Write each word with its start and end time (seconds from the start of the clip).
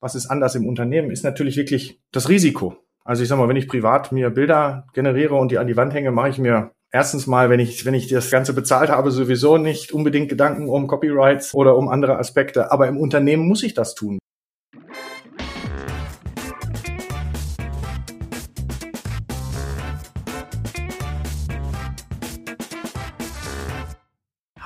was 0.00 0.14
ist 0.14 0.26
anders 0.26 0.54
im 0.54 0.66
Unternehmen, 0.66 1.10
ist 1.10 1.24
natürlich 1.24 1.56
wirklich 1.56 2.00
das 2.12 2.28
Risiko. 2.28 2.76
Also 3.04 3.22
ich 3.22 3.28
sag 3.28 3.38
mal, 3.38 3.48
wenn 3.48 3.56
ich 3.56 3.68
privat 3.68 4.12
mir 4.12 4.30
Bilder 4.30 4.86
generiere 4.92 5.36
und 5.36 5.52
die 5.52 5.58
an 5.58 5.66
die 5.66 5.76
Wand 5.76 5.94
hänge, 5.94 6.10
mache 6.10 6.30
ich 6.30 6.38
mir 6.38 6.72
erstens 6.90 7.26
mal, 7.26 7.50
wenn 7.50 7.60
ich, 7.60 7.84
wenn 7.84 7.94
ich 7.94 8.08
das 8.08 8.30
Ganze 8.30 8.52
bezahlt 8.52 8.90
habe, 8.90 9.10
sowieso 9.10 9.58
nicht 9.58 9.92
unbedingt 9.92 10.28
Gedanken 10.28 10.68
um 10.68 10.86
Copyrights 10.86 11.54
oder 11.54 11.76
um 11.76 11.88
andere 11.88 12.18
Aspekte. 12.18 12.72
Aber 12.72 12.88
im 12.88 12.98
Unternehmen 12.98 13.46
muss 13.46 13.62
ich 13.62 13.74
das 13.74 13.94
tun. 13.94 14.18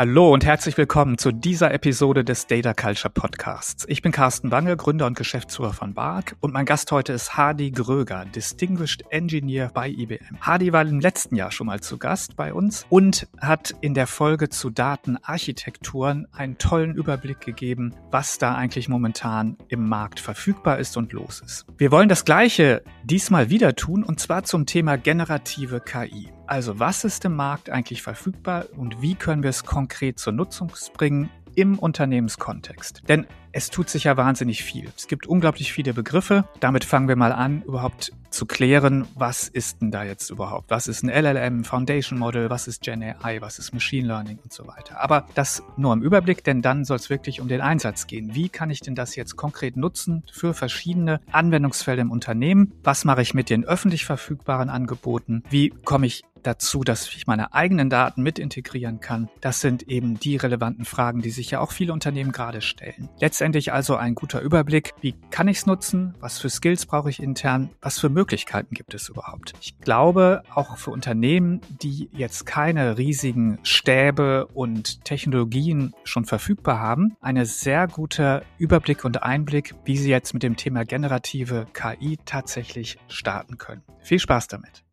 Hallo 0.01 0.33
und 0.33 0.47
herzlich 0.47 0.79
willkommen 0.79 1.19
zu 1.19 1.31
dieser 1.31 1.75
Episode 1.75 2.25
des 2.25 2.47
Data 2.47 2.73
Culture 2.73 3.13
Podcasts. 3.13 3.85
Ich 3.87 4.01
bin 4.01 4.13
Carsten 4.13 4.49
Bange, 4.49 4.75
Gründer 4.79 5.05
und 5.05 5.15
Geschäftsführer 5.15 5.75
von 5.75 5.93
BARC 5.93 6.37
und 6.41 6.55
mein 6.55 6.65
Gast 6.65 6.91
heute 6.91 7.13
ist 7.13 7.37
Hardy 7.37 7.71
Gröger, 7.71 8.25
Distinguished 8.25 9.05
Engineer 9.11 9.71
bei 9.75 9.91
IBM. 9.91 10.41
Hardy 10.41 10.73
war 10.73 10.87
im 10.87 11.01
letzten 11.01 11.37
Jahr 11.37 11.53
schon 11.53 11.67
mal 11.67 11.83
zu 11.83 11.99
Gast 11.99 12.35
bei 12.35 12.55
uns 12.55 12.87
und 12.89 13.29
hat 13.43 13.75
in 13.83 13.93
der 13.93 14.07
Folge 14.07 14.49
zu 14.49 14.71
Datenarchitekturen 14.71 16.27
einen 16.33 16.57
tollen 16.57 16.95
Überblick 16.95 17.43
gegeben, 17.43 17.95
was 18.11 18.39
da 18.39 18.55
eigentlich 18.55 18.89
momentan 18.89 19.59
im 19.69 19.87
Markt 19.87 20.19
verfügbar 20.19 20.79
ist 20.79 20.97
und 20.97 21.13
los 21.13 21.43
ist. 21.45 21.67
Wir 21.77 21.91
wollen 21.91 22.09
das 22.09 22.25
Gleiche 22.25 22.83
diesmal 23.05 23.51
wieder 23.51 23.77
tun 23.77 24.03
und 24.03 24.19
zwar 24.19 24.45
zum 24.45 24.65
Thema 24.65 24.97
generative 24.97 25.81
KI. 25.81 26.31
Also 26.51 26.81
was 26.81 27.05
ist 27.05 27.25
im 27.25 27.37
Markt 27.37 27.71
eigentlich 27.71 28.03
verfügbar 28.03 28.65
und 28.77 29.01
wie 29.01 29.15
können 29.15 29.45
wir 29.45 29.51
es 29.51 29.65
konkret 29.65 30.19
zur 30.19 30.33
Nutzung 30.33 30.73
bringen 30.95 31.31
im 31.55 31.79
Unternehmenskontext? 31.79 33.03
Denn 33.09 33.29
es 33.53 33.71
tut 33.71 33.89
sich 33.89 34.05
ja 34.05 34.17
wahnsinnig 34.17 34.65
viel. 34.65 34.89
Es 34.97 35.07
gibt 35.07 35.29
unglaublich 35.29 35.73
viele 35.73 35.95
Begriffe. 35.95 36.45
Damit 36.59 36.85
fangen 36.85 37.09
wir 37.09 37.17
mal 37.17 37.33
an, 37.33 37.63
überhaupt 37.63 38.13
zu 38.31 38.47
klären, 38.47 39.07
was 39.15 39.49
ist 39.49 39.81
denn 39.81 39.91
da 39.91 40.05
jetzt 40.05 40.31
überhaupt? 40.31 40.71
Was 40.71 40.87
ist 40.87 41.03
ein 41.03 41.09
LLM, 41.09 41.65
Foundation 41.65 42.19
Model, 42.19 42.49
was 42.49 42.69
ist 42.69 42.83
Gen 42.83 43.03
AI, 43.03 43.41
was 43.41 43.59
ist 43.59 43.73
Machine 43.73 44.07
Learning 44.07 44.39
und 44.43 44.53
so 44.53 44.67
weiter. 44.69 45.01
Aber 45.01 45.27
das 45.35 45.63
nur 45.77 45.93
im 45.93 46.03
Überblick, 46.03 46.45
denn 46.45 46.63
dann 46.63 46.85
soll 46.85 46.97
es 46.97 47.11
wirklich 47.11 47.41
um 47.41 47.49
den 47.49 47.61
Einsatz 47.61 48.07
gehen. 48.07 48.35
Wie 48.35 48.49
kann 48.49 48.71
ich 48.71 48.81
denn 48.81 48.95
das 48.95 49.17
jetzt 49.17 49.37
konkret 49.37 49.77
nutzen 49.77 50.23
für 50.33 50.55
verschiedene 50.55 51.21
Anwendungsfälle 51.33 52.03
im 52.03 52.11
Unternehmen? 52.11 52.73
Was 52.85 53.05
mache 53.05 53.23
ich 53.23 53.35
mit 53.35 53.51
den 53.51 53.65
öffentlich 53.65 54.05
verfügbaren 54.05 54.71
Angeboten? 54.71 55.43
Wie 55.51 55.71
komme 55.71 56.07
ich 56.07 56.23
dazu, 56.43 56.85
dass 56.85 57.09
ich 57.15 57.27
meine 57.27 57.55
eigenen 57.55 57.91
Daten 57.91 58.23
mit 58.23 58.39
integrieren 58.39 59.01
kann? 59.01 59.29
Das 59.41 59.61
sind 59.61 59.85
eben 59.89 60.19
die 60.19 60.37
relevanten 60.37 60.85
Fragen, 60.85 61.23
die 61.23 61.31
sich 61.31 61.51
ja 61.51 61.61
auch 61.61 61.73
viele 61.73 61.93
Unternehmen 61.93 62.33
gerade 62.33 62.61
stellen. 62.61 63.09
Letztendlich 63.19 63.73
also 63.73 63.97
ein 63.97 64.15
guter 64.15 64.41
Überblick. 64.41 64.95
Wie 65.01 65.15
kann 65.31 65.49
ich 65.49 65.59
es 65.59 65.67
nutzen? 65.67 66.15
Was 66.21 66.39
für 66.39 66.51
Skills 66.51 66.87
brauche 66.87 67.11
ich 67.11 67.23
intern? 67.23 67.71
Was 67.81 67.99
für 67.99 68.09
Möglichkeiten 68.09 68.75
gibt 68.75 68.95
es 68.95 69.09
überhaupt? 69.09 69.55
Ich 69.61 69.79
glaube, 69.81 70.43
auch 70.55 70.77
für 70.77 70.91
Unternehmen, 70.91 71.61
die 71.83 72.09
jetzt 72.13 72.47
keine 72.47 72.99
riesigen 72.99 73.59
Stäbe 73.63 74.47
und 74.47 75.05
Technologien 75.05 75.95
schon 76.05 76.25
verfügbar 76.25 76.81
haben, 76.81 77.17
eine 77.21 77.47
sehr 77.47 77.87
gute 77.87 78.43
Überblick 78.59 79.05
und 79.05 79.23
Einblick, 79.23 79.75
wie 79.85 79.97
sie 79.97 80.11
jetzt 80.11 80.35
mit 80.35 80.43
dem 80.43 80.57
Thema 80.57 80.85
generative 80.85 81.67
KI 81.73 82.19
tatsächlich 82.25 82.99
starten 83.09 83.59
können. 83.59 83.83
Viel 84.01 84.19
Spaß 84.19 84.49
damit. 84.49 84.85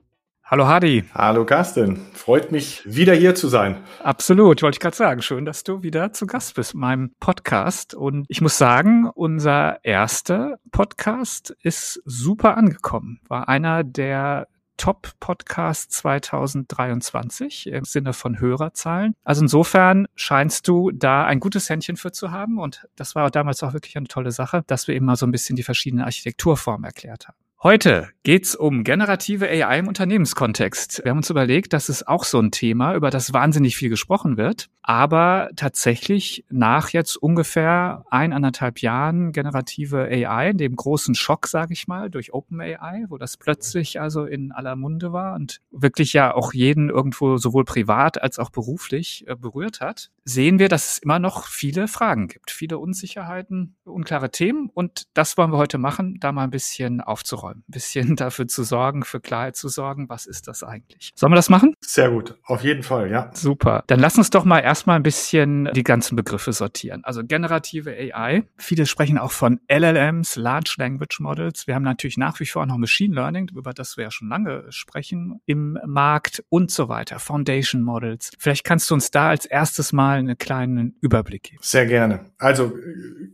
Hallo 0.49 0.65
Hadi. 0.65 1.03
Hallo 1.13 1.43
Carsten. 1.43 1.97
Freut 2.13 2.53
mich, 2.53 2.81
wieder 2.85 3.13
hier 3.13 3.35
zu 3.35 3.49
sein. 3.49 3.83
Absolut, 4.01 4.61
wollte 4.61 4.77
ich 4.77 4.79
gerade 4.79 4.95
sagen. 4.95 5.21
Schön, 5.21 5.43
dass 5.43 5.65
du 5.65 5.83
wieder 5.83 6.13
zu 6.13 6.25
Gast 6.25 6.55
bist 6.55 6.73
in 6.73 6.79
meinem 6.79 7.11
Podcast. 7.19 7.93
Und 7.93 8.25
ich 8.29 8.39
muss 8.39 8.57
sagen, 8.57 9.09
unser 9.13 9.83
erster 9.83 10.57
Podcast 10.71 11.53
ist 11.63 12.01
super 12.05 12.55
angekommen. 12.55 13.19
War 13.27 13.49
einer 13.49 13.83
der 13.83 14.47
Top-Podcast 14.77 15.91
2023 15.91 17.67
im 17.67 17.83
Sinne 17.83 18.13
von 18.13 18.39
Hörerzahlen. 18.39 19.15
Also 19.25 19.41
insofern 19.41 20.07
scheinst 20.15 20.65
du 20.69 20.91
da 20.91 21.25
ein 21.25 21.41
gutes 21.41 21.69
Händchen 21.69 21.97
für 21.97 22.13
zu 22.13 22.31
haben. 22.31 22.57
Und 22.57 22.87
das 22.95 23.15
war 23.15 23.29
damals 23.31 23.63
auch 23.63 23.73
wirklich 23.73 23.97
eine 23.97 24.07
tolle 24.07 24.31
Sache, 24.31 24.63
dass 24.67 24.87
wir 24.87 24.95
eben 24.95 25.07
mal 25.07 25.17
so 25.17 25.27
ein 25.27 25.31
bisschen 25.31 25.57
die 25.57 25.63
verschiedenen 25.63 26.05
Architekturformen 26.05 26.85
erklärt 26.85 27.27
haben. 27.27 27.35
Heute 27.63 28.09
geht's 28.21 28.53
um 28.53 28.83
generative 28.83 29.47
AI 29.47 29.79
im 29.79 29.87
Unternehmenskontext. 29.87 31.01
Wir 31.03 31.09
haben 31.09 31.17
uns 31.17 31.31
überlegt, 31.31 31.73
das 31.73 31.89
ist 31.89 32.07
auch 32.07 32.23
so 32.23 32.39
ein 32.39 32.51
Thema, 32.51 32.93
über 32.93 33.09
das 33.09 33.33
wahnsinnig 33.33 33.75
viel 33.75 33.89
gesprochen 33.89 34.37
wird, 34.37 34.69
aber 34.83 35.49
tatsächlich 35.55 36.45
nach 36.51 36.89
jetzt 36.89 37.17
ungefähr 37.17 38.03
ein, 38.11 38.31
anderthalb 38.31 38.83
Jahren 38.83 39.31
generative 39.31 40.03
AI, 40.03 40.53
dem 40.53 40.75
großen 40.75 41.15
Schock, 41.15 41.47
sage 41.47 41.73
ich 41.73 41.87
mal, 41.87 42.11
durch 42.11 42.31
OpenAI, 42.31 43.05
wo 43.09 43.17
das 43.17 43.37
plötzlich 43.37 43.99
also 43.99 44.25
in 44.25 44.51
aller 44.51 44.75
Munde 44.75 45.11
war 45.11 45.33
und 45.33 45.59
wirklich 45.71 46.13
ja 46.13 46.35
auch 46.35 46.53
jeden 46.53 46.91
irgendwo 46.91 47.37
sowohl 47.37 47.65
privat 47.65 48.21
als 48.21 48.37
auch 48.37 48.51
beruflich 48.51 49.25
äh, 49.27 49.35
berührt 49.35 49.81
hat, 49.81 50.11
sehen 50.27 50.59
wir, 50.59 50.69
dass 50.69 50.93
es 50.93 50.97
immer 50.99 51.19
noch 51.19 51.47
viele 51.47 51.87
Fragen 51.87 52.27
gibt, 52.27 52.51
viele 52.51 52.77
Unsicherheiten, 52.77 53.75
unklare 53.83 54.31
Themen 54.31 54.69
und 54.73 55.07
das 55.13 55.37
wollen 55.37 55.51
wir 55.51 55.57
heute 55.57 55.77
machen, 55.77 56.17
da 56.19 56.31
mal 56.31 56.43
ein 56.43 56.49
bisschen 56.49 57.01
aufzuräumen 57.01 57.57
ein 57.67 57.71
bisschen 57.71 58.15
dafür 58.15 58.47
zu 58.47 58.63
sorgen, 58.63 59.03
für 59.03 59.19
Klarheit 59.19 59.55
zu 59.55 59.69
sorgen, 59.69 60.09
was 60.09 60.25
ist 60.25 60.47
das 60.47 60.63
eigentlich? 60.63 61.11
Sollen 61.15 61.31
wir 61.31 61.35
das 61.37 61.49
machen? 61.49 61.73
Sehr 61.81 62.09
gut, 62.09 62.35
auf 62.43 62.63
jeden 62.63 62.83
Fall, 62.83 63.09
ja. 63.09 63.31
Super. 63.33 63.83
Dann 63.87 63.99
lass 63.99 64.17
uns 64.17 64.29
doch 64.29 64.45
mal 64.45 64.59
erstmal 64.59 64.97
ein 64.97 65.03
bisschen 65.03 65.69
die 65.73 65.83
ganzen 65.83 66.15
Begriffe 66.15 66.53
sortieren. 66.53 67.03
Also 67.03 67.23
generative 67.23 67.91
AI. 67.91 68.43
Viele 68.57 68.85
sprechen 68.85 69.17
auch 69.17 69.31
von 69.31 69.59
LLMs, 69.69 70.35
Large 70.35 70.75
Language 70.77 71.19
Models. 71.19 71.67
Wir 71.67 71.75
haben 71.75 71.83
natürlich 71.83 72.17
nach 72.17 72.39
wie 72.39 72.45
vor 72.45 72.65
noch 72.65 72.77
Machine 72.77 73.15
Learning, 73.15 73.49
über 73.55 73.73
das 73.73 73.97
wir 73.97 74.05
ja 74.05 74.11
schon 74.11 74.29
lange 74.29 74.65
sprechen, 74.69 75.41
im 75.45 75.79
Markt 75.85 76.43
und 76.49 76.71
so 76.71 76.89
weiter. 76.89 77.19
Foundation 77.19 77.81
Models. 77.81 78.31
Vielleicht 78.37 78.63
kannst 78.63 78.89
du 78.89 78.93
uns 78.93 79.11
da 79.11 79.29
als 79.29 79.45
erstes 79.45 79.93
mal 79.93 80.16
einen 80.17 80.37
kleinen 80.37 80.95
Überblick 81.01 81.43
geben. 81.43 81.57
Sehr 81.61 81.85
gerne. 81.85 82.25
Also 82.37 82.73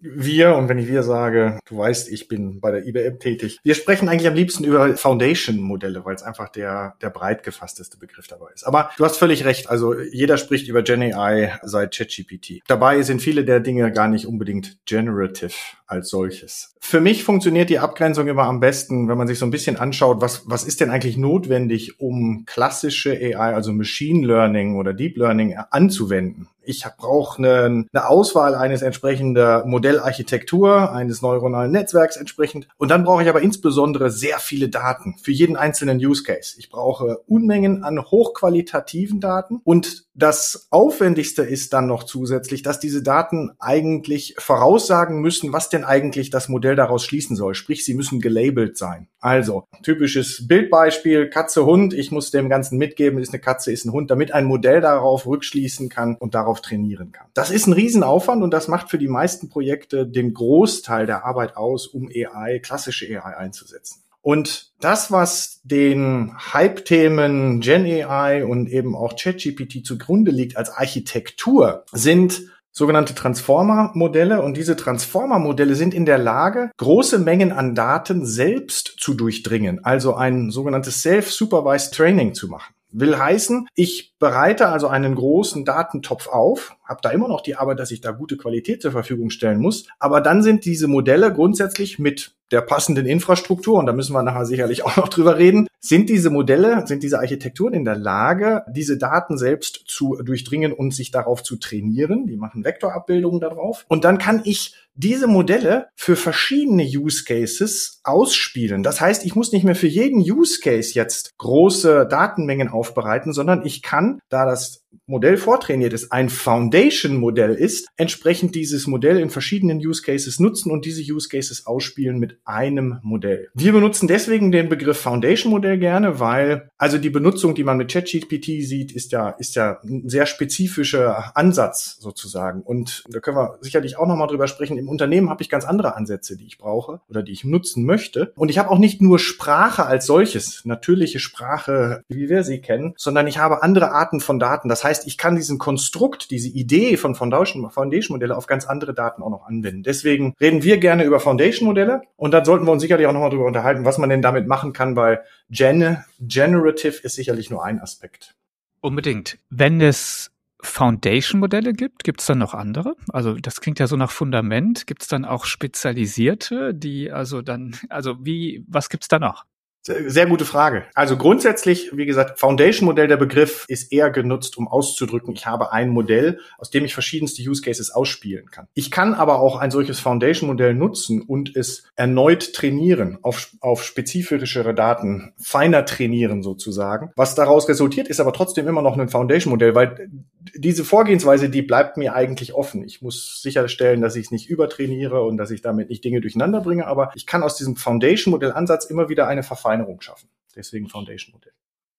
wir, 0.02 0.56
und 0.56 0.70
wenn 0.70 0.78
ich 0.78 0.88
wir 0.88 1.04
sage, 1.04 1.60
du 1.66 1.78
weißt, 1.78 2.12
ich 2.12 2.28
bin 2.28 2.60
bei 2.60 2.72
der 2.72 2.86
IBM 2.86 3.20
tätig. 3.20 3.60
Wir 3.64 3.76
sprechen 3.76 4.10
eigentlich 4.10 4.28
am 4.28 4.36
liebsten 4.36 4.64
über 4.64 4.96
Foundation-Modelle, 4.96 6.06
weil 6.06 6.16
es 6.16 6.24
einfach 6.24 6.50
der, 6.50 6.96
der 7.02 7.10
breit 7.10 7.44
gefassteste 7.44 7.98
Begriff 7.98 8.28
dabei 8.28 8.48
ist. 8.54 8.64
Aber 8.64 8.92
du 8.98 9.06
hast 9.06 9.18
völlig 9.18 9.46
recht. 9.46 9.70
Also 9.70 10.00
jeder 10.00 10.38
spricht 10.38 10.68
über 10.68 10.84
Gen 10.84 11.02
AI 11.02 11.60
seit 11.64 11.96
ChatGPT. 11.96 12.62
Dabei 12.68 13.02
sind 13.02 13.22
viele 13.22 13.46
der 13.46 13.60
Dinge 13.60 13.92
gar 13.92 14.08
nicht 14.08 14.28
unbedingt 14.28 14.78
generative 14.86 15.54
als 15.88 16.10
solches. 16.10 16.76
Für 16.80 17.00
mich 17.00 17.24
funktioniert 17.24 17.70
die 17.70 17.80
Abgrenzung 17.80 18.28
immer 18.28 18.44
am 18.44 18.60
besten, 18.60 19.08
wenn 19.08 19.18
man 19.18 19.28
sich 19.28 19.40
so 19.40 19.46
ein 19.46 19.52
bisschen 19.52 19.78
anschaut, 19.78 20.22
was, 20.22 20.44
was 20.46 20.64
ist 20.64 20.82
denn 20.82 20.90
eigentlich 20.90 21.18
notwendig, 21.18 22.00
um 22.00 22.46
klassische 22.46 23.12
AI, 23.12 23.54
also 23.54 23.72
Machine 23.72 24.26
Learning 24.26 24.76
oder 24.76 24.94
Deep 24.94 25.18
Learning 25.18 25.56
anzuwenden. 25.72 26.50
Ich 26.66 26.86
brauche 26.98 27.38
eine, 27.40 27.86
eine 27.92 28.08
Auswahl 28.08 28.56
eines 28.56 28.82
entsprechender 28.82 29.66
Modellarchitektur, 29.66 30.92
eines 30.92 31.22
neuronalen 31.22 31.72
Netzwerks 31.72 32.18
entsprechend. 32.18 32.68
Und 32.78 32.90
dann 32.90 33.04
brauche 33.04 33.24
ich 33.24 33.30
aber 33.30 33.42
insbesondere 33.42 34.10
sehr 34.10 34.40
viele 34.40 34.70
Daten 34.70 35.16
für 35.22 35.32
jeden 35.32 35.58
einzelnen 35.58 35.98
Use 35.98 36.24
Case. 36.24 36.56
Ich 36.58 36.70
brauche 36.70 37.20
Unmengen 37.28 37.84
an 37.84 38.02
hochqualitativen 38.02 39.20
Daten. 39.20 39.62
Und 39.64 40.06
das 40.16 40.68
Aufwendigste 40.70 41.42
ist 41.42 41.74
dann 41.74 41.88
noch 41.88 42.04
zusätzlich, 42.04 42.62
dass 42.62 42.80
diese 42.80 43.02
Daten 43.02 43.52
eigentlich 43.60 44.36
voraussagen 44.38 45.20
müssen, 45.22 45.54
was 45.54 45.70
denn 45.70 45.84
eigentlich 45.84 46.30
das 46.30 46.50
Modell 46.50 46.76
daraus 46.76 47.04
schließen 47.04 47.36
soll. 47.36 47.56
Sprich, 47.56 47.84
sie 47.84 47.96
müssen 47.96 48.20
gelabelt 48.20 48.78
sein. 48.78 49.08
Also, 49.20 49.66
typisches 49.82 50.48
Bildbeispiel, 50.48 51.30
Katze, 51.30 51.66
Hund. 51.66 51.94
Ich 51.94 52.12
muss 52.12 52.30
dem 52.30 52.48
Ganzen 52.48 52.78
mitgeben, 52.78 53.20
ist 53.20 53.34
eine 53.34 53.42
Katze, 53.42 53.72
ist 53.72 53.86
ein 53.86 53.92
Hund, 53.92 54.12
damit 54.12 54.34
ein 54.34 54.46
Modell 54.46 54.82
darauf 54.82 55.26
rückschließen 55.26 55.90
kann 55.90 56.16
und 56.16 56.36
darauf 56.36 56.62
trainieren 56.62 57.12
kann. 57.12 57.28
Das 57.34 57.50
ist 57.50 57.66
ein 57.66 57.74
Riesenaufwand 57.74 58.44
und 58.44 58.52
das 58.52 58.68
macht 58.68 58.92
für 58.92 59.00
die 59.00 59.08
meisten 59.08 59.50
Projekte 59.50 60.06
den 60.06 60.34
Großteil 60.34 61.08
der 61.08 61.26
Arbeit 61.26 61.58
aus, 61.58 61.88
um 61.88 62.08
AI, 62.08 62.60
klassische 62.60 63.08
AI 63.08 63.38
einzusetzen. 63.38 64.03
Und 64.24 64.72
das, 64.80 65.12
was 65.12 65.60
den 65.64 66.32
Hype-Themen 66.54 67.60
Gen 67.60 67.86
AI 67.86 68.46
und 68.46 68.70
eben 68.70 68.96
auch 68.96 69.18
ChatGPT 69.18 69.86
zugrunde 69.86 70.32
liegt 70.32 70.56
als 70.56 70.70
Architektur, 70.70 71.84
sind 71.92 72.42
sogenannte 72.72 73.14
Transformer-Modelle 73.14 74.42
und 74.42 74.56
diese 74.56 74.78
Transformer-Modelle 74.78 75.76
sind 75.76 75.94
in 75.94 76.06
der 76.06 76.18
Lage, 76.18 76.72
große 76.78 77.20
Mengen 77.20 77.52
an 77.52 77.76
Daten 77.76 78.26
selbst 78.26 78.96
zu 78.98 79.14
durchdringen, 79.14 79.84
also 79.84 80.16
ein 80.16 80.52
sogenanntes 80.52 81.02
Self-Supervised 81.02 81.94
Training 81.94 82.34
zu 82.34 82.48
machen. 82.48 82.74
Will 82.92 83.18
heißen, 83.18 83.68
ich 83.76 84.14
bereite 84.20 84.70
also 84.70 84.88
einen 84.88 85.16
großen 85.16 85.66
Datentopf 85.66 86.28
auf, 86.28 86.76
habe 86.84 87.00
da 87.02 87.10
immer 87.10 87.28
noch 87.28 87.42
die 87.42 87.56
Arbeit, 87.56 87.80
dass 87.80 87.92
ich 87.92 88.02
da 88.02 88.12
gute 88.12 88.38
Qualität 88.38 88.82
zur 88.82 88.92
Verfügung 88.92 89.30
stellen 89.30 89.60
muss, 89.60 89.88
aber 90.00 90.22
dann 90.22 90.44
sind 90.44 90.66
diese 90.66 90.88
Modelle 90.88 91.34
grundsätzlich 91.34 92.00
mit 92.00 92.36
der 92.52 92.62
passenden 92.62 93.08
Infrastruktur, 93.08 93.80
und 93.80 93.88
da 93.88 93.94
müssen 93.94 94.14
wir 94.14 94.22
nachher 94.22 94.46
sicherlich 94.46 94.86
auch 94.86 94.96
noch 94.96 95.10
drüber 95.10 95.38
reden, 95.38 95.68
sind 95.80 96.10
diese 96.10 96.30
Modelle, 96.30 96.88
sind 96.88 97.04
diese 97.04 97.20
Architekturen 97.20 97.74
in 97.74 97.84
der 97.84 97.98
Lage, 97.98 98.64
diese 98.70 98.98
Daten 98.98 99.38
selbst 99.38 99.84
zu 99.88 100.16
durchdringen 100.24 100.72
und 100.72 100.94
sich 100.94 101.12
darauf 101.12 101.44
zu 101.44 101.58
trainieren. 101.58 102.26
Die 102.26 102.38
machen 102.38 102.64
Vektorabbildungen 102.64 103.42
darauf. 103.42 103.86
Und 103.90 104.06
dann 104.06 104.18
kann 104.18 104.42
ich 104.46 104.76
diese 104.96 105.28
Modelle 105.28 105.88
für 105.96 106.16
verschiedene 106.16 106.84
Use 106.84 107.26
Cases 107.26 108.00
ausspielen. 108.04 108.84
Das 108.84 109.02
heißt, 109.02 109.26
ich 109.26 109.36
muss 109.36 109.52
nicht 109.52 109.64
mehr 109.64 109.76
für 109.76 109.88
jeden 109.88 110.20
Use 110.20 110.60
Case 110.62 110.94
jetzt 110.94 111.38
große 111.38 112.08
Datenmengen 112.08 112.70
aufbereiten, 112.70 113.34
sondern 113.34 113.66
ich 113.66 113.82
kann, 113.82 114.20
da 114.30 114.46
das 114.46 114.84
Modell 115.06 115.38
vortrainiert 115.38 115.94
ist, 115.94 116.12
ein 116.12 116.30
Foundation-Modell 116.74 117.54
ist, 117.54 117.88
entsprechend 117.98 118.56
dieses 118.56 118.88
Modell 118.88 119.20
in 119.20 119.30
verschiedenen 119.30 119.78
Use 119.78 120.02
Cases 120.02 120.40
nutzen 120.40 120.72
und 120.72 120.86
diese 120.86 121.04
Use 121.04 121.30
Cases 121.30 121.68
ausspielen 121.68 122.18
mit 122.18 122.40
einem 122.46 123.00
Modell. 123.04 123.50
Wir 123.54 123.74
benutzen 123.74 124.08
deswegen 124.08 124.52
den 124.52 124.70
Begriff 124.70 124.98
Foundation-Modell 124.98 125.78
gerne, 125.78 126.20
weil 126.20 126.72
also 126.80 126.98
die 126.98 127.12
Benutzung, 127.12 127.54
die 127.54 127.64
man 127.64 127.78
mit 127.78 127.92
ChatGPT 127.92 128.64
sieht, 128.64 128.92
ist 128.92 129.12
ja, 129.12 129.30
ist 129.30 129.56
ja 129.56 129.78
ein 129.84 130.10
sehr 130.10 130.26
spezifischer 130.26 131.38
Ansatz 131.38 131.98
sozusagen. 132.00 132.64
Und 132.64 133.04
da 133.08 133.20
können 133.20 133.38
wir 133.38 133.60
sicherlich 133.62 133.98
auch 133.98 134.08
nochmal 134.08 134.28
drüber 134.28 134.48
sprechen. 134.48 134.80
Im 134.80 134.90
Unternehmen 134.90 135.30
habe 135.30 135.44
ich 135.44 135.52
ganz 135.52 135.66
andere 135.66 135.96
Ansätze, 135.96 136.38
die 136.38 136.48
ich 136.48 136.58
brauche 136.58 137.02
oder 137.08 137.22
die 137.22 137.34
ich 137.34 137.44
nutzen 137.44 137.86
möchte. 137.86 138.34
Und 138.36 138.50
ich 138.50 138.58
habe 138.58 138.72
auch 138.72 138.80
nicht 138.80 139.00
nur 139.00 139.20
Sprache 139.20 139.86
als 139.86 140.08
solches, 140.08 140.66
natürliche 140.66 141.20
Sprache, 141.20 142.02
wie 142.08 142.30
wir 142.30 142.44
sie 142.44 142.62
kennen, 142.62 142.96
sondern 142.98 143.28
ich 143.28 143.38
habe 143.38 143.62
andere 143.62 143.92
Arten 143.92 144.20
von 144.20 144.40
Daten. 144.40 144.70
Das 144.70 144.84
heißt, 144.84 145.06
ich 145.06 145.20
kann 145.20 145.36
diesen 145.36 145.60
Konstrukt, 145.60 146.32
diese 146.32 146.50
Idee 146.50 146.63
von 146.98 147.16
Foundation, 147.16 147.70
Foundation 147.70 148.16
Modelle 148.16 148.36
auf 148.36 148.48
ganz 148.48 148.66
andere 148.66 148.94
Daten 148.94 149.22
auch 149.24 149.30
noch 149.30 149.46
anwenden. 149.46 149.84
Deswegen 149.84 150.34
reden 150.40 150.64
wir 150.64 150.78
gerne 150.78 151.04
über 151.04 151.20
Foundation 151.20 151.68
Modelle 151.68 152.02
und 152.16 152.32
dann 152.32 152.46
sollten 152.46 152.66
wir 152.66 152.72
uns 152.72 152.82
sicherlich 152.82 153.08
auch 153.08 153.14
nochmal 153.14 153.30
darüber 153.30 153.48
unterhalten, 153.48 153.86
was 153.86 153.98
man 153.98 154.10
denn 154.10 154.22
damit 154.22 154.48
machen 154.48 154.74
kann, 154.74 154.96
weil 154.96 155.24
Gen 155.50 156.04
Generative 156.20 157.02
ist 157.04 157.16
sicherlich 157.16 157.50
nur 157.50 157.64
ein 157.64 157.80
Aspekt. 157.80 158.36
Unbedingt. 158.82 159.38
Wenn 159.50 159.82
es 159.82 160.32
Foundation-Modelle 160.62 161.74
gibt, 161.74 162.04
gibt 162.04 162.22
es 162.22 162.28
dann 162.28 162.40
noch 162.40 162.54
andere? 162.54 162.96
Also 163.10 163.34
das 163.36 163.62
klingt 163.62 163.80
ja 163.80 163.88
so 163.88 163.98
nach 163.98 164.12
Fundament. 164.12 164.88
Gibt 164.88 165.04
es 165.04 165.08
dann 165.08 165.26
auch 165.26 165.46
spezialisierte, 165.46 166.74
die 166.74 167.12
also 167.12 167.42
dann, 167.42 167.76
also 167.90 168.26
wie, 168.26 168.64
was 168.68 168.90
gibt's 168.90 169.08
da 169.08 169.20
noch? 169.20 169.46
Sehr 169.86 170.28
gute 170.28 170.46
Frage. 170.46 170.86
Also 170.94 171.18
grundsätzlich, 171.18 171.90
wie 171.94 172.06
gesagt, 172.06 172.40
Foundation-Modell, 172.40 173.10
der 173.10 173.18
Begriff 173.18 173.66
ist 173.68 173.92
eher 173.92 174.12
genutzt, 174.12 174.58
um 174.58 174.70
auszudrücken, 174.70 175.34
ich 175.34 175.46
habe 175.46 175.74
ein 175.74 175.90
Modell, 175.90 176.40
aus 176.58 176.70
dem 176.70 176.86
ich 176.86 176.94
verschiedenste 176.94 177.42
Use 177.42 177.62
Cases 177.62 177.92
ausspielen 177.92 178.50
kann. 178.50 178.68
Ich 178.74 178.92
kann 178.92 179.14
aber 179.14 179.42
auch 179.42 179.58
ein 179.58 179.72
solches 179.72 180.00
Foundation-Modell 180.00 180.74
nutzen 180.74 181.22
und 181.22 181.54
es 181.58 181.84
erneut 181.98 182.54
trainieren 182.54 183.20
auf, 183.24 183.50
auf 183.60 183.84
spezifischere 183.84 184.74
Daten, 184.74 185.34
feiner 185.38 185.84
trainieren 185.84 186.44
sozusagen. 186.44 187.12
Was 187.18 187.36
daraus 187.36 187.68
resultiert, 187.68 188.08
ist 188.08 188.22
aber 188.22 188.32
trotzdem 188.32 188.70
immer 188.70 188.82
noch 188.82 188.98
ein 188.98 189.10
Foundation-Modell, 189.10 189.76
weil 189.76 190.10
diese 190.56 190.86
Vorgehensweise, 190.86 191.50
die 191.50 191.62
bleibt 191.62 191.98
mir 191.98 192.16
eigentlich 192.16 192.54
offen. 192.54 192.86
Ich 192.86 193.02
muss 193.02 193.42
sicherstellen, 193.42 194.02
dass 194.02 194.16
ich 194.16 194.26
es 194.26 194.32
nicht 194.32 194.50
übertrainiere 194.50 195.24
und 195.24 195.36
dass 195.36 195.52
ich 195.52 195.62
damit 195.62 195.90
nicht 195.90 196.06
Dinge 196.06 196.22
durcheinander 196.22 196.62
bringe, 196.62 196.88
aber 196.88 197.12
ich 197.16 197.26
kann 197.26 197.44
aus 197.44 197.58
diesem 197.58 197.76
Foundation-Modell-Ansatz 197.76 198.86
immer 198.86 199.10
wieder 199.10 199.28
eine 199.28 199.44
Verfeinerung 199.44 199.73
schaffen. 200.02 200.30
Deswegen 200.56 200.88
Foundation-Modell. 200.88 201.54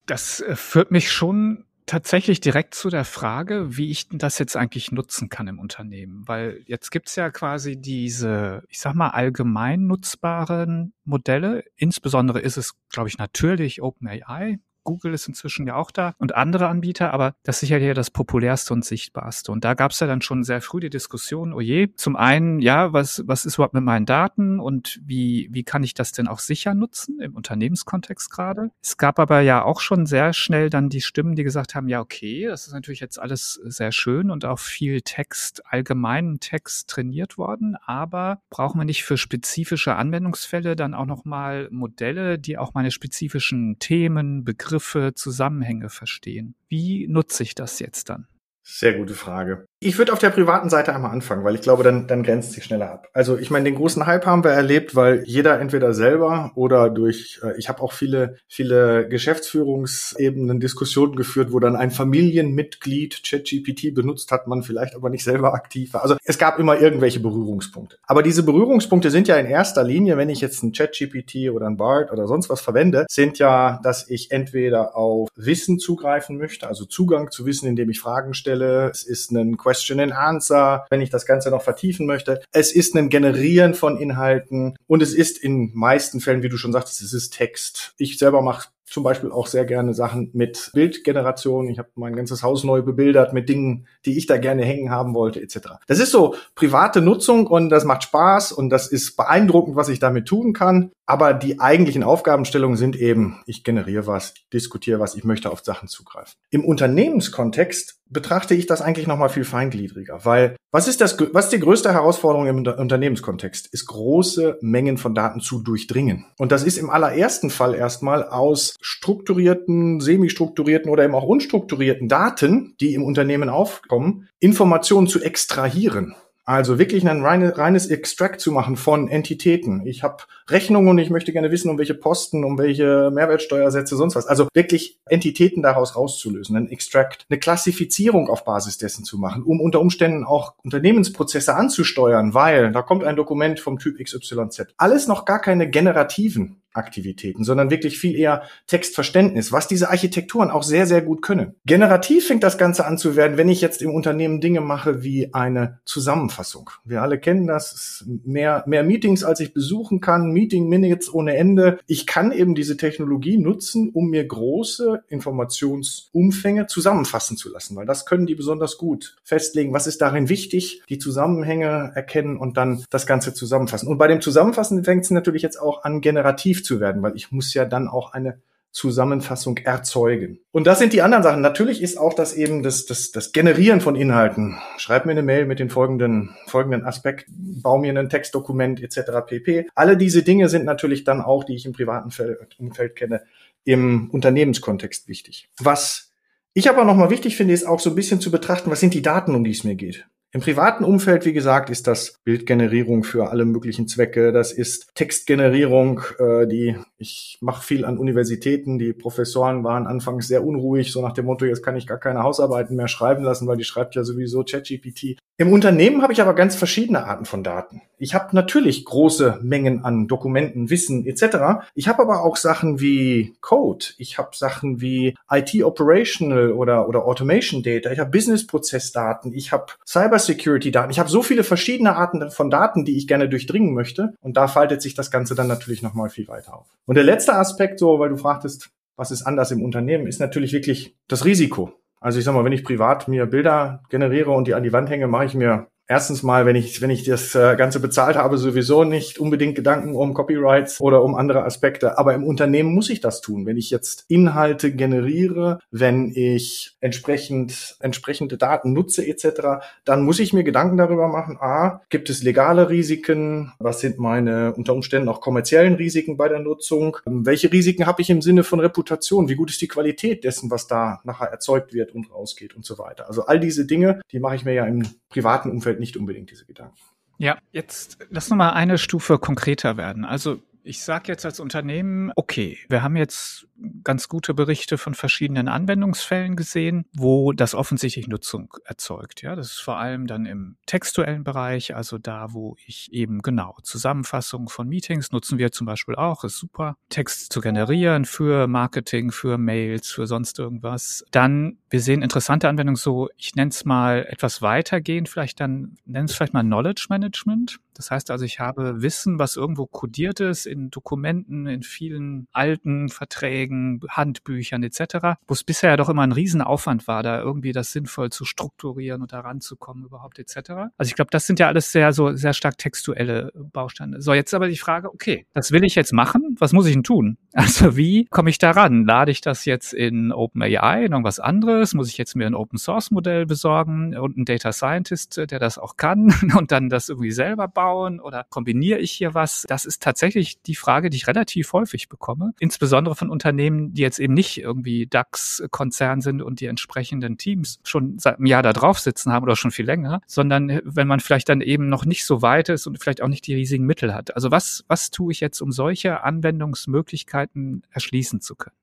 Das 0.06 0.40
äh, 0.40 0.56
führt 0.56 0.90
mich 0.90 1.10
schon 1.10 1.64
tatsächlich 1.86 2.40
direkt 2.40 2.74
zu 2.74 2.88
der 2.88 3.04
Frage, 3.04 3.76
wie 3.76 3.90
ich 3.90 4.08
das 4.08 4.38
jetzt 4.38 4.56
eigentlich 4.56 4.90
nutzen 4.90 5.28
kann 5.28 5.48
im 5.48 5.58
Unternehmen. 5.58 6.26
Weil 6.26 6.62
jetzt 6.66 6.90
gibt's 6.90 7.16
ja 7.16 7.30
quasi 7.30 7.76
diese, 7.76 8.62
ich 8.68 8.80
sag 8.80 8.94
mal, 8.94 9.10
allgemein 9.10 9.86
nutzbaren 9.86 10.94
Modelle. 11.04 11.64
Insbesondere 11.76 12.40
ist 12.40 12.56
es, 12.56 12.74
glaube 12.88 13.08
ich, 13.08 13.18
natürlich 13.18 13.82
OpenAI, 13.82 14.58
Google 14.84 15.14
ist 15.14 15.26
inzwischen 15.26 15.66
ja 15.66 15.76
auch 15.76 15.90
da 15.90 16.14
und 16.18 16.34
andere 16.34 16.68
Anbieter, 16.68 17.12
aber 17.12 17.34
das 17.42 17.56
ist 17.56 17.60
sicherlich 17.60 17.94
das 17.94 18.10
populärste 18.10 18.72
und 18.72 18.84
sichtbarste. 18.84 19.50
Und 19.50 19.64
da 19.64 19.74
gab 19.74 19.90
es 19.90 20.00
ja 20.00 20.06
dann 20.06 20.22
schon 20.22 20.44
sehr 20.44 20.60
früh 20.60 20.80
die 20.80 20.90
Diskussion, 20.90 21.52
oh 21.52 21.60
je, 21.60 21.88
zum 21.96 22.16
einen, 22.16 22.60
ja, 22.60 22.92
was, 22.92 23.22
was 23.26 23.44
ist 23.44 23.56
überhaupt 23.56 23.74
mit 23.74 23.82
meinen 23.82 24.06
Daten 24.06 24.60
und 24.60 25.00
wie, 25.04 25.48
wie 25.50 25.64
kann 25.64 25.82
ich 25.82 25.94
das 25.94 26.12
denn 26.12 26.28
auch 26.28 26.38
sicher 26.38 26.74
nutzen 26.74 27.20
im 27.20 27.34
Unternehmenskontext 27.34 28.30
gerade? 28.30 28.70
Es 28.82 28.96
gab 28.96 29.18
aber 29.18 29.40
ja 29.40 29.64
auch 29.64 29.80
schon 29.80 30.06
sehr 30.06 30.32
schnell 30.32 30.70
dann 30.70 30.88
die 30.88 31.00
Stimmen, 31.00 31.34
die 31.34 31.44
gesagt 31.44 31.74
haben, 31.74 31.88
ja, 31.88 32.00
okay, 32.00 32.46
das 32.46 32.66
ist 32.66 32.72
natürlich 32.72 33.00
jetzt 33.00 33.18
alles 33.18 33.54
sehr 33.64 33.92
schön 33.92 34.30
und 34.30 34.44
auch 34.44 34.58
viel 34.58 35.00
Text, 35.00 35.62
allgemeinen 35.66 36.40
Text 36.40 36.88
trainiert 36.90 37.38
worden, 37.38 37.76
aber 37.84 38.40
brauchen 38.50 38.80
wir 38.80 38.84
nicht 38.84 39.04
für 39.04 39.16
spezifische 39.16 39.96
Anwendungsfälle 39.96 40.76
dann 40.76 40.94
auch 40.94 41.06
nochmal 41.06 41.68
Modelle, 41.70 42.38
die 42.38 42.58
auch 42.58 42.74
meine 42.74 42.90
spezifischen 42.90 43.78
Themen, 43.78 44.44
Begriffe, 44.44 44.73
Begriffe, 44.74 45.14
Zusammenhänge 45.14 45.88
verstehen. 45.88 46.56
Wie 46.68 47.06
nutze 47.06 47.44
ich 47.44 47.54
das 47.54 47.78
jetzt 47.78 48.08
dann? 48.08 48.26
Sehr 48.64 48.94
gute 48.94 49.14
Frage. 49.14 49.66
Ich 49.84 49.98
würde 49.98 50.14
auf 50.14 50.18
der 50.18 50.30
privaten 50.30 50.70
Seite 50.70 50.94
einmal 50.94 51.10
anfangen, 51.10 51.44
weil 51.44 51.56
ich 51.56 51.60
glaube, 51.60 51.82
dann, 51.82 52.06
dann 52.06 52.22
grenzt 52.22 52.52
sich 52.52 52.64
schneller 52.64 52.90
ab. 52.90 53.08
Also 53.12 53.36
ich 53.36 53.50
meine, 53.50 53.66
den 53.66 53.74
großen 53.74 54.06
Hype 54.06 54.24
haben 54.24 54.42
wir 54.42 54.52
erlebt, 54.52 54.94
weil 54.94 55.22
jeder 55.26 55.60
entweder 55.60 55.92
selber 55.92 56.52
oder 56.54 56.88
durch, 56.88 57.38
äh, 57.42 57.52
ich 57.58 57.68
habe 57.68 57.82
auch 57.82 57.92
viele, 57.92 58.38
viele 58.48 59.06
Geschäftsführungsebenen 59.06 60.58
Diskussionen 60.58 61.16
geführt, 61.16 61.52
wo 61.52 61.60
dann 61.60 61.76
ein 61.76 61.90
Familienmitglied 61.90 63.24
ChatGPT 63.28 63.94
benutzt 63.94 64.32
hat, 64.32 64.46
man 64.46 64.62
vielleicht 64.62 64.96
aber 64.96 65.10
nicht 65.10 65.22
selber 65.22 65.52
aktiv 65.52 65.92
war. 65.92 66.02
Also 66.02 66.16
es 66.24 66.38
gab 66.38 66.58
immer 66.58 66.80
irgendwelche 66.80 67.20
Berührungspunkte. 67.20 67.98
Aber 68.04 68.22
diese 68.22 68.42
Berührungspunkte 68.42 69.10
sind 69.10 69.28
ja 69.28 69.36
in 69.36 69.44
erster 69.44 69.84
Linie, 69.84 70.16
wenn 70.16 70.30
ich 70.30 70.40
jetzt 70.40 70.62
ein 70.62 70.72
ChatGPT 70.72 71.50
oder 71.52 71.66
ein 71.66 71.76
BART 71.76 72.10
oder 72.10 72.26
sonst 72.26 72.48
was 72.48 72.62
verwende, 72.62 73.04
sind 73.10 73.38
ja, 73.38 73.80
dass 73.82 74.08
ich 74.08 74.30
entweder 74.30 74.96
auf 74.96 75.28
Wissen 75.36 75.78
zugreifen 75.78 76.38
möchte, 76.38 76.68
also 76.68 76.86
Zugang 76.86 77.30
zu 77.30 77.44
Wissen, 77.44 77.68
indem 77.68 77.90
ich 77.90 78.00
Fragen 78.00 78.32
stelle. 78.32 78.88
Es 78.88 79.02
ist 79.02 79.30
ein 79.30 79.58
Question 79.58 79.73
and 80.00 80.12
Answer, 80.12 80.86
wenn 80.90 81.00
ich 81.00 81.10
das 81.10 81.26
Ganze 81.26 81.50
noch 81.50 81.62
vertiefen 81.62 82.06
möchte. 82.06 82.42
Es 82.52 82.72
ist 82.72 82.94
ein 82.94 83.08
Generieren 83.08 83.74
von 83.74 83.98
Inhalten 83.98 84.76
und 84.86 85.02
es 85.02 85.14
ist 85.14 85.38
in 85.38 85.70
meisten 85.74 86.20
Fällen, 86.20 86.42
wie 86.42 86.48
du 86.48 86.56
schon 86.56 86.72
sagtest, 86.72 87.02
es 87.02 87.12
ist 87.12 87.34
Text. 87.34 87.94
Ich 87.98 88.18
selber 88.18 88.42
mache 88.42 88.68
zum 88.86 89.02
Beispiel 89.02 89.32
auch 89.32 89.46
sehr 89.46 89.64
gerne 89.64 89.94
Sachen 89.94 90.30
mit 90.34 90.70
Bildgeneration. 90.72 91.68
Ich 91.68 91.78
habe 91.78 91.88
mein 91.96 92.14
ganzes 92.14 92.42
Haus 92.42 92.64
neu 92.64 92.82
bebildert 92.82 93.32
mit 93.32 93.48
Dingen, 93.48 93.88
die 94.04 94.16
ich 94.16 94.26
da 94.26 94.36
gerne 94.36 94.64
hängen 94.64 94.90
haben 94.90 95.14
wollte, 95.14 95.40
etc. 95.40 95.80
Das 95.86 95.98
ist 95.98 96.12
so 96.12 96.36
private 96.54 97.00
Nutzung 97.00 97.46
und 97.46 97.70
das 97.70 97.84
macht 97.84 98.04
Spaß 98.04 98.52
und 98.52 98.70
das 98.70 98.86
ist 98.86 99.16
beeindruckend, 99.16 99.74
was 99.74 99.88
ich 99.88 99.98
damit 99.98 100.26
tun 100.26 100.52
kann. 100.52 100.92
Aber 101.06 101.34
die 101.34 101.60
eigentlichen 101.60 102.02
Aufgabenstellungen 102.02 102.76
sind 102.76 102.96
eben, 102.96 103.42
ich 103.46 103.62
generiere 103.62 104.06
was, 104.06 104.34
diskutiere 104.52 105.00
was, 105.00 105.14
ich 105.14 105.24
möchte 105.24 105.50
auf 105.50 105.60
Sachen 105.62 105.88
zugreifen. 105.88 106.34
Im 106.50 106.64
Unternehmenskontext 106.64 108.00
betrachte 108.08 108.54
ich 108.54 108.66
das 108.66 108.80
eigentlich 108.80 109.06
noch 109.06 109.18
mal 109.18 109.28
viel 109.28 109.44
feingliedriger, 109.44 110.24
weil 110.24 110.56
was 110.70 110.88
ist 110.88 111.00
das, 111.00 111.16
was 111.32 111.46
ist 111.46 111.52
die 111.52 111.60
größte 111.60 111.92
Herausforderung 111.92 112.46
im 112.46 112.66
Unternehmenskontext? 112.66 113.68
Ist 113.72 113.86
große 113.86 114.58
Mengen 114.60 114.96
von 114.96 115.14
Daten 115.14 115.40
zu 115.40 115.62
durchdringen. 115.62 116.26
Und 116.38 116.52
das 116.52 116.64
ist 116.64 116.78
im 116.78 116.90
allerersten 116.90 117.50
Fall 117.50 117.74
erstmal 117.74 118.26
aus 118.26 118.74
strukturierten, 118.80 120.00
semi-strukturierten 120.00 120.90
oder 120.90 121.04
eben 121.04 121.14
auch 121.14 121.24
unstrukturierten 121.24 122.08
Daten, 122.08 122.74
die 122.80 122.94
im 122.94 123.04
Unternehmen 123.04 123.48
aufkommen, 123.48 124.28
Informationen 124.40 125.06
zu 125.06 125.20
extrahieren. 125.20 126.14
Also 126.46 126.78
wirklich 126.78 127.08
ein 127.08 127.24
reines 127.24 127.86
Extract 127.86 128.38
zu 128.38 128.52
machen 128.52 128.76
von 128.76 129.08
Entitäten. 129.08 129.86
Ich 129.86 130.02
habe 130.02 130.24
Rechnungen 130.48 130.90
und 130.90 130.98
ich 130.98 131.08
möchte 131.08 131.32
gerne 131.32 131.50
wissen, 131.50 131.70
um 131.70 131.78
welche 131.78 131.94
Posten, 131.94 132.44
um 132.44 132.58
welche 132.58 133.10
Mehrwertsteuersätze, 133.10 133.96
sonst 133.96 134.14
was. 134.14 134.26
Also 134.26 134.48
wirklich 134.52 134.98
Entitäten 135.06 135.62
daraus 135.62 135.96
rauszulösen, 135.96 136.56
ein 136.56 136.68
Extract, 136.68 137.24
eine 137.30 137.38
Klassifizierung 137.38 138.28
auf 138.28 138.44
Basis 138.44 138.76
dessen 138.76 139.04
zu 139.04 139.16
machen, 139.16 139.42
um 139.42 139.58
unter 139.58 139.80
Umständen 139.80 140.24
auch 140.24 140.54
Unternehmensprozesse 140.62 141.54
anzusteuern, 141.54 142.34
weil 142.34 142.72
da 142.72 142.82
kommt 142.82 143.04
ein 143.04 143.16
Dokument 143.16 143.58
vom 143.58 143.78
Typ 143.78 143.98
XYZ. 143.98 144.74
Alles 144.76 145.06
noch 145.06 145.24
gar 145.24 145.40
keine 145.40 145.70
generativen 145.70 146.60
Aktivitäten, 146.74 147.44
sondern 147.44 147.70
wirklich 147.70 147.98
viel 147.98 148.16
eher 148.16 148.42
Textverständnis, 148.66 149.52
was 149.52 149.68
diese 149.68 149.90
Architekturen 149.90 150.50
auch 150.50 150.62
sehr, 150.62 150.86
sehr 150.86 151.02
gut 151.02 151.22
können. 151.22 151.54
Generativ 151.64 152.26
fängt 152.26 152.42
das 152.42 152.58
Ganze 152.58 152.84
an 152.84 152.98
zu 152.98 153.16
werden, 153.16 153.36
wenn 153.36 153.48
ich 153.48 153.60
jetzt 153.60 153.80
im 153.80 153.94
Unternehmen 153.94 154.40
Dinge 154.40 154.60
mache 154.60 155.02
wie 155.02 155.32
eine 155.32 155.78
Zusammenfassung. 155.84 156.70
Wir 156.84 157.02
alle 157.02 157.18
kennen 157.18 157.46
das, 157.46 158.04
mehr, 158.24 158.64
mehr 158.66 158.82
Meetings, 158.82 159.24
als 159.24 159.40
ich 159.40 159.54
besuchen 159.54 160.00
kann, 160.00 160.32
Meeting 160.32 160.68
Minutes 160.68 161.12
ohne 161.12 161.36
Ende. 161.36 161.78
Ich 161.86 162.06
kann 162.06 162.32
eben 162.32 162.54
diese 162.54 162.76
Technologie 162.76 163.38
nutzen, 163.38 163.90
um 163.92 164.10
mir 164.10 164.26
große 164.26 165.04
Informationsumfänge 165.08 166.66
zusammenfassen 166.66 167.36
zu 167.36 167.50
lassen, 167.50 167.76
weil 167.76 167.86
das 167.86 168.04
können 168.04 168.26
die 168.26 168.34
besonders 168.34 168.78
gut 168.78 169.16
festlegen, 169.22 169.72
was 169.72 169.86
ist 169.86 170.00
darin 170.00 170.28
wichtig, 170.28 170.82
die 170.88 170.98
Zusammenhänge 170.98 171.92
erkennen 171.94 172.36
und 172.36 172.56
dann 172.56 172.84
das 172.90 173.06
Ganze 173.06 173.32
zusammenfassen. 173.32 173.88
Und 173.88 173.98
bei 173.98 174.08
dem 174.08 174.20
Zusammenfassen 174.20 174.82
fängt 174.82 175.04
es 175.04 175.10
natürlich 175.10 175.42
jetzt 175.42 175.60
auch 175.60 175.84
an, 175.84 176.00
generativ 176.00 176.63
zu 176.64 176.80
werden, 176.80 177.02
weil 177.02 177.16
ich 177.16 177.32
muss 177.32 177.54
ja 177.54 177.64
dann 177.64 177.88
auch 177.88 178.12
eine 178.12 178.40
Zusammenfassung 178.74 179.58
erzeugen. 179.58 180.40
Und 180.50 180.66
das 180.66 180.80
sind 180.80 180.92
die 180.92 181.00
anderen 181.00 181.22
Sachen. 181.22 181.40
Natürlich 181.40 181.80
ist 181.80 181.96
auch 181.96 182.12
das 182.12 182.34
eben 182.34 182.64
das, 182.64 182.86
das, 182.86 183.12
das 183.12 183.30
Generieren 183.30 183.80
von 183.80 183.94
Inhalten. 183.94 184.58
Schreib 184.78 185.06
mir 185.06 185.12
eine 185.12 185.22
Mail 185.22 185.46
mit 185.46 185.60
den 185.60 185.70
folgenden, 185.70 186.34
folgenden 186.48 186.84
Aspekt, 186.84 187.26
bau 187.28 187.78
mir 187.78 187.96
ein 187.96 188.08
Textdokument 188.08 188.82
etc. 188.82 189.12
pp. 189.26 189.68
Alle 189.76 189.96
diese 189.96 190.24
Dinge 190.24 190.48
sind 190.48 190.64
natürlich 190.64 191.04
dann 191.04 191.22
auch, 191.22 191.44
die 191.44 191.54
ich 191.54 191.66
im 191.66 191.72
privaten 191.72 192.10
Umfeld 192.58 192.96
kenne, 192.96 193.22
im 193.62 194.10
Unternehmenskontext 194.10 195.06
wichtig. 195.06 195.48
Was 195.60 196.12
ich 196.52 196.68
aber 196.68 196.84
nochmal 196.84 197.10
wichtig 197.10 197.36
finde, 197.36 197.54
ist 197.54 197.66
auch 197.66 197.78
so 197.78 197.90
ein 197.90 197.96
bisschen 197.96 198.20
zu 198.20 198.32
betrachten, 198.32 198.72
was 198.72 198.80
sind 198.80 198.92
die 198.92 199.02
Daten, 199.02 199.36
um 199.36 199.44
die 199.44 199.52
es 199.52 199.62
mir 199.62 199.76
geht. 199.76 200.06
Im 200.34 200.40
privaten 200.40 200.82
Umfeld, 200.82 201.24
wie 201.26 201.32
gesagt, 201.32 201.70
ist 201.70 201.86
das 201.86 202.18
Bildgenerierung 202.24 203.04
für 203.04 203.30
alle 203.30 203.44
möglichen 203.44 203.86
Zwecke. 203.86 204.32
Das 204.32 204.50
ist 204.50 204.92
Textgenerierung, 204.96 206.00
äh, 206.18 206.48
die 206.48 206.76
ich 206.98 207.38
mache 207.40 207.62
viel 207.62 207.84
an 207.84 207.98
Universitäten. 207.98 208.80
Die 208.80 208.92
Professoren 208.92 209.62
waren 209.62 209.86
anfangs 209.86 210.26
sehr 210.26 210.44
unruhig, 210.44 210.90
so 210.90 211.02
nach 211.02 211.12
dem 211.12 211.26
Motto, 211.26 211.44
jetzt 211.44 211.62
kann 211.62 211.76
ich 211.76 211.86
gar 211.86 211.98
keine 211.98 212.24
Hausarbeiten 212.24 212.74
mehr 212.74 212.88
schreiben 212.88 213.22
lassen, 213.22 213.46
weil 213.46 213.58
die 213.58 213.62
schreibt 213.62 213.94
ja 213.94 214.02
sowieso 214.02 214.42
ChatGPT. 214.42 215.18
Im 215.36 215.52
Unternehmen 215.52 216.02
habe 216.02 216.12
ich 216.12 216.20
aber 216.20 216.34
ganz 216.34 216.54
verschiedene 216.54 217.06
Arten 217.06 217.24
von 217.24 217.42
Daten. 217.42 217.82
Ich 217.98 218.14
habe 218.14 218.36
natürlich 218.36 218.84
große 218.84 219.40
Mengen 219.42 219.84
an 219.84 220.06
Dokumenten, 220.06 220.70
Wissen 220.70 221.04
etc. 221.06 221.66
Ich 221.74 221.88
habe 221.88 222.02
aber 222.02 222.22
auch 222.22 222.36
Sachen 222.36 222.78
wie 222.78 223.34
Code. 223.40 223.84
Ich 223.98 224.16
habe 224.16 224.30
Sachen 224.36 224.80
wie 224.80 225.16
IT 225.28 225.64
Operational 225.64 226.52
oder 226.52 226.88
oder 226.88 227.04
Automation 227.04 227.64
Data. 227.64 227.90
Ich 227.90 227.98
habe 227.98 228.10
Business 228.10 228.46
Prozessdaten. 228.46 229.32
Ich 229.32 229.50
habe 229.50 229.72
Cyber 229.84 230.20
Security 230.20 230.70
Daten. 230.70 230.92
Ich 230.92 231.00
habe 231.00 231.10
so 231.10 231.20
viele 231.20 231.42
verschiedene 231.42 231.96
Arten 231.96 232.30
von 232.30 232.48
Daten, 232.48 232.84
die 232.84 232.96
ich 232.96 233.08
gerne 233.08 233.28
durchdringen 233.28 233.74
möchte. 233.74 234.14
Und 234.20 234.36
da 234.36 234.46
faltet 234.46 234.82
sich 234.82 234.94
das 234.94 235.10
Ganze 235.10 235.34
dann 235.34 235.48
natürlich 235.48 235.82
noch 235.82 235.94
mal 235.94 236.10
viel 236.10 236.28
weiter 236.28 236.54
auf. 236.54 236.66
Und 236.86 236.94
der 236.94 237.04
letzte 237.04 237.34
Aspekt, 237.34 237.80
so 237.80 237.98
weil 237.98 238.10
du 238.10 238.16
fragtest, 238.16 238.70
was 238.94 239.10
ist 239.10 239.22
anders 239.22 239.50
im 239.50 239.64
Unternehmen, 239.64 240.06
ist 240.06 240.20
natürlich 240.20 240.52
wirklich 240.52 240.94
das 241.08 241.24
Risiko. 241.24 241.72
Also 242.04 242.18
ich 242.18 242.26
sag 242.26 242.34
mal, 242.34 242.44
wenn 242.44 242.52
ich 242.52 242.64
privat 242.64 243.08
mir 243.08 243.24
Bilder 243.24 243.82
generiere 243.88 244.30
und 244.30 244.46
die 244.46 244.52
an 244.52 244.62
die 244.62 244.74
Wand 244.74 244.90
hänge, 244.90 245.06
mache 245.06 245.24
ich 245.24 245.34
mir 245.34 245.68
erstens 245.86 246.22
mal, 246.22 246.46
wenn 246.46 246.56
ich, 246.56 246.80
wenn 246.80 246.90
ich 246.90 247.04
das 247.04 247.34
äh, 247.34 247.56
Ganze 247.56 247.80
bezahlt 247.80 248.16
habe, 248.16 248.38
sowieso 248.38 248.84
nicht 248.84 249.18
unbedingt 249.18 249.54
Gedanken 249.54 249.94
um 249.94 250.14
Copyrights 250.14 250.80
oder 250.80 251.02
um 251.02 251.14
andere 251.14 251.44
Aspekte. 251.44 251.98
Aber 251.98 252.14
im 252.14 252.24
Unternehmen 252.24 252.74
muss 252.74 252.90
ich 252.90 253.00
das 253.00 253.20
tun. 253.20 253.46
Wenn 253.46 253.56
ich 253.56 253.70
jetzt 253.70 254.04
Inhalte 254.08 254.74
generiere, 254.74 255.58
wenn 255.70 256.10
ich 256.14 256.76
entsprechend, 256.80 257.76
entsprechende 257.80 258.38
Daten 258.38 258.72
nutze 258.72 259.06
etc., 259.06 259.64
dann 259.84 260.04
muss 260.04 260.20
ich 260.20 260.32
mir 260.32 260.44
Gedanken 260.44 260.76
darüber 260.76 261.08
machen, 261.08 261.36
a, 261.40 261.82
gibt 261.90 262.10
es 262.10 262.22
legale 262.22 262.70
Risiken? 262.70 263.52
Was 263.58 263.80
sind 263.80 263.98
meine 263.98 264.54
unter 264.54 264.74
Umständen 264.74 265.08
auch 265.08 265.20
kommerziellen 265.20 265.74
Risiken 265.74 266.16
bei 266.16 266.28
der 266.28 266.40
Nutzung? 266.40 266.96
Welche 267.04 267.52
Risiken 267.52 267.86
habe 267.86 268.02
ich 268.02 268.10
im 268.10 268.22
Sinne 268.22 268.44
von 268.44 268.60
Reputation? 268.60 269.28
Wie 269.28 269.36
gut 269.36 269.50
ist 269.50 269.60
die 269.60 269.68
Qualität 269.68 270.24
dessen, 270.24 270.50
was 270.50 270.66
da 270.66 271.00
nachher 271.04 271.28
erzeugt 271.28 271.72
wird 271.72 271.94
und 271.94 272.10
rausgeht 272.12 272.54
und 272.54 272.64
so 272.64 272.78
weiter? 272.78 273.06
Also 273.08 273.26
all 273.26 273.40
diese 273.40 273.66
Dinge, 273.66 274.00
die 274.12 274.20
mache 274.20 274.36
ich 274.36 274.44
mir 274.44 274.54
ja 274.54 274.64
im 274.64 274.84
privaten 275.08 275.50
Umfeld 275.50 275.73
nicht 275.80 275.96
unbedingt 275.96 276.30
diese 276.30 276.44
Gedanken. 276.46 276.76
Ja, 277.18 277.38
jetzt 277.52 277.98
lass 278.10 278.30
noch 278.30 278.36
mal 278.36 278.50
eine 278.50 278.78
Stufe 278.78 279.18
konkreter 279.18 279.76
werden. 279.76 280.04
Also 280.04 280.42
ich 280.64 280.82
sage 280.82 281.04
jetzt 281.08 281.24
als 281.24 281.40
Unternehmen, 281.40 282.10
okay, 282.16 282.58
wir 282.68 282.82
haben 282.82 282.96
jetzt 282.96 283.46
ganz 283.84 284.08
gute 284.08 284.34
Berichte 284.34 284.78
von 284.78 284.94
verschiedenen 284.94 285.48
Anwendungsfällen 285.48 286.36
gesehen, 286.36 286.86
wo 286.94 287.32
das 287.32 287.54
offensichtlich 287.54 288.08
Nutzung 288.08 288.52
erzeugt. 288.64 289.22
Ja, 289.22 289.36
das 289.36 289.52
ist 289.52 289.60
vor 289.60 289.78
allem 289.78 290.06
dann 290.06 290.26
im 290.26 290.56
textuellen 290.66 291.22
Bereich, 291.22 291.76
also 291.76 291.98
da, 291.98 292.32
wo 292.32 292.56
ich 292.66 292.92
eben 292.92 293.20
genau 293.20 293.56
Zusammenfassungen 293.62 294.48
von 294.48 294.68
Meetings 294.68 295.12
nutzen 295.12 295.38
wir 295.38 295.52
zum 295.52 295.66
Beispiel 295.66 295.94
auch, 295.94 296.24
ist 296.24 296.38
super, 296.38 296.76
Text 296.88 297.32
zu 297.32 297.40
generieren 297.40 298.04
für 298.04 298.46
Marketing, 298.46 299.12
für 299.12 299.38
Mails, 299.38 299.92
für 299.92 300.06
sonst 300.06 300.38
irgendwas. 300.38 301.04
Dann, 301.10 301.58
wir 301.70 301.80
sehen 301.80 302.02
interessante 302.02 302.48
Anwendungen 302.48 302.76
so, 302.76 303.08
ich 303.16 303.34
nenne 303.34 303.50
es 303.50 303.64
mal 303.64 304.06
etwas 304.08 304.42
weitergehend, 304.42 305.08
vielleicht 305.08 305.40
dann, 305.40 305.76
nennen 305.84 306.06
es 306.06 306.14
vielleicht 306.14 306.34
mal 306.34 306.42
Knowledge 306.42 306.86
Management. 306.88 307.60
Das 307.74 307.90
heißt 307.90 308.10
also, 308.10 308.24
ich 308.24 308.40
habe 308.40 308.82
Wissen, 308.82 309.18
was 309.18 309.36
irgendwo 309.36 309.66
kodiert 309.66 310.20
ist 310.20 310.46
in 310.46 310.70
Dokumenten, 310.70 311.46
in 311.46 311.62
vielen 311.62 312.28
alten 312.32 312.88
Verträgen, 312.88 313.80
Handbüchern 313.88 314.62
etc., 314.62 315.18
wo 315.26 315.34
es 315.34 315.44
bisher 315.44 315.70
ja 315.70 315.76
doch 315.76 315.88
immer 315.88 316.02
ein 316.02 316.12
Riesenaufwand 316.12 316.86
war, 316.86 317.02
da 317.02 317.20
irgendwie 317.20 317.52
das 317.52 317.72
sinnvoll 317.72 318.10
zu 318.10 318.24
strukturieren 318.24 319.02
und 319.02 319.12
da 319.12 319.20
ranzukommen 319.20 319.84
überhaupt 319.84 320.18
etc. 320.18 320.50
Also 320.78 320.88
ich 320.88 320.94
glaube, 320.94 321.10
das 321.10 321.26
sind 321.26 321.40
ja 321.40 321.48
alles 321.48 321.72
sehr 321.72 321.92
so 321.92 322.12
sehr 322.12 322.32
stark 322.32 322.58
textuelle 322.58 323.32
Bausteine. 323.34 324.00
So, 324.00 324.14
jetzt 324.14 324.32
aber 324.34 324.48
die 324.48 324.56
Frage, 324.56 324.92
okay, 324.92 325.26
das 325.32 325.50
will 325.50 325.64
ich 325.64 325.74
jetzt 325.74 325.92
machen, 325.92 326.36
was 326.38 326.52
muss 326.52 326.66
ich 326.66 326.74
denn 326.74 326.84
tun? 326.84 327.18
Also 327.36 327.76
wie 327.76 328.06
komme 328.06 328.30
ich 328.30 328.38
da 328.38 328.52
ran? 328.52 328.84
Lade 328.86 329.10
ich 329.10 329.20
das 329.20 329.44
jetzt 329.44 329.74
in 329.74 330.12
OpenAI, 330.12 330.84
in 330.84 330.92
irgendwas 330.92 331.18
anderes? 331.18 331.74
Muss 331.74 331.88
ich 331.88 331.98
jetzt 331.98 332.14
mir 332.14 332.26
ein 332.26 332.34
Open 332.34 332.58
Source 332.58 332.90
Modell 332.90 333.26
besorgen 333.26 333.96
und 333.96 334.16
einen 334.16 334.24
Data 334.24 334.52
Scientist, 334.52 335.16
der 335.16 335.38
das 335.38 335.58
auch 335.58 335.76
kann 335.76 336.14
und 336.38 336.52
dann 336.52 336.68
das 336.68 336.88
irgendwie 336.88 337.10
selber 337.10 337.48
bauen 337.48 337.63
oder 337.72 338.26
kombiniere 338.28 338.78
ich 338.78 338.92
hier 338.92 339.14
was? 339.14 339.44
Das 339.48 339.64
ist 339.64 339.82
tatsächlich 339.82 340.40
die 340.42 340.54
Frage, 340.54 340.90
die 340.90 340.96
ich 340.96 341.06
relativ 341.06 341.52
häufig 341.52 341.88
bekomme, 341.88 342.32
insbesondere 342.38 342.94
von 342.94 343.10
Unternehmen, 343.10 343.74
die 343.74 343.82
jetzt 343.82 343.98
eben 343.98 344.14
nicht 344.14 344.38
irgendwie 344.38 344.86
DAX-Konzern 344.86 346.00
sind 346.00 346.22
und 346.22 346.40
die 346.40 346.46
entsprechenden 346.46 347.18
Teams 347.18 347.58
schon 347.64 347.98
seit 347.98 348.16
einem 348.16 348.26
Jahr 348.26 348.42
da 348.42 348.52
drauf 348.52 348.78
sitzen 348.78 349.12
haben 349.12 349.24
oder 349.24 349.36
schon 349.36 349.50
viel 349.50 349.66
länger, 349.66 350.00
sondern 350.06 350.60
wenn 350.64 350.88
man 350.88 351.00
vielleicht 351.00 351.28
dann 351.28 351.40
eben 351.40 351.68
noch 351.68 351.84
nicht 351.84 352.04
so 352.04 352.22
weit 352.22 352.48
ist 352.48 352.66
und 352.66 352.78
vielleicht 352.80 353.02
auch 353.02 353.08
nicht 353.08 353.26
die 353.26 353.34
riesigen 353.34 353.66
Mittel 353.66 353.94
hat. 353.94 354.14
Also 354.14 354.30
was, 354.30 354.64
was 354.68 354.90
tue 354.90 355.12
ich 355.12 355.20
jetzt, 355.20 355.40
um 355.40 355.52
solche 355.52 356.02
Anwendungsmöglichkeiten 356.02 357.62
erschließen 357.70 358.20
zu 358.20 358.34
können? 358.34 358.56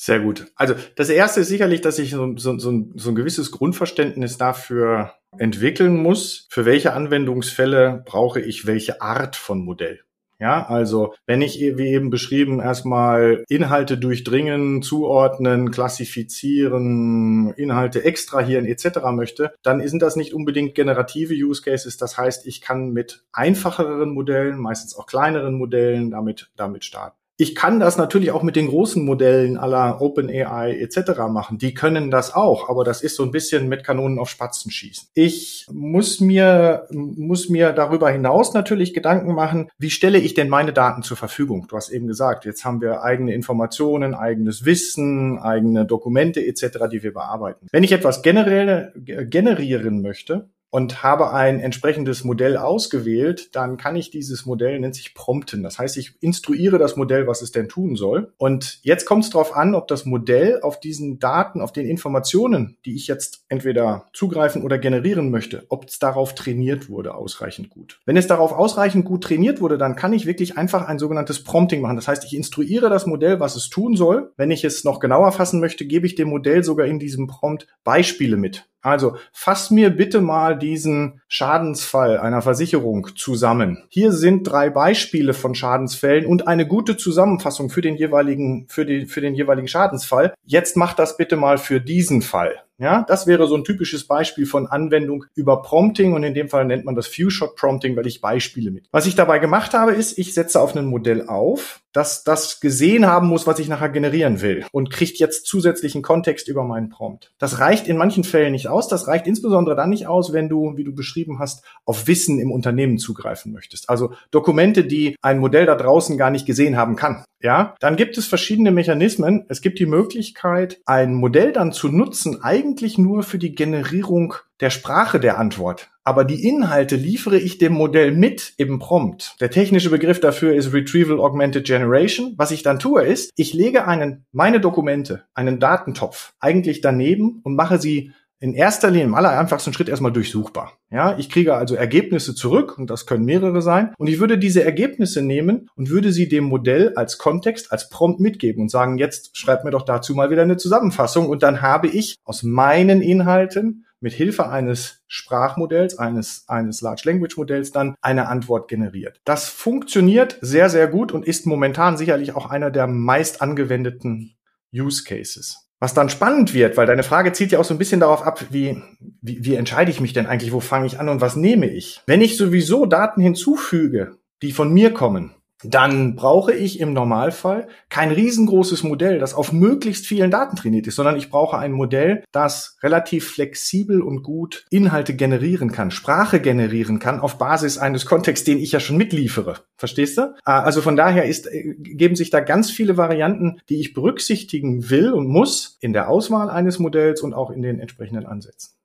Sehr 0.00 0.20
gut. 0.20 0.46
Also 0.54 0.76
das 0.94 1.08
erste 1.08 1.40
ist 1.40 1.48
sicherlich, 1.48 1.80
dass 1.80 1.98
ich 1.98 2.12
so, 2.12 2.36
so, 2.36 2.56
so, 2.56 2.70
ein, 2.70 2.92
so 2.94 3.08
ein 3.10 3.16
gewisses 3.16 3.50
Grundverständnis 3.50 4.38
dafür 4.38 5.14
entwickeln 5.36 5.96
muss, 5.96 6.46
für 6.50 6.64
welche 6.64 6.92
Anwendungsfälle 6.92 8.04
brauche 8.06 8.40
ich 8.40 8.64
welche 8.64 9.02
Art 9.02 9.34
von 9.34 9.58
Modell. 9.58 10.00
Ja, 10.40 10.64
also 10.68 11.14
wenn 11.26 11.42
ich, 11.42 11.58
wie 11.58 11.88
eben 11.88 12.10
beschrieben, 12.10 12.60
erstmal 12.60 13.42
Inhalte 13.48 13.98
durchdringen, 13.98 14.82
zuordnen, 14.82 15.72
klassifizieren, 15.72 17.52
Inhalte 17.56 18.04
extrahieren 18.04 18.66
etc. 18.66 19.00
möchte, 19.10 19.52
dann 19.64 19.84
sind 19.88 20.00
das 20.00 20.14
nicht 20.14 20.32
unbedingt 20.32 20.76
generative 20.76 21.34
Use 21.34 21.60
Cases. 21.60 21.96
Das 21.96 22.16
heißt, 22.16 22.46
ich 22.46 22.60
kann 22.60 22.92
mit 22.92 23.24
einfacheren 23.32 24.10
Modellen, 24.10 24.58
meistens 24.58 24.96
auch 24.96 25.06
kleineren 25.06 25.54
Modellen, 25.54 26.12
damit, 26.12 26.52
damit 26.54 26.84
starten. 26.84 27.17
Ich 27.40 27.54
kann 27.54 27.78
das 27.78 27.96
natürlich 27.96 28.32
auch 28.32 28.42
mit 28.42 28.56
den 28.56 28.66
großen 28.66 29.04
Modellen 29.04 29.58
aller 29.58 30.02
OpenAI 30.02 30.76
etc. 30.80 31.28
machen. 31.30 31.56
Die 31.56 31.72
können 31.72 32.10
das 32.10 32.34
auch, 32.34 32.68
aber 32.68 32.82
das 32.82 33.00
ist 33.00 33.14
so 33.14 33.22
ein 33.22 33.30
bisschen 33.30 33.68
mit 33.68 33.84
Kanonen 33.84 34.18
auf 34.18 34.28
Spatzen 34.28 34.72
schießen. 34.72 35.08
Ich 35.14 35.64
muss 35.70 36.20
mir, 36.20 36.88
muss 36.90 37.48
mir 37.48 37.72
darüber 37.72 38.10
hinaus 38.10 38.54
natürlich 38.54 38.92
Gedanken 38.92 39.34
machen, 39.34 39.70
wie 39.78 39.90
stelle 39.90 40.18
ich 40.18 40.34
denn 40.34 40.48
meine 40.48 40.72
Daten 40.72 41.04
zur 41.04 41.16
Verfügung? 41.16 41.68
Du 41.68 41.76
hast 41.76 41.90
eben 41.90 42.08
gesagt, 42.08 42.44
jetzt 42.44 42.64
haben 42.64 42.80
wir 42.80 43.04
eigene 43.04 43.32
Informationen, 43.32 44.14
eigenes 44.14 44.64
Wissen, 44.64 45.38
eigene 45.38 45.86
Dokumente 45.86 46.44
etc., 46.44 46.88
die 46.90 47.04
wir 47.04 47.12
bearbeiten. 47.12 47.68
Wenn 47.70 47.84
ich 47.84 47.92
etwas 47.92 48.22
generell 48.22 48.92
generieren 48.96 50.02
möchte, 50.02 50.48
und 50.70 51.02
habe 51.02 51.32
ein 51.32 51.60
entsprechendes 51.60 52.24
Modell 52.24 52.56
ausgewählt, 52.56 53.54
dann 53.56 53.76
kann 53.76 53.96
ich 53.96 54.10
dieses 54.10 54.46
Modell, 54.46 54.78
nennt 54.78 54.94
sich 54.94 55.14
Prompten. 55.14 55.62
Das 55.62 55.78
heißt, 55.78 55.96
ich 55.96 56.14
instruiere 56.20 56.78
das 56.78 56.96
Modell, 56.96 57.26
was 57.26 57.42
es 57.42 57.52
denn 57.52 57.68
tun 57.68 57.96
soll. 57.96 58.32
Und 58.36 58.80
jetzt 58.82 59.06
kommt 59.06 59.24
es 59.24 59.30
darauf 59.30 59.56
an, 59.56 59.74
ob 59.74 59.88
das 59.88 60.04
Modell 60.04 60.60
auf 60.60 60.80
diesen 60.80 61.18
Daten, 61.18 61.60
auf 61.60 61.72
den 61.72 61.86
Informationen, 61.86 62.76
die 62.84 62.94
ich 62.94 63.06
jetzt 63.06 63.44
entweder 63.48 64.06
zugreifen 64.12 64.62
oder 64.62 64.78
generieren 64.78 65.30
möchte, 65.30 65.64
ob 65.68 65.86
es 65.86 65.98
darauf 65.98 66.34
trainiert 66.34 66.88
wurde, 66.90 67.14
ausreichend 67.14 67.70
gut. 67.70 68.00
Wenn 68.04 68.16
es 68.16 68.26
darauf 68.26 68.52
ausreichend 68.52 69.04
gut 69.04 69.24
trainiert 69.24 69.60
wurde, 69.60 69.78
dann 69.78 69.96
kann 69.96 70.12
ich 70.12 70.26
wirklich 70.26 70.58
einfach 70.58 70.86
ein 70.86 70.98
sogenanntes 70.98 71.44
Prompting 71.44 71.80
machen. 71.80 71.96
Das 71.96 72.08
heißt, 72.08 72.24
ich 72.24 72.36
instruiere 72.36 72.90
das 72.90 73.06
Modell, 73.06 73.40
was 73.40 73.56
es 73.56 73.68
tun 73.68 73.96
soll. 73.96 74.32
Wenn 74.36 74.50
ich 74.50 74.64
es 74.64 74.84
noch 74.84 75.00
genauer 75.00 75.32
fassen 75.32 75.60
möchte, 75.60 75.86
gebe 75.86 76.06
ich 76.06 76.14
dem 76.14 76.28
Modell 76.28 76.62
sogar 76.62 76.86
in 76.86 76.98
diesem 76.98 77.26
Prompt 77.26 77.66
Beispiele 77.84 78.36
mit. 78.36 78.68
Also 78.80 79.16
fass 79.32 79.70
mir 79.70 79.90
bitte 79.90 80.20
mal 80.20 80.56
diesen 80.58 81.20
Schadensfall 81.28 82.18
einer 82.18 82.42
Versicherung 82.42 83.10
zusammen. 83.14 83.84
Hier 83.90 84.12
sind 84.12 84.44
drei 84.44 84.70
Beispiele 84.70 85.34
von 85.34 85.54
Schadensfällen 85.54 86.26
und 86.26 86.48
eine 86.48 86.66
gute 86.66 86.96
Zusammenfassung 86.96 87.68
für 87.68 87.82
den 87.82 87.96
jeweiligen, 87.96 88.66
für, 88.68 88.86
die, 88.86 89.06
für 89.06 89.20
den 89.20 89.34
jeweiligen 89.34 89.68
Schadensfall. 89.68 90.34
Jetzt 90.44 90.76
mach 90.76 90.94
das 90.94 91.18
bitte 91.18 91.36
mal 91.36 91.58
für 91.58 91.80
diesen 91.80 92.22
Fall. 92.22 92.62
Ja, 92.80 93.04
das 93.08 93.26
wäre 93.26 93.48
so 93.48 93.56
ein 93.56 93.64
typisches 93.64 94.06
Beispiel 94.06 94.46
von 94.46 94.68
Anwendung 94.68 95.24
über 95.34 95.62
Prompting 95.62 96.12
und 96.12 96.22
in 96.22 96.34
dem 96.34 96.48
Fall 96.48 96.64
nennt 96.64 96.84
man 96.84 96.94
das 96.94 97.08
Few-Shot 97.08 97.56
Prompting, 97.56 97.96
weil 97.96 98.06
ich 98.06 98.20
Beispiele 98.20 98.70
mit. 98.70 98.86
Was 98.92 99.06
ich 99.06 99.16
dabei 99.16 99.40
gemacht 99.40 99.74
habe, 99.74 99.92
ist, 99.92 100.16
ich 100.16 100.32
setze 100.32 100.60
auf 100.60 100.76
ein 100.76 100.86
Modell 100.86 101.26
auf, 101.26 101.80
das 101.92 102.22
das 102.22 102.60
gesehen 102.60 103.06
haben 103.06 103.26
muss, 103.26 103.48
was 103.48 103.58
ich 103.58 103.66
nachher 103.66 103.88
generieren 103.88 104.42
will 104.42 104.64
und 104.70 104.90
kriegt 104.90 105.18
jetzt 105.18 105.46
zusätzlichen 105.46 106.02
Kontext 106.02 106.46
über 106.46 106.62
meinen 106.62 106.88
Prompt. 106.88 107.32
Das 107.38 107.58
reicht 107.58 107.88
in 107.88 107.96
manchen 107.96 108.22
Fällen 108.22 108.52
nicht 108.52 108.68
aus. 108.68 108.86
Das 108.86 109.08
reicht 109.08 109.26
insbesondere 109.26 109.74
dann 109.74 109.90
nicht 109.90 110.06
aus, 110.06 110.32
wenn 110.32 110.48
du, 110.48 110.76
wie 110.76 110.84
du 110.84 110.94
beschrieben 110.94 111.17
beschrieben 111.18 111.38
hast, 111.38 111.64
auf 111.84 112.06
Wissen 112.06 112.38
im 112.38 112.52
Unternehmen 112.52 112.98
zugreifen 112.98 113.52
möchtest. 113.52 113.90
Also 113.90 114.12
Dokumente, 114.30 114.84
die 114.84 115.16
ein 115.20 115.38
Modell 115.38 115.66
da 115.66 115.74
draußen 115.74 116.16
gar 116.16 116.30
nicht 116.30 116.46
gesehen 116.46 116.76
haben 116.76 116.96
kann. 116.96 117.24
Ja, 117.40 117.74
dann 117.80 117.96
gibt 117.96 118.18
es 118.18 118.26
verschiedene 118.26 118.72
Mechanismen. 118.72 119.44
Es 119.48 119.60
gibt 119.60 119.78
die 119.78 119.86
Möglichkeit, 119.86 120.80
ein 120.86 121.14
Modell 121.14 121.52
dann 121.52 121.72
zu 121.72 121.88
nutzen, 121.88 122.42
eigentlich 122.42 122.98
nur 122.98 123.22
für 123.22 123.38
die 123.38 123.54
Generierung 123.54 124.34
der 124.60 124.70
Sprache 124.70 125.20
der 125.20 125.38
Antwort. 125.38 125.90
Aber 126.02 126.24
die 126.24 126.48
Inhalte 126.48 126.96
liefere 126.96 127.38
ich 127.38 127.58
dem 127.58 127.74
Modell 127.74 128.10
mit 128.12 128.54
im 128.56 128.80
Prompt. 128.80 129.36
Der 129.40 129.50
technische 129.50 129.90
Begriff 129.90 130.20
dafür 130.20 130.54
ist 130.54 130.72
Retrieval 130.72 131.20
Augmented 131.20 131.64
Generation. 131.64 132.34
Was 132.36 132.50
ich 132.50 132.62
dann 132.62 132.80
tue 132.80 133.04
ist, 133.04 133.30
ich 133.36 133.54
lege 133.54 133.86
einen, 133.86 134.24
meine 134.32 134.58
Dokumente, 134.58 135.24
einen 135.34 135.60
Datentopf 135.60 136.32
eigentlich 136.40 136.80
daneben 136.80 137.40
und 137.44 137.54
mache 137.54 137.78
sie 137.78 138.12
in 138.40 138.54
erster 138.54 138.90
Linie 138.90 139.06
im 139.06 139.14
aller 139.14 139.38
einfachsten 139.38 139.72
Schritt 139.72 139.88
erstmal 139.88 140.12
durchsuchbar. 140.12 140.72
Ja, 140.90 141.18
ich 141.18 141.28
kriege 141.28 141.54
also 141.54 141.74
Ergebnisse 141.74 142.34
zurück 142.34 142.78
und 142.78 142.88
das 142.88 143.06
können 143.06 143.24
mehrere 143.24 143.62
sein 143.62 143.92
und 143.98 144.06
ich 144.06 144.20
würde 144.20 144.38
diese 144.38 144.64
Ergebnisse 144.64 145.22
nehmen 145.22 145.68
und 145.74 145.90
würde 145.90 146.12
sie 146.12 146.28
dem 146.28 146.44
Modell 146.44 146.94
als 146.94 147.18
Kontext, 147.18 147.72
als 147.72 147.88
Prompt 147.88 148.20
mitgeben 148.20 148.62
und 148.62 148.70
sagen, 148.70 148.98
jetzt 148.98 149.36
schreib 149.36 149.64
mir 149.64 149.70
doch 149.70 149.84
dazu 149.84 150.14
mal 150.14 150.30
wieder 150.30 150.42
eine 150.42 150.56
Zusammenfassung 150.56 151.28
und 151.28 151.42
dann 151.42 151.62
habe 151.62 151.88
ich 151.88 152.16
aus 152.24 152.42
meinen 152.42 153.02
Inhalten 153.02 153.84
mit 154.00 154.12
Hilfe 154.12 154.48
eines 154.48 155.02
Sprachmodells, 155.08 155.98
eines, 155.98 156.44
eines 156.48 156.80
Large 156.80 157.02
Language 157.04 157.36
Modells 157.36 157.72
dann 157.72 157.96
eine 158.00 158.28
Antwort 158.28 158.68
generiert. 158.68 159.20
Das 159.24 159.48
funktioniert 159.48 160.38
sehr, 160.40 160.70
sehr 160.70 160.86
gut 160.86 161.12
und 161.12 161.26
ist 161.26 161.46
momentan 161.46 161.96
sicherlich 161.96 162.34
auch 162.34 162.48
einer 162.48 162.70
der 162.70 162.86
meist 162.86 163.42
angewendeten 163.42 164.36
Use 164.72 165.02
Cases. 165.04 165.67
Was 165.80 165.94
dann 165.94 166.10
spannend 166.10 166.54
wird, 166.54 166.76
weil 166.76 166.86
deine 166.86 167.04
Frage 167.04 167.32
zielt 167.32 167.52
ja 167.52 167.60
auch 167.60 167.64
so 167.64 167.72
ein 167.74 167.78
bisschen 167.78 168.00
darauf 168.00 168.22
ab, 168.22 168.44
wie, 168.50 168.82
wie, 169.22 169.44
wie 169.44 169.54
entscheide 169.54 169.90
ich 169.90 170.00
mich 170.00 170.12
denn 170.12 170.26
eigentlich, 170.26 170.52
wo 170.52 170.60
fange 170.60 170.86
ich 170.86 170.98
an 170.98 171.08
und 171.08 171.20
was 171.20 171.36
nehme 171.36 171.66
ich? 171.66 172.02
Wenn 172.06 172.20
ich 172.20 172.36
sowieso 172.36 172.84
Daten 172.86 173.20
hinzufüge, 173.20 174.16
die 174.42 174.52
von 174.52 174.72
mir 174.72 174.92
kommen, 174.92 175.34
dann 175.64 176.14
brauche 176.14 176.52
ich 176.52 176.80
im 176.80 176.92
Normalfall 176.92 177.68
kein 177.88 178.10
riesengroßes 178.10 178.82
Modell, 178.84 179.18
das 179.18 179.34
auf 179.34 179.52
möglichst 179.52 180.06
vielen 180.06 180.30
Daten 180.30 180.56
trainiert 180.56 180.86
ist, 180.86 180.96
sondern 180.96 181.16
ich 181.16 181.30
brauche 181.30 181.58
ein 181.58 181.72
Modell, 181.72 182.22
das 182.32 182.76
relativ 182.82 183.28
flexibel 183.28 184.00
und 184.00 184.22
gut 184.22 184.66
Inhalte 184.70 185.14
generieren 185.14 185.72
kann, 185.72 185.90
Sprache 185.90 186.40
generieren 186.40 186.98
kann 186.98 187.20
auf 187.20 187.38
Basis 187.38 187.78
eines 187.78 188.06
Kontexts, 188.06 188.44
den 188.44 188.58
ich 188.58 188.72
ja 188.72 188.80
schon 188.80 188.96
mitliefere. 188.96 189.56
Verstehst 189.76 190.18
du? 190.18 190.34
Ah, 190.44 190.62
also 190.62 190.80
von 190.80 190.96
daher 190.96 191.24
ist, 191.24 191.46
äh, 191.46 191.74
geben 191.78 192.16
sich 192.16 192.30
da 192.30 192.40
ganz 192.40 192.70
viele 192.70 192.96
Varianten, 192.96 193.60
die 193.68 193.80
ich 193.80 193.94
berücksichtigen 193.94 194.90
will 194.90 195.12
und 195.12 195.28
muss 195.28 195.76
in 195.80 195.92
der 195.92 196.08
Auswahl 196.08 196.50
eines 196.50 196.78
Modells 196.78 197.22
und 197.22 197.34
auch 197.34 197.50
in 197.50 197.62
den 197.62 197.80
entsprechenden 197.80 198.26
Ansätzen. 198.26 198.77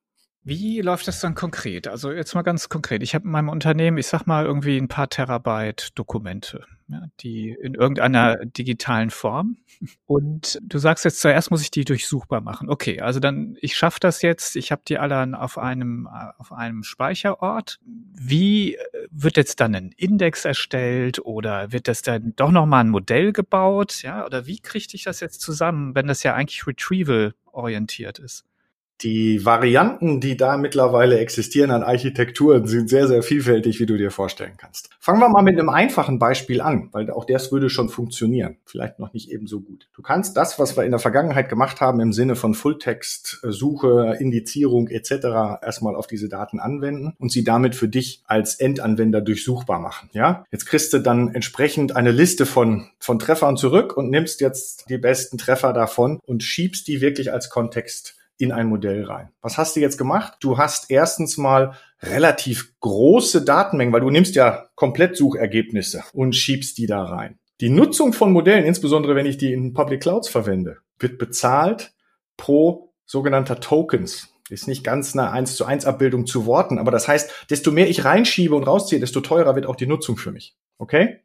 Wie 0.46 0.82
läuft 0.82 1.08
das 1.08 1.22
dann 1.22 1.36
konkret? 1.36 1.88
Also 1.88 2.12
jetzt 2.12 2.36
mal 2.36 2.42
ganz 2.42 2.68
konkret. 2.68 3.02
Ich 3.02 3.16
habe 3.16 3.24
in 3.26 3.32
meinem 3.32 3.48
Unternehmen, 3.48 3.98
ich 3.98 4.08
sag 4.08 4.26
mal, 4.28 4.46
irgendwie 4.46 4.78
ein 4.78 4.90
paar 4.90 5.08
Terabyte 5.08 5.92
Dokumente, 5.96 6.66
ja, 6.90 7.04
die 7.22 7.56
in 7.62 7.76
irgendeiner 7.76 8.46
digitalen 8.46 9.10
Form. 9.10 9.58
Und 10.06 10.60
du 10.62 10.80
sagst 10.80 11.06
jetzt 11.06 11.22
zuerst 11.22 11.50
muss 11.50 11.62
ich 11.62 11.72
die 11.72 11.86
durchsuchbar 11.86 12.42
machen. 12.42 12.70
Okay, 12.70 13.00
also 13.00 13.22
dann 13.22 13.56
ich 13.62 13.78
schaffe 13.78 14.00
das 14.02 14.22
jetzt. 14.22 14.58
Ich 14.58 14.74
habe 14.74 14.82
die 14.86 14.98
alle 14.98 15.40
auf 15.40 15.58
einem 15.58 16.08
auf 16.38 16.52
einem 16.52 16.84
Speicherort. 16.84 17.80
Wie 17.86 18.76
äh, 18.76 18.80
wird 19.12 19.38
jetzt 19.38 19.62
dann 19.62 19.74
ein 19.76 19.92
Index 19.96 20.44
erstellt 20.44 21.20
oder 21.20 21.72
wird 21.72 21.88
das 21.88 22.02
dann 22.02 22.34
doch 22.36 22.52
noch 22.52 22.66
mal 22.66 22.82
ein 22.82 22.90
Modell 22.90 23.32
gebaut? 23.32 24.04
Ja, 24.04 24.26
oder 24.26 24.46
wie 24.46 24.60
kriege 24.60 24.90
ich 24.92 25.04
das 25.04 25.22
jetzt 25.22 25.40
zusammen, 25.40 25.96
wenn 25.96 26.08
das 26.08 26.24
ja 26.24 26.34
eigentlich 26.34 26.68
Retrieval 26.68 27.34
orientiert 27.54 28.20
ist? 28.20 28.44
Die 29.04 29.44
Varianten, 29.46 30.22
die 30.22 30.38
da 30.38 30.56
mittlerweile 30.56 31.20
existieren 31.20 31.72
an 31.72 31.84
Architekturen, 31.84 32.68
sind 32.68 32.90
sehr, 32.90 33.08
sehr 33.10 33.22
vielfältig, 33.22 33.82
wie 33.82 33.86
du 33.86 33.98
dir 33.98 34.12
vorstellen 34.12 34.54
kannst. 34.58 34.90
Fangen 34.98 35.20
wir 35.20 35.28
mal 35.28 35.42
mit 35.42 35.60
einem 35.60 35.68
einfachen 35.68 36.20
Beispiel 36.20 36.62
an, 36.62 36.88
weil 36.94 37.12
auch 37.12 37.26
das 37.26 37.52
würde 37.52 37.70
schon 37.70 37.90
funktionieren. 37.90 38.58
Vielleicht 38.66 39.00
noch 39.00 39.12
nicht 39.12 39.30
ebenso 39.30 39.60
gut. 39.60 39.90
Du 39.94 40.02
kannst 40.02 40.38
das, 40.38 40.58
was 40.58 40.78
wir 40.78 40.86
in 40.86 40.92
der 40.92 41.02
Vergangenheit 41.02 41.50
gemacht 41.50 41.82
haben, 41.82 42.00
im 42.00 42.14
Sinne 42.14 42.36
von 42.36 42.54
Fulltext, 42.54 43.42
Suche, 43.44 44.16
Indizierung 44.20 44.88
etc. 44.88 45.12
erstmal 45.62 45.96
auf 45.96 46.08
diese 46.08 46.30
Daten 46.30 46.62
anwenden 46.62 47.14
und 47.20 47.30
sie 47.30 47.44
damit 47.44 47.76
für 47.76 47.90
dich 47.90 48.24
als 48.26 48.56
Endanwender 48.56 49.20
durchsuchbar 49.20 49.80
machen. 49.80 50.10
Ja, 50.14 50.46
jetzt 50.52 50.66
kriegst 50.66 50.94
du 50.94 51.00
dann 51.00 51.36
entsprechend 51.36 51.94
eine 51.94 52.12
Liste 52.12 52.46
von, 52.46 52.88
von 53.00 53.20
Treffern 53.20 53.58
zurück 53.58 53.98
und 53.98 54.10
nimmst 54.10 54.40
jetzt 54.40 54.90
die 54.90 54.98
besten 54.98 55.38
Treffer 55.38 55.74
davon 55.74 56.20
und 56.26 56.42
schiebst 56.42 56.88
die 56.88 57.02
wirklich 57.02 57.34
als 57.34 57.50
Kontext 57.50 58.16
in 58.38 58.52
ein 58.52 58.68
Modell 58.68 59.04
rein. 59.04 59.30
Was 59.42 59.58
hast 59.58 59.76
du 59.76 59.80
jetzt 59.80 59.98
gemacht? 59.98 60.38
Du 60.42 60.58
hast 60.58 60.90
erstens 60.90 61.38
mal 61.38 61.76
relativ 62.02 62.74
große 62.80 63.46
Datenmengen, 63.46 63.94
weil 63.94 64.02
du 64.02 64.10
nimmst 64.10 64.36
ja 64.36 64.68
komplett 64.76 65.16
Suchergebnisse 65.16 66.04
und 66.14 66.36
schiebst 66.36 66.78
die 66.78 66.88
da 66.88 67.04
rein. 67.04 67.40
Die 67.62 67.70
Nutzung 67.70 68.14
von 68.14 68.32
Modellen, 68.32 68.66
insbesondere 68.66 69.16
wenn 69.16 69.26
ich 69.26 69.38
die 69.38 69.54
in 69.54 69.74
Public 69.74 70.02
Clouds 70.02 70.28
verwende, 70.28 70.78
wird 71.00 71.18
bezahlt 71.18 71.94
pro 72.36 72.94
sogenannter 73.06 73.60
Tokens. 73.60 74.30
Ist 74.50 74.68
nicht 74.68 74.84
ganz 74.84 75.16
eine 75.16 75.32
1 75.32 75.56
zu 75.56 75.66
1 75.66 75.86
Abbildung 75.86 76.26
zu 76.26 76.46
Worten, 76.46 76.78
aber 76.78 76.92
das 76.92 77.08
heißt, 77.08 77.48
desto 77.50 77.72
mehr 77.72 77.90
ich 77.90 78.04
reinschiebe 78.04 78.56
und 78.56 78.64
rausziehe, 78.64 79.00
desto 79.00 79.22
teurer 79.22 79.56
wird 79.56 79.66
auch 79.66 79.76
die 79.76 79.88
Nutzung 79.88 80.18
für 80.18 80.32
mich. 80.32 80.56
Okay? 80.78 81.22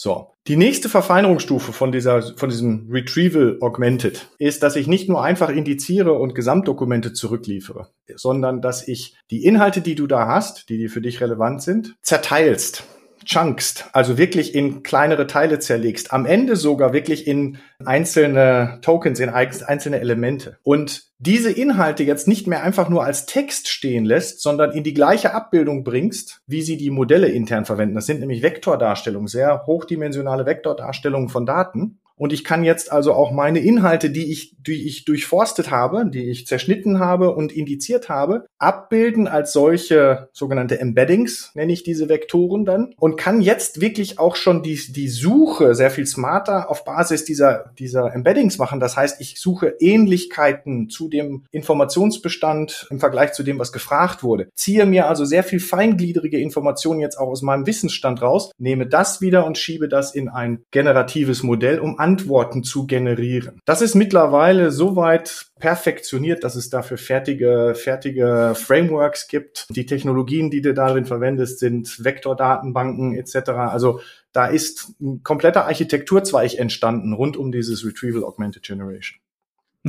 So. 0.00 0.32
Die 0.46 0.54
nächste 0.54 0.88
Verfeinerungsstufe 0.88 1.72
von 1.72 1.90
dieser, 1.90 2.22
von 2.22 2.48
diesem 2.48 2.88
Retrieval 2.88 3.58
Augmented 3.60 4.28
ist, 4.38 4.62
dass 4.62 4.76
ich 4.76 4.86
nicht 4.86 5.08
nur 5.08 5.24
einfach 5.24 5.48
indiziere 5.48 6.12
und 6.12 6.36
Gesamtdokumente 6.36 7.14
zurückliefere, 7.14 7.88
sondern 8.14 8.62
dass 8.62 8.86
ich 8.86 9.16
die 9.32 9.44
Inhalte, 9.44 9.80
die 9.80 9.96
du 9.96 10.06
da 10.06 10.28
hast, 10.28 10.68
die, 10.68 10.78
die 10.78 10.86
für 10.86 11.00
dich 11.00 11.20
relevant 11.20 11.62
sind, 11.62 11.96
zerteilst 12.00 12.84
chunkst, 13.24 13.86
also 13.92 14.18
wirklich 14.18 14.54
in 14.54 14.82
kleinere 14.82 15.26
Teile 15.26 15.58
zerlegst, 15.58 16.12
am 16.12 16.26
Ende 16.26 16.56
sogar 16.56 16.92
wirklich 16.92 17.26
in 17.26 17.58
einzelne 17.84 18.78
Tokens, 18.82 19.20
in 19.20 19.30
einzelne 19.30 20.00
Elemente. 20.00 20.58
Und 20.62 21.08
diese 21.18 21.50
Inhalte 21.50 22.04
jetzt 22.04 22.28
nicht 22.28 22.46
mehr 22.46 22.62
einfach 22.62 22.88
nur 22.88 23.04
als 23.04 23.26
Text 23.26 23.68
stehen 23.68 24.04
lässt, 24.04 24.40
sondern 24.40 24.72
in 24.72 24.84
die 24.84 24.94
gleiche 24.94 25.34
Abbildung 25.34 25.84
bringst, 25.84 26.40
wie 26.46 26.62
sie 26.62 26.76
die 26.76 26.90
Modelle 26.90 27.28
intern 27.28 27.64
verwenden. 27.64 27.96
Das 27.96 28.06
sind 28.06 28.20
nämlich 28.20 28.42
Vektordarstellungen, 28.42 29.28
sehr 29.28 29.66
hochdimensionale 29.66 30.46
Vektordarstellungen 30.46 31.28
von 31.28 31.44
Daten. 31.44 31.98
Und 32.18 32.32
ich 32.32 32.44
kann 32.44 32.64
jetzt 32.64 32.92
also 32.92 33.12
auch 33.14 33.30
meine 33.30 33.60
Inhalte, 33.60 34.10
die 34.10 34.30
ich, 34.30 34.56
die 34.58 34.86
ich 34.86 35.04
durchforstet 35.04 35.70
habe, 35.70 36.04
die 36.06 36.30
ich 36.30 36.46
zerschnitten 36.46 36.98
habe 36.98 37.34
und 37.34 37.52
indiziert 37.52 38.08
habe, 38.08 38.46
abbilden 38.58 39.28
als 39.28 39.52
solche 39.52 40.28
sogenannte 40.32 40.80
Embeddings, 40.80 41.52
nenne 41.54 41.72
ich 41.72 41.84
diese 41.84 42.08
Vektoren 42.08 42.64
dann, 42.64 42.94
und 42.98 43.16
kann 43.16 43.40
jetzt 43.40 43.80
wirklich 43.80 44.18
auch 44.18 44.36
schon 44.36 44.62
die, 44.62 44.78
die 44.88 45.08
Suche 45.08 45.74
sehr 45.74 45.90
viel 45.90 46.06
smarter 46.06 46.70
auf 46.70 46.84
Basis 46.84 47.24
dieser, 47.24 47.72
dieser 47.78 48.12
Embeddings 48.12 48.58
machen. 48.58 48.80
Das 48.80 48.96
heißt, 48.96 49.20
ich 49.20 49.40
suche 49.40 49.74
Ähnlichkeiten 49.80 50.90
zu 50.90 51.08
dem 51.08 51.44
Informationsbestand 51.50 52.88
im 52.90 52.98
Vergleich 52.98 53.32
zu 53.32 53.42
dem, 53.42 53.58
was 53.58 53.72
gefragt 53.72 54.22
wurde. 54.22 54.48
Ziehe 54.54 54.86
mir 54.86 55.06
also 55.06 55.24
sehr 55.24 55.44
viel 55.44 55.60
feingliedrige 55.60 56.38
Informationen 56.38 57.00
jetzt 57.00 57.16
auch 57.16 57.28
aus 57.28 57.42
meinem 57.42 57.66
Wissensstand 57.66 58.22
raus, 58.22 58.50
nehme 58.58 58.86
das 58.86 59.20
wieder 59.20 59.46
und 59.46 59.58
schiebe 59.58 59.88
das 59.88 60.14
in 60.14 60.28
ein 60.28 60.62
generatives 60.70 61.42
Modell, 61.42 61.78
um 61.78 61.98
Antworten 62.08 62.64
zu 62.64 62.86
generieren. 62.86 63.60
Das 63.66 63.82
ist 63.82 63.94
mittlerweile 63.94 64.70
so 64.70 64.96
weit 64.96 65.50
perfektioniert, 65.58 66.42
dass 66.42 66.56
es 66.56 66.70
dafür 66.70 66.96
fertige, 66.96 67.74
fertige 67.76 68.54
Frameworks 68.56 69.28
gibt. 69.28 69.66
Die 69.68 69.84
Technologien, 69.84 70.50
die 70.50 70.62
du 70.62 70.72
darin 70.72 71.04
verwendest, 71.04 71.58
sind 71.58 72.02
Vektordatenbanken 72.02 73.14
etc. 73.14 73.50
Also 73.50 74.00
da 74.32 74.46
ist 74.46 74.94
ein 75.02 75.22
kompletter 75.22 75.66
Architekturzweig 75.66 76.54
entstanden 76.54 77.12
rund 77.12 77.36
um 77.36 77.52
dieses 77.52 77.84
Retrieval 77.84 78.24
Augmented 78.24 78.62
Generation. 78.62 79.20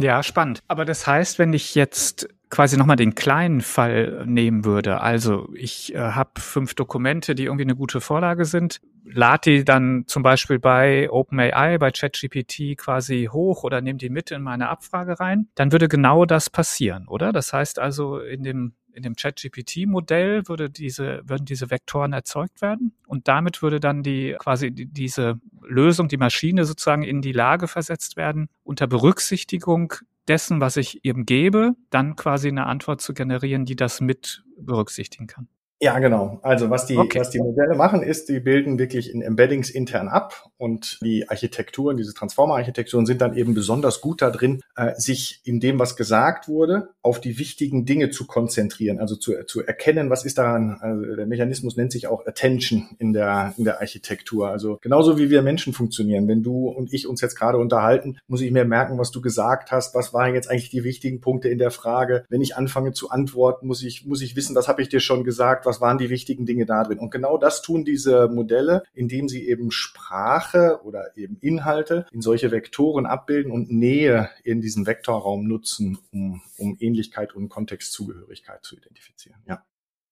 Ja, 0.01 0.23
spannend. 0.23 0.61
Aber 0.67 0.85
das 0.85 1.07
heißt, 1.07 1.39
wenn 1.39 1.53
ich 1.53 1.75
jetzt 1.75 2.29
quasi 2.49 2.77
nochmal 2.77 2.95
den 2.95 3.15
kleinen 3.15 3.61
Fall 3.61 4.23
nehmen 4.25 4.65
würde, 4.65 5.01
also 5.01 5.49
ich 5.53 5.93
äh, 5.93 5.99
habe 5.99 6.39
fünf 6.39 6.73
Dokumente, 6.73 7.35
die 7.35 7.45
irgendwie 7.45 7.63
eine 7.63 7.75
gute 7.75 8.01
Vorlage 8.01 8.45
sind, 8.45 8.81
lade 9.03 9.51
die 9.51 9.63
dann 9.63 10.05
zum 10.07 10.23
Beispiel 10.23 10.59
bei 10.59 11.09
OpenAI, 11.09 11.77
bei 11.77 11.91
ChatGPT 11.91 12.77
quasi 12.77 13.29
hoch 13.31 13.63
oder 13.63 13.81
nehme 13.81 13.97
die 13.97 14.09
mit 14.09 14.31
in 14.31 14.41
meine 14.41 14.69
Abfrage 14.69 15.19
rein, 15.19 15.47
dann 15.55 15.71
würde 15.71 15.87
genau 15.87 16.25
das 16.25 16.49
passieren, 16.49 17.07
oder? 17.07 17.31
Das 17.31 17.53
heißt 17.53 17.79
also, 17.79 18.19
in 18.19 18.43
dem 18.43 18.73
in 18.93 19.03
dem 19.03 19.15
ChatGPT-Modell 19.15 20.47
würde 20.47 20.69
diese, 20.69 21.21
würden 21.25 21.45
diese 21.45 21.69
Vektoren 21.69 22.13
erzeugt 22.13 22.61
werden 22.61 22.93
und 23.07 23.27
damit 23.27 23.61
würde 23.61 23.79
dann 23.79 24.03
die 24.03 24.35
quasi 24.39 24.71
die, 24.71 24.85
diese 24.85 25.39
Lösung, 25.61 26.07
die 26.07 26.17
Maschine 26.17 26.65
sozusagen 26.65 27.03
in 27.03 27.21
die 27.21 27.31
Lage 27.31 27.67
versetzt 27.67 28.17
werden, 28.17 28.49
unter 28.63 28.87
Berücksichtigung 28.87 29.93
dessen, 30.27 30.61
was 30.61 30.77
ich 30.77 31.03
eben 31.03 31.25
gebe, 31.25 31.73
dann 31.89 32.15
quasi 32.15 32.47
eine 32.47 32.65
Antwort 32.65 33.01
zu 33.01 33.13
generieren, 33.13 33.65
die 33.65 33.75
das 33.75 33.99
mit 34.01 34.43
berücksichtigen 34.57 35.27
kann. 35.27 35.47
Ja, 35.81 35.97
genau. 35.99 36.39
Also 36.43 36.69
was 36.69 36.85
die, 36.85 36.97
okay. 36.97 37.19
was 37.19 37.29
die 37.29 37.39
Modelle 37.39 37.75
machen, 37.75 38.03
ist, 38.03 38.29
die 38.29 38.39
bilden 38.39 38.77
wirklich 38.79 39.13
in 39.13 39.21
Embeddings 39.21 39.69
intern 39.69 40.09
ab 40.09 40.48
und 40.59 40.99
die 41.01 41.29
Architekturen, 41.29 41.95
diese 41.95 42.13
Transformer-Architekturen 42.13 43.05
sind 43.05 43.21
dann 43.21 43.35
eben 43.35 43.53
besonders 43.53 44.01
gut 44.01 44.21
da 44.21 44.29
drin, 44.29 44.61
äh, 44.75 44.93
sich 44.95 45.39
in 45.45 45.61
dem, 45.61 45.79
was 45.79 45.95
gesagt 45.95 46.49
wurde, 46.49 46.89
auf 47.01 47.21
die 47.21 47.39
wichtigen 47.39 47.85
Dinge 47.85 48.09
zu 48.09 48.27
konzentrieren, 48.27 48.99
also 48.99 49.15
zu, 49.15 49.33
zu 49.45 49.65
erkennen, 49.65 50.09
was 50.09 50.25
ist 50.25 50.37
daran, 50.37 50.77
also 50.81 51.15
der 51.15 51.27
Mechanismus 51.27 51.77
nennt 51.77 51.93
sich 51.93 52.07
auch 52.07 52.27
Attention 52.27 52.89
in 52.99 53.13
der, 53.13 53.53
in 53.57 53.63
der 53.63 53.79
Architektur. 53.79 54.49
Also 54.49 54.77
genauso 54.81 55.17
wie 55.17 55.29
wir 55.29 55.41
Menschen 55.41 55.71
funktionieren. 55.71 56.27
Wenn 56.27 56.43
du 56.43 56.67
und 56.67 56.93
ich 56.93 57.07
uns 57.07 57.21
jetzt 57.21 57.35
gerade 57.35 57.57
unterhalten, 57.57 58.17
muss 58.27 58.41
ich 58.41 58.51
mir 58.51 58.65
merken, 58.65 58.97
was 58.97 59.11
du 59.11 59.21
gesagt 59.21 59.71
hast, 59.71 59.95
was 59.95 60.13
waren 60.13 60.33
jetzt 60.33 60.49
eigentlich 60.51 60.69
die 60.69 60.83
wichtigen 60.83 61.21
Punkte 61.21 61.47
in 61.47 61.57
der 61.57 61.71
Frage. 61.71 62.25
Wenn 62.27 62.41
ich 62.41 62.57
anfange 62.57 62.91
zu 62.91 63.09
antworten, 63.11 63.65
muss 63.65 63.81
ich, 63.81 64.05
muss 64.05 64.21
ich 64.21 64.35
wissen, 64.35 64.55
was 64.55 64.67
habe 64.67 64.81
ich 64.81 64.89
dir 64.89 64.99
schon 64.99 65.23
gesagt, 65.23 65.65
was 65.65 65.79
waren 65.79 65.97
die 65.97 66.09
wichtigen 66.09 66.45
Dinge 66.45 66.65
da 66.65 66.83
drin. 66.83 66.99
Und 66.99 67.11
genau 67.11 67.37
das 67.37 67.61
tun 67.61 67.85
diese 67.85 68.27
Modelle, 68.27 68.83
indem 68.93 69.29
sie 69.29 69.47
eben 69.47 69.71
Sprache 69.71 70.48
oder 70.83 71.15
eben 71.17 71.37
Inhalte 71.41 72.05
in 72.11 72.21
solche 72.21 72.51
Vektoren 72.51 73.05
abbilden 73.05 73.51
und 73.51 73.71
Nähe 73.71 74.29
in 74.43 74.61
diesem 74.61 74.85
Vektorraum 74.85 75.47
nutzen, 75.47 75.97
um, 76.11 76.41
um 76.57 76.77
Ähnlichkeit 76.79 77.35
und 77.35 77.49
Kontextzugehörigkeit 77.49 78.63
zu 78.63 78.75
identifizieren. 78.75 79.41
Ja. 79.47 79.63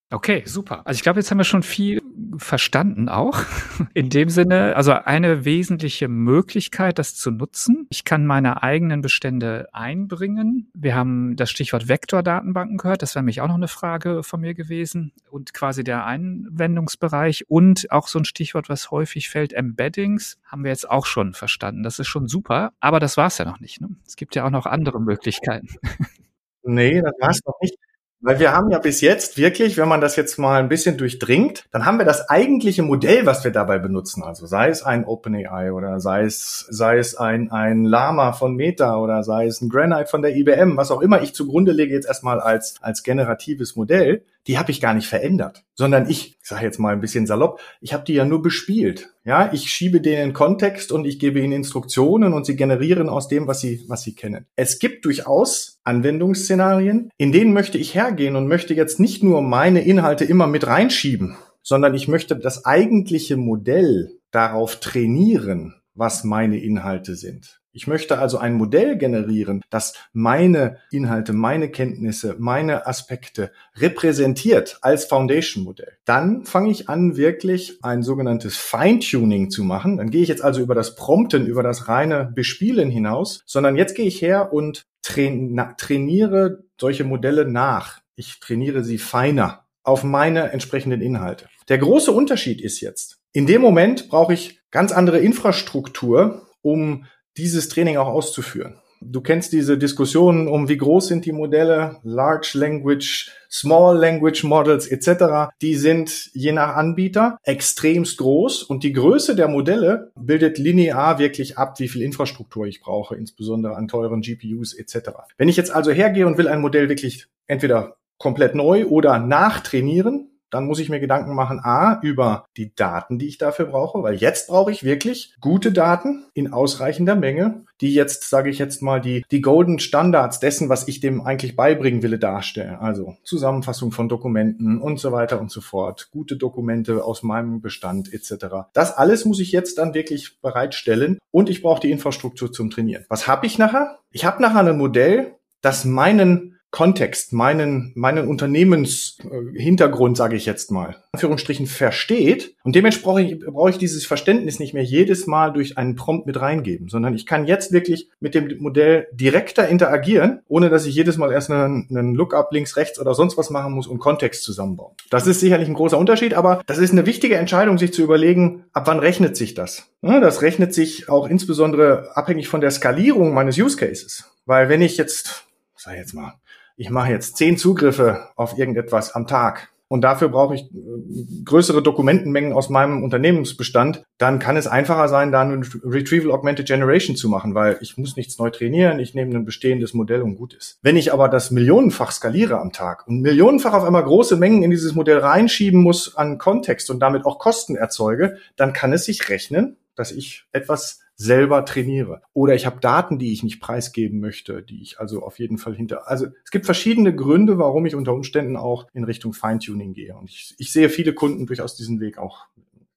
Okay, 0.10 0.44
super. 0.46 0.88
Also 0.88 0.98
ich 0.98 1.04
glaube, 1.04 1.20
jetzt 1.20 1.30
haben 1.32 1.38
wir 1.38 1.44
schon 1.44 1.64
viel 1.64 2.02
verstanden 2.38 3.10
auch. 3.10 3.40
In 3.94 4.10
dem 4.10 4.30
Sinne, 4.30 4.74
also 4.78 4.94
eine 4.94 5.44
wesentliche 5.44 6.08
Möglichkeit, 6.08 6.98
das 6.98 7.16
zu 7.16 7.30
nutzen. 7.30 7.88
Ich 7.90 8.06
kann 8.06 8.26
meine 8.26 8.64
eigenen 8.64 9.02
Bestände 9.02 9.68
einbringen. 9.74 10.72
Wir 10.74 10.96
haben 10.96 11.36
das 11.36 11.50
Stichwort 11.50 11.90
Vektordatenbanken 11.90 12.78
gehört. 12.78 13.02
Das 13.02 13.16
wäre 13.16 13.24
nämlich 13.24 13.42
auch 13.42 13.50
noch 13.50 13.56
eine 13.56 13.68
Frage 13.68 14.24
von 14.24 14.40
mir 14.40 14.54
gewesen. 14.54 15.12
Und 15.30 15.54
quasi 15.54 15.84
der 15.84 16.06
Einwendungsbereich 16.06 17.44
und 17.50 17.92
auch 17.92 18.08
so 18.08 18.18
ein 18.18 18.26
Stichwort, 18.26 18.70
was 18.70 18.92
häufig 18.92 19.28
fällt, 19.28 19.52
Embeddings, 19.52 20.38
haben 20.46 20.64
wir 20.64 20.72
jetzt 20.72 20.90
auch 20.90 21.06
schon 21.06 21.34
verstanden. 21.34 21.84
Das 21.84 22.00
ist 22.00 22.08
schon 22.08 22.30
super. 22.30 22.72
Aber 22.80 23.02
das 23.02 23.18
war 23.18 23.28
es 23.28 23.40
ja 23.40 23.46
noch 23.46 23.60
nicht. 23.60 23.82
Ne? 23.82 23.90
Es 24.06 24.16
gibt 24.16 24.36
ja 24.36 24.46
auch 24.46 24.52
noch 24.52 24.66
andere 24.68 25.02
Möglichkeiten. 25.02 25.68
Nee, 26.70 27.02
das 27.02 27.14
war 27.22 27.30
es 27.30 27.40
noch 27.46 27.56
nicht. 27.62 27.78
Weil 28.20 28.40
wir 28.40 28.52
haben 28.52 28.72
ja 28.72 28.80
bis 28.80 29.02
jetzt 29.02 29.38
wirklich, 29.38 29.78
wenn 29.78 29.88
man 29.88 30.02
das 30.02 30.16
jetzt 30.16 30.40
mal 30.40 30.60
ein 30.60 30.70
bisschen 30.70 30.98
durchdringt, 30.98 31.66
dann 31.72 31.86
haben 31.86 32.00
wir 32.00 32.06
das 32.06 32.30
eigentliche 32.30 32.82
Modell, 32.82 33.28
was 33.28 33.44
wir 33.44 33.52
dabei 33.52 33.78
benutzen. 33.78 34.24
Also 34.24 34.48
sei 34.48 34.70
es 34.70 34.82
ein 34.82 35.06
OpenAI 35.06 35.72
oder 35.72 36.00
sei 36.00 36.24
es, 36.24 36.66
sei 36.70 36.98
es 36.98 37.16
ein, 37.16 37.52
ein 37.52 37.84
Lama 37.84 38.32
von 38.34 38.56
Meta 38.56 38.98
oder 38.98 39.24
sei 39.24 39.46
es 39.46 39.62
ein 39.62 39.70
Granite 39.70 40.08
von 40.08 40.24
der 40.24 40.36
IBM, 40.36 40.78
was 40.78 40.90
auch 40.90 41.02
immer 41.02 41.22
ich 41.22 41.36
zugrunde 41.36 41.74
lege 41.74 41.94
jetzt 41.94 42.08
erstmal 42.08 42.40
als, 42.40 42.76
als 42.82 43.04
generatives 43.04 43.76
Modell 43.76 44.24
die 44.48 44.58
habe 44.58 44.72
ich 44.72 44.82
gar 44.82 44.94
nicht 44.94 45.08
verändert, 45.08 45.66
sondern 45.76 46.10
ich, 46.10 46.38
ich 46.42 46.48
sage 46.48 46.64
jetzt 46.64 46.80
mal 46.80 46.94
ein 46.94 47.02
bisschen 47.02 47.28
salopp, 47.28 47.60
ich 47.82 47.94
habe 47.94 48.06
die 48.06 48.14
ja 48.14 48.26
nur 48.26 48.42
bespielt. 48.42 49.14
Ja, 49.26 49.52
ich 49.52 49.70
schiebe 49.70 50.00
denen 50.00 50.34
Kontext 50.34 50.92
und 50.92 51.06
ich 51.06 51.20
gebe 51.20 51.40
ihnen 51.40 51.52
Instruktionen 51.52 52.34
und 52.34 52.46
sie 52.46 52.56
generieren 52.56 53.10
aus 53.10 53.28
dem, 53.28 53.48
was 53.48 53.60
sie, 53.60 53.84
was 53.88 54.04
sie 54.04 54.16
kennen. 54.16 54.46
Es 54.56 54.80
gibt 54.80 55.04
durchaus 55.06 55.80
Anwendungsszenarien, 55.84 57.10
in 57.18 57.32
denen 57.32 57.54
möchte 57.54 57.78
ich 57.78 57.94
hergehen 57.94 58.36
und 58.36 58.48
möchte 58.48 58.74
jetzt 58.74 59.00
nicht 59.00 59.22
nur 59.24 59.42
meine 59.42 59.82
Inhalte 59.82 60.24
immer 60.24 60.48
mit 60.48 60.66
reinschieben, 60.66 61.36
sondern 61.62 61.94
ich 61.94 62.08
möchte 62.08 62.38
das 62.38 62.66
eigentliche 62.66 63.36
Modell 63.36 64.14
darauf 64.32 64.80
trainieren, 64.80 65.76
was 65.94 66.24
meine 66.24 66.58
Inhalte 66.58 67.16
sind. 67.16 67.60
Ich 67.78 67.86
möchte 67.86 68.18
also 68.18 68.40
ein 68.40 68.56
Modell 68.56 68.98
generieren, 68.98 69.62
das 69.70 69.94
meine 70.12 70.80
Inhalte, 70.90 71.32
meine 71.32 71.70
Kenntnisse, 71.70 72.36
meine 72.40 72.88
Aspekte 72.88 73.52
repräsentiert 73.76 74.80
als 74.82 75.06
Foundation-Modell. 75.06 76.00
Dann 76.04 76.44
fange 76.44 76.72
ich 76.72 76.90
an, 76.90 77.18
wirklich 77.18 77.78
ein 77.84 78.02
sogenanntes 78.02 78.58
Feintuning 78.58 79.52
zu 79.52 79.64
machen. 79.64 79.98
Dann 79.98 80.10
gehe 80.10 80.24
ich 80.24 80.28
jetzt 80.28 80.44
also 80.44 80.60
über 80.60 80.74
das 80.74 80.96
Prompten, 80.96 81.46
über 81.46 81.62
das 81.62 81.88
reine 81.88 82.32
Bespielen 82.34 82.90
hinaus, 82.90 83.44
sondern 83.46 83.76
jetzt 83.76 83.94
gehe 83.94 84.08
ich 84.08 84.24
her 84.24 84.52
und 84.52 84.88
trainiere 85.04 86.64
solche 86.82 87.04
Modelle 87.04 87.46
nach. 87.46 88.00
Ich 88.16 88.40
trainiere 88.40 88.84
sie 88.84 88.98
feiner 88.98 89.66
auf 89.84 90.04
meine 90.04 90.52
entsprechenden 90.52 91.02
Inhalte. 91.02 91.46
Der 91.70 91.78
große 91.78 92.12
Unterschied 92.12 92.60
ist 92.60 92.82
jetzt, 92.82 93.20
in 93.34 93.46
dem 93.46 93.62
Moment 93.62 94.10
brauche 94.10 94.34
ich 94.34 94.62
ganz 94.72 94.92
andere 94.92 95.20
Infrastruktur, 95.20 96.48
um 96.64 97.06
dieses 97.38 97.70
Training 97.70 97.98
auch 97.98 98.08
auszuführen. 98.08 98.80
Du 99.00 99.22
kennst 99.22 99.54
diese 99.54 99.78
Diskussionen 99.78 100.48
um, 100.48 100.70
wie 100.70 100.78
groß 100.78 101.08
sind 101.08 101.26
die 101.26 101.32
Modelle, 101.32 101.98
Large 102.04 102.52
Language, 102.56 103.32
Small 103.50 103.98
Language 103.98 104.44
Models 104.44 104.88
etc. 104.88 105.52
Die 105.62 105.76
sind 105.76 106.32
je 106.34 106.52
nach 106.52 106.76
Anbieter 106.76 107.38
extremst 107.44 108.18
groß 108.18 108.64
und 108.64 108.84
die 108.84 108.94
Größe 108.94 109.36
der 109.36 109.48
Modelle 109.48 110.12
bildet 110.20 110.58
linear 110.58 111.20
wirklich 111.20 111.58
ab, 111.58 111.80
wie 111.80 111.88
viel 111.88 112.02
Infrastruktur 112.02 112.66
ich 112.66 112.82
brauche, 112.82 113.16
insbesondere 113.16 113.76
an 113.76 113.88
teuren 113.88 114.22
GPUs 114.22 114.74
etc. 114.74 115.12
Wenn 115.38 115.50
ich 115.50 115.58
jetzt 115.58 115.72
also 115.72 115.92
hergehe 115.92 116.26
und 116.26 116.38
will 116.38 116.48
ein 116.48 116.62
Modell 116.62 116.90
wirklich 116.90 117.28
entweder 117.46 117.98
komplett 118.18 118.56
neu 118.56 118.88
oder 118.88 119.20
nachtrainieren, 119.20 120.32
dann 120.50 120.66
muss 120.66 120.80
ich 120.80 120.90
mir 120.90 121.00
Gedanken 121.00 121.36
machen, 121.36 121.60
a, 121.62 122.00
über 122.02 122.46
die 122.56 122.74
Daten, 122.76 123.20
die 123.20 123.28
ich 123.28 123.38
dafür 123.38 123.66
brauche, 123.66 124.04
weil 124.04 124.16
jetzt 124.16 124.48
brauche 124.48 124.72
ich 124.72 124.84
wirklich 124.84 125.36
gute 125.42 125.72
Daten 125.72 126.26
in 126.34 126.54
ausreichender 126.54 127.16
Menge, 127.16 127.66
die 127.82 127.94
jetzt, 127.94 128.30
sage 128.30 128.50
ich 128.50 128.58
jetzt 128.60 128.82
mal, 128.82 129.02
die, 129.02 129.26
die 129.32 129.42
Golden 129.42 129.80
Standards 129.80 130.40
dessen, 130.40 130.70
was 130.70 130.88
ich 130.88 131.00
dem 131.00 131.22
eigentlich 131.22 131.56
beibringen 131.56 132.02
will, 132.04 132.18
darstellen. 132.18 132.76
Also 132.76 133.18
Zusammenfassung 133.24 133.92
von 133.92 134.10
Dokumenten 134.10 134.82
und 134.82 135.00
so 135.00 135.12
weiter 135.12 135.40
und 135.40 135.52
so 135.52 135.62
fort, 135.62 136.10
gute 136.12 136.38
Dokumente 136.38 137.04
aus 137.04 137.24
meinem 137.24 137.62
Bestand 137.62 138.14
etc. 138.14 138.46
Das 138.74 138.98
alles 138.98 139.26
muss 139.26 139.40
ich 139.40 139.52
jetzt 139.52 139.78
dann 139.78 139.94
wirklich 139.94 140.40
bereitstellen 140.42 141.20
und 141.32 141.50
ich 141.50 141.62
brauche 141.62 141.82
die 141.82 141.92
Infrastruktur 141.92 142.52
zum 142.52 142.70
Trainieren. 142.70 143.06
Was 143.10 143.28
habe 143.28 143.46
ich 143.46 143.58
nachher? 143.58 144.00
Ich 144.12 144.26
habe 144.26 144.42
nachher 144.42 144.66
ein 144.66 144.78
Modell, 144.78 145.36
das 145.62 145.86
meinen 145.86 146.57
Kontext, 146.72 147.32
meinen, 147.32 147.94
meinen 147.96 148.28
Unternehmenshintergrund, 148.28 150.18
sage 150.18 150.36
ich 150.36 150.46
jetzt 150.46 150.70
mal, 150.70 150.98
Anführungsstrichen 151.14 151.66
versteht. 151.66 152.56
Und 152.64 152.76
dementsprechend 152.76 153.46
brauche 153.46 153.70
ich 153.70 153.78
dieses 153.78 154.06
Verständnis 154.06 154.60
nicht 154.60 154.74
mehr 154.74 154.84
jedes 154.84 155.28
Mal 155.28 155.54
durch 155.54 155.78
einen 155.78 155.96
Prompt 155.96 156.28
mit 156.28 156.40
reingeben, 156.40 156.90
sondern 156.90 157.14
ich 157.16 157.26
kann 157.26 157.48
jetzt 157.48 157.72
wirklich 157.72 158.10
mit 158.20 158.36
dem 158.36 158.58
Modell 158.60 159.08
direkter 159.14 159.68
interagieren, 159.68 160.42
ohne 160.48 160.70
dass 160.70 160.86
ich 160.86 160.94
jedes 160.94 161.18
Mal 161.18 161.32
erst 161.32 161.50
einen, 161.50 161.88
einen 161.90 162.16
Lookup 162.16 162.52
links, 162.52 162.76
rechts 162.76 163.00
oder 163.00 163.14
sonst 163.14 163.38
was 163.38 163.50
machen 163.50 163.74
muss 163.74 163.88
und 163.88 164.00
Kontext 164.00 164.44
zusammenbauen. 164.44 164.94
Das 165.10 165.26
ist 165.26 165.40
sicherlich 165.40 165.70
ein 165.70 165.74
großer 165.74 165.98
Unterschied, 165.98 166.34
aber 166.34 166.62
das 166.68 166.80
ist 166.80 166.92
eine 166.92 167.06
wichtige 167.06 167.38
Entscheidung, 167.38 167.78
sich 167.78 167.94
zu 167.94 168.04
überlegen, 168.04 168.66
ab 168.74 168.88
wann 168.88 169.00
rechnet 169.00 169.38
sich 169.38 169.54
das? 169.54 169.90
Das 170.02 170.42
rechnet 170.42 170.74
sich 170.74 171.10
auch 171.10 171.28
insbesondere 171.28 172.16
abhängig 172.16 172.50
von 172.50 172.62
der 172.62 172.72
Skalierung 172.72 173.34
meines 173.34 173.58
Use 173.58 173.78
Cases. 173.78 174.26
Weil 174.46 174.70
wenn 174.70 174.82
ich 174.82 174.98
jetzt, 174.98 175.46
sag 175.76 175.94
ich 175.94 176.00
jetzt 176.00 176.14
mal, 176.14 176.34
ich 176.78 176.90
mache 176.90 177.12
jetzt 177.12 177.38
zehn 177.38 177.58
Zugriffe 177.58 178.30
auf 178.36 178.58
irgendetwas 178.58 179.14
am 179.14 179.28
Tag. 179.28 179.70
Und 179.90 180.02
dafür 180.02 180.28
brauche 180.28 180.54
ich 180.54 180.64
äh, 180.64 181.44
größere 181.46 181.82
Dokumentenmengen 181.82 182.52
aus 182.52 182.70
meinem 182.70 183.04
Unternehmensbestand, 183.04 184.04
dann 184.18 184.40
kann 184.40 184.58
es 184.58 184.68
einfacher 184.68 185.08
sein, 185.08 185.32
da 185.32 185.42
eine 185.42 185.62
Retrieval 185.84 186.32
Augmented 186.32 186.68
Generation 186.68 187.16
zu 187.16 187.30
machen, 187.30 187.56
weil 187.56 187.78
ich 187.80 187.98
muss 187.98 188.18
nichts 188.18 188.38
neu 188.38 188.50
trainieren, 188.50 189.00
ich 189.00 189.16
nehme 189.16 189.34
ein 189.34 189.46
bestehendes 189.46 189.94
Modell 189.94 190.22
und 190.22 190.36
gut 190.36 190.54
ist. 190.54 190.78
Wenn 190.82 190.98
ich 190.98 191.14
aber 191.14 191.30
das 191.30 191.52
millionenfach 191.52 192.12
skaliere 192.12 192.60
am 192.60 192.74
Tag 192.74 193.08
und 193.08 193.22
millionenfach 193.22 193.74
auf 193.74 193.86
einmal 193.86 194.04
große 194.04 194.36
Mengen 194.36 194.62
in 194.62 194.72
dieses 194.72 194.94
Modell 194.94 195.20
reinschieben 195.20 195.82
muss 195.82 196.18
an 196.18 196.38
Kontext 196.38 196.90
und 196.90 197.00
damit 197.00 197.26
auch 197.26 197.40
Kosten 197.40 197.78
erzeuge, 197.78 198.38
dann 198.58 198.74
kann 198.74 198.92
es 198.92 199.06
sich 199.06 199.30
rechnen, 199.30 199.78
dass 199.96 200.12
ich 200.12 200.46
etwas 200.52 201.00
selber 201.18 201.66
trainiere. 201.66 202.22
Oder 202.34 202.56
ich 202.56 202.66
habe 202.66 202.80
Daten, 202.80 203.18
die 203.18 203.34
ich 203.34 203.44
nicht 203.44 203.60
preisgeben 203.60 204.20
möchte, 204.20 204.62
die 204.62 204.82
ich 204.82 205.00
also 205.00 205.24
auf 205.24 205.40
jeden 205.40 205.58
Fall 205.58 205.76
hinter. 205.76 206.08
Also 206.08 206.28
es 206.46 206.52
gibt 206.52 206.66
verschiedene 206.66 207.14
Gründe, 207.14 207.58
warum 207.58 207.86
ich 207.86 207.96
unter 207.96 208.14
Umständen 208.14 208.56
auch 208.56 208.88
in 208.94 209.04
Richtung 209.04 209.34
Feintuning 209.34 209.94
gehe. 209.94 210.16
Und 210.16 210.30
ich, 210.30 210.54
ich 210.60 210.72
sehe 210.72 210.90
viele 210.90 211.14
Kunden 211.14 211.48
durchaus 211.48 211.76
diesen 211.76 212.00
Weg 212.00 212.20
auch 212.20 212.46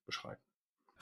beschreiten. 0.05 0.39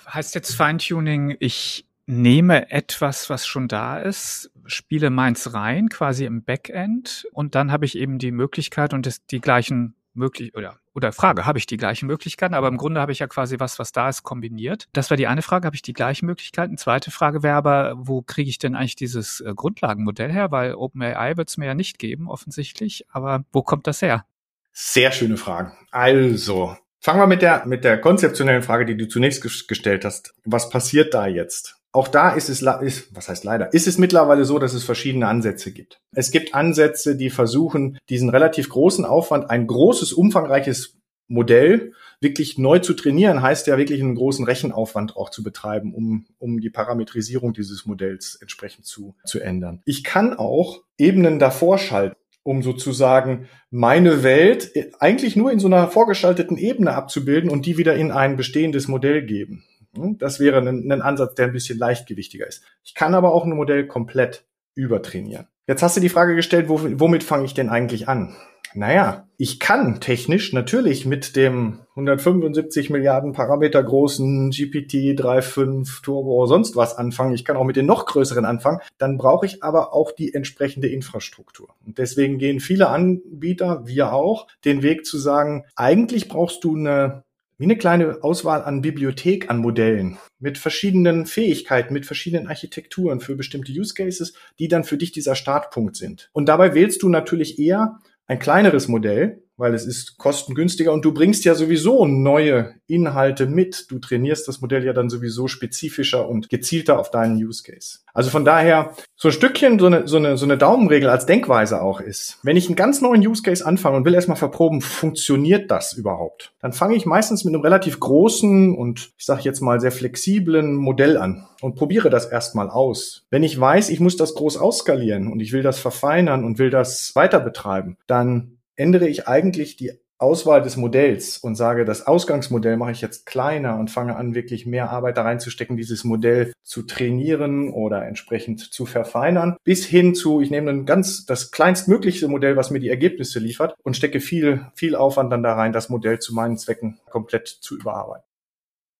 Heißt 0.07 0.33
jetzt 0.33 0.55
Feintuning, 0.55 1.35
ich 1.39 1.85
nehme 2.05 2.71
etwas, 2.71 3.29
was 3.29 3.45
schon 3.45 3.67
da 3.67 3.99
ist, 3.99 4.49
spiele 4.65 5.09
meins 5.09 5.53
rein, 5.53 5.89
quasi 5.89 6.25
im 6.25 6.43
Backend, 6.43 7.27
und 7.33 7.53
dann 7.53 7.71
habe 7.71 7.85
ich 7.85 7.97
eben 7.97 8.17
die 8.17 8.31
Möglichkeit 8.31 8.93
und 8.93 9.05
das, 9.05 9.23
die 9.27 9.41
gleichen 9.41 9.93
möglich 10.13 10.55
oder 10.55 10.79
oder 10.99 11.13
Frage, 11.13 11.45
habe 11.45 11.57
ich 11.57 11.65
die 11.65 11.77
gleichen 11.77 12.07
Möglichkeiten? 12.07 12.53
Aber 12.53 12.67
im 12.67 12.75
Grunde 12.75 12.99
habe 12.99 13.13
ich 13.13 13.19
ja 13.19 13.27
quasi 13.27 13.57
was, 13.59 13.79
was 13.79 13.93
da 13.93 14.09
ist, 14.09 14.23
kombiniert. 14.23 14.89
Das 14.91 15.09
wäre 15.09 15.17
die 15.17 15.27
eine 15.27 15.41
Frage, 15.41 15.65
habe 15.65 15.75
ich 15.75 15.81
die 15.81 15.93
gleichen 15.93 16.25
Möglichkeiten? 16.25 16.77
Zweite 16.77 17.09
Frage 17.09 17.41
wäre 17.41 17.55
aber, 17.55 17.93
wo 17.97 18.21
kriege 18.21 18.49
ich 18.49 18.59
denn 18.59 18.75
eigentlich 18.75 18.97
dieses 18.97 19.39
äh, 19.39 19.53
Grundlagenmodell 19.55 20.29
her? 20.29 20.51
Weil 20.51 20.75
OpenAI 20.75 21.37
wird 21.37 21.49
es 21.49 21.55
mir 21.55 21.67
ja 21.67 21.73
nicht 21.73 21.99
geben, 21.99 22.27
offensichtlich. 22.27 23.05
Aber 23.09 23.45
wo 23.53 23.61
kommt 23.63 23.87
das 23.87 24.01
her? 24.01 24.25
Sehr 24.73 25.11
schöne 25.13 25.37
Fragen. 25.37 25.71
Also, 25.91 26.75
fangen 26.99 27.21
wir 27.21 27.27
mit 27.27 27.41
der, 27.41 27.65
mit 27.65 27.85
der 27.85 27.99
konzeptionellen 27.99 28.61
Frage, 28.61 28.85
die 28.85 28.97
du 28.97 29.07
zunächst 29.07 29.41
gestellt 29.69 30.03
hast. 30.03 30.33
Was 30.43 30.69
passiert 30.69 31.13
da 31.13 31.27
jetzt? 31.27 31.78
Auch 31.91 32.07
da 32.07 32.31
ist 32.31 32.49
es, 32.49 32.61
ist, 32.61 33.15
was 33.15 33.29
heißt 33.29 33.43
leider, 33.43 33.73
ist 33.73 33.87
es 33.87 33.97
mittlerweile 33.97 34.45
so, 34.45 34.59
dass 34.59 34.73
es 34.73 34.83
verschiedene 34.83 35.27
Ansätze 35.27 35.71
gibt. 35.71 35.99
Es 36.11 36.29
gibt 36.29 36.53
Ansätze, 36.53 37.15
die 37.15 37.29
versuchen, 37.31 37.97
diesen 38.09 38.29
relativ 38.29 38.69
großen 38.69 39.05
Aufwand, 39.05 39.49
ein 39.49 39.65
großes, 39.65 40.13
umfangreiches 40.13 40.99
Modell 41.27 41.93
wirklich 42.21 42.57
neu 42.57 42.79
zu 42.79 42.93
trainieren, 42.93 43.41
heißt 43.41 43.67
ja 43.67 43.77
wirklich 43.77 44.01
einen 44.01 44.15
großen 44.15 44.45
Rechenaufwand 44.45 45.15
auch 45.15 45.29
zu 45.29 45.41
betreiben, 45.41 45.93
um, 45.93 46.25
um 46.37 46.59
die 46.59 46.69
Parametrisierung 46.69 47.53
dieses 47.53 47.85
Modells 47.85 48.37
entsprechend 48.41 48.85
zu, 48.85 49.15
zu 49.25 49.39
ändern. 49.39 49.81
Ich 49.85 50.03
kann 50.03 50.33
auch 50.33 50.83
Ebenen 50.97 51.39
davor 51.39 51.77
schalten 51.77 52.15
um 52.41 52.63
sozusagen 52.63 53.47
meine 53.69 54.23
Welt 54.23 54.71
eigentlich 54.99 55.35
nur 55.35 55.51
in 55.51 55.59
so 55.59 55.67
einer 55.67 55.87
vorgeschalteten 55.87 56.57
Ebene 56.57 56.93
abzubilden 56.93 57.49
und 57.49 57.65
die 57.65 57.77
wieder 57.77 57.95
in 57.95 58.11
ein 58.11 58.37
bestehendes 58.37 58.87
Modell 58.87 59.23
geben. 59.23 59.65
Das 59.93 60.39
wäre 60.39 60.59
ein, 60.59 60.91
ein 60.91 61.01
Ansatz, 61.01 61.35
der 61.35 61.47
ein 61.47 61.53
bisschen 61.53 61.79
leichtgewichtiger 61.79 62.47
ist. 62.47 62.63
Ich 62.83 62.93
kann 62.93 63.15
aber 63.15 63.33
auch 63.33 63.45
ein 63.45 63.55
Modell 63.55 63.87
komplett 63.87 64.45
übertrainieren. 64.75 65.47
Jetzt 65.67 65.83
hast 65.83 65.97
du 65.97 66.01
die 66.01 66.09
Frage 66.09 66.35
gestellt, 66.35 66.65
womit 66.67 67.23
fange 67.23 67.45
ich 67.45 67.53
denn 67.53 67.69
eigentlich 67.69 68.07
an? 68.07 68.35
Naja, 68.75 69.27
ich 69.37 69.59
kann 69.59 69.99
technisch 69.99 70.53
natürlich 70.53 71.05
mit 71.05 71.35
dem 71.35 71.79
175 71.91 72.89
Milliarden 72.91 73.33
Parameter 73.33 73.81
großen 73.81 74.51
GPT 74.51 75.19
3.5 75.19 76.03
Turbo 76.03 76.45
sonst 76.45 76.75
was 76.75 76.95
anfangen. 76.95 77.33
Ich 77.33 77.45
kann 77.45 77.57
auch 77.57 77.63
mit 77.63 77.75
den 77.75 77.87
noch 77.87 78.05
größeren 78.05 78.45
anfangen. 78.45 78.79
Dann 78.99 79.17
brauche 79.17 79.45
ich 79.45 79.63
aber 79.63 79.93
auch 79.93 80.11
die 80.11 80.33
entsprechende 80.33 80.87
Infrastruktur. 80.87 81.69
Und 81.85 81.97
deswegen 81.97 82.37
gehen 82.37 82.59
viele 82.59 82.89
Anbieter, 82.89 83.87
wir 83.87 84.13
auch, 84.13 84.47
den 84.65 84.83
Weg 84.83 85.05
zu 85.05 85.17
sagen, 85.17 85.65
eigentlich 85.75 86.29
brauchst 86.29 86.63
du 86.63 86.75
eine 86.75 87.23
wie 87.59 87.65
eine 87.65 87.77
kleine 87.77 88.23
Auswahl 88.23 88.63
an 88.63 88.81
Bibliothek 88.81 89.49
an 89.49 89.57
Modellen 89.57 90.17
mit 90.39 90.57
verschiedenen 90.57 91.25
Fähigkeiten, 91.25 91.93
mit 91.93 92.05
verschiedenen 92.05 92.47
Architekturen 92.47 93.19
für 93.19 93.35
bestimmte 93.35 93.73
Use 93.73 93.93
Cases, 93.93 94.33
die 94.57 94.69
dann 94.69 94.85
für 94.85 94.97
dich 94.97 95.11
dieser 95.11 95.35
Startpunkt 95.35 95.97
sind. 95.97 96.29
Und 96.31 96.47
dabei 96.47 96.73
wählst 96.73 97.03
du 97.03 97.09
natürlich 97.09 97.59
eher 97.59 97.99
ein 98.27 98.39
kleineres 98.39 98.87
Modell, 98.87 99.43
weil 99.59 99.73
es 99.73 99.85
ist 99.85 100.17
kostengünstiger 100.17 100.93
und 100.93 101.03
du 101.03 101.13
bringst 101.13 101.43
ja 101.43 101.53
sowieso 101.53 102.05
neue 102.05 102.75
Inhalte 102.87 103.45
mit. 103.45 103.91
Du 103.91 103.99
trainierst 103.99 104.47
das 104.47 104.61
Modell 104.61 104.85
ja 104.85 104.93
dann 104.93 105.09
sowieso 105.09 105.47
spezifischer 105.47 106.27
und 106.27 106.49
gezielter 106.49 106.97
auf 106.97 107.11
deinen 107.11 107.35
Use 107.35 107.61
Case. 107.63 107.99
Also 108.13 108.29
von 108.29 108.45
daher 108.45 108.93
so 109.15 109.27
ein 109.27 109.33
Stückchen 109.33 109.77
so 109.77 109.85
eine, 109.85 110.07
so 110.07 110.17
eine, 110.17 110.37
so 110.37 110.45
eine 110.45 110.57
Daumenregel 110.57 111.09
als 111.09 111.25
Denkweise 111.25 111.81
auch 111.81 111.99
ist. 112.01 112.39
Wenn 112.41 112.57
ich 112.57 112.67
einen 112.67 112.75
ganz 112.75 113.01
neuen 113.01 113.25
Use 113.25 113.43
Case 113.43 113.65
anfange 113.65 113.97
und 113.97 114.05
will 114.05 114.13
erstmal 114.13 114.37
verproben, 114.37 114.81
funktioniert 114.81 115.69
das 115.69 115.93
überhaupt? 115.93 116.53
Dann 116.61 116.73
fange 116.73 116.95
ich 116.95 117.05
meistens 117.05 117.43
mit 117.43 117.53
einem 117.53 117.63
relativ 117.63 117.99
großen 117.99 118.75
und 118.75 119.11
ich 119.17 119.25
sage 119.25 119.41
jetzt 119.43 119.61
mal 119.61 119.79
sehr 119.79 119.91
flexiblen 119.91 120.75
Modell 120.75 121.17
an 121.17 121.47
und 121.61 121.75
probiere 121.75 122.09
das 122.09 122.25
erstmal 122.25 122.69
aus. 122.69 123.25
Wenn 123.29 123.43
ich 123.43 123.59
weiß, 123.59 123.89
ich 123.89 123.99
muss 123.99 124.15
das 124.15 124.35
groß 124.35 124.57
ausskalieren 124.57 125.31
und 125.31 125.39
ich 125.39 125.51
will 125.51 125.63
das 125.63 125.79
verfeinern 125.79 126.43
und 126.43 126.59
will 126.59 126.69
das 126.69 127.13
weiter 127.15 127.39
betreiben, 127.39 127.97
dann 128.07 128.58
ändere 128.79 129.07
ich 129.07 129.27
eigentlich 129.27 129.75
die 129.75 129.91
Auswahl 130.17 130.61
des 130.61 130.75
Modells 130.75 131.37
und 131.37 131.55
sage, 131.55 131.85
das 131.85 132.05
Ausgangsmodell 132.05 132.75
mache 132.75 132.91
ich 132.91 132.99
jetzt 132.99 133.25
kleiner 133.25 133.77
und 133.77 133.89
fange 133.89 134.17
an, 134.17 134.35
wirklich 134.35 134.65
mehr 134.65 134.89
Arbeit 134.89 135.15
da 135.15 135.21
reinzustecken, 135.21 135.77
dieses 135.77 136.03
Modell 136.03 136.51
zu 136.61 136.83
trainieren 136.83 137.71
oder 137.71 138.05
entsprechend 138.05 138.59
zu 138.59 138.85
verfeinern, 138.85 139.55
bis 139.63 139.85
hin 139.85 140.15
zu, 140.15 140.41
ich 140.41 140.51
nehme 140.51 140.71
ein 140.71 140.85
ganz, 140.85 141.25
das 141.25 141.51
kleinstmögliche 141.51 142.27
Modell, 142.27 142.57
was 142.57 142.69
mir 142.69 142.79
die 142.79 142.89
Ergebnisse 142.89 143.39
liefert 143.39 143.75
und 143.83 143.95
stecke 143.95 144.19
viel, 144.19 144.67
viel 144.75 144.95
Aufwand 144.95 145.31
dann 145.31 145.43
da 145.43 145.53
rein, 145.53 145.71
das 145.71 145.89
Modell 145.89 146.19
zu 146.19 146.33
meinen 146.33 146.57
Zwecken 146.57 146.99
komplett 147.09 147.47
zu 147.47 147.77
überarbeiten. 147.77 148.27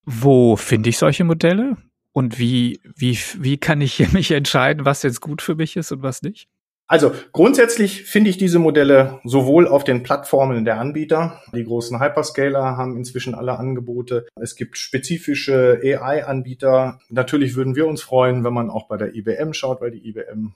Wo 0.06 0.56
finde 0.56 0.90
ich 0.90 0.98
solche 0.98 1.26
Modelle? 1.26 1.76
Und 2.14 2.40
wie, 2.40 2.80
wie, 2.96 3.18
wie 3.38 3.58
kann 3.58 3.82
ich 3.82 4.10
mich 4.14 4.32
entscheiden, 4.32 4.86
was 4.86 5.04
jetzt 5.04 5.20
gut 5.20 5.42
für 5.42 5.56
mich 5.56 5.76
ist 5.76 5.92
und 5.92 6.02
was 6.02 6.22
nicht? 6.22 6.48
Also 6.90 7.12
grundsätzlich 7.34 8.06
finde 8.06 8.32
ich 8.32 8.38
diese 8.38 8.58
Modelle 8.58 9.20
sowohl 9.24 9.68
auf 9.68 9.84
den 9.84 10.02
Plattformen 10.02 10.66
der 10.66 10.80
Anbieter, 10.80 11.40
die 11.54 11.64
großen 11.64 12.02
Hyperscaler 12.02 12.78
haben 12.78 12.98
inzwischen 12.98 13.36
alle 13.36 13.60
Angebote. 13.60 14.26
Es 14.42 14.56
gibt 14.56 14.76
spezifische 14.76 15.80
AI-Anbieter. 15.84 17.00
Natürlich 17.10 17.56
würden 17.56 17.76
wir 17.76 17.86
uns 17.86 18.02
freuen, 18.02 18.44
wenn 18.44 18.54
man 18.54 18.72
auch 18.72 18.88
bei 18.88 18.98
der 18.98 19.14
IBM 19.14 19.54
schaut, 19.54 19.82
weil 19.82 19.92
die 19.92 20.10
IBM 20.10 20.54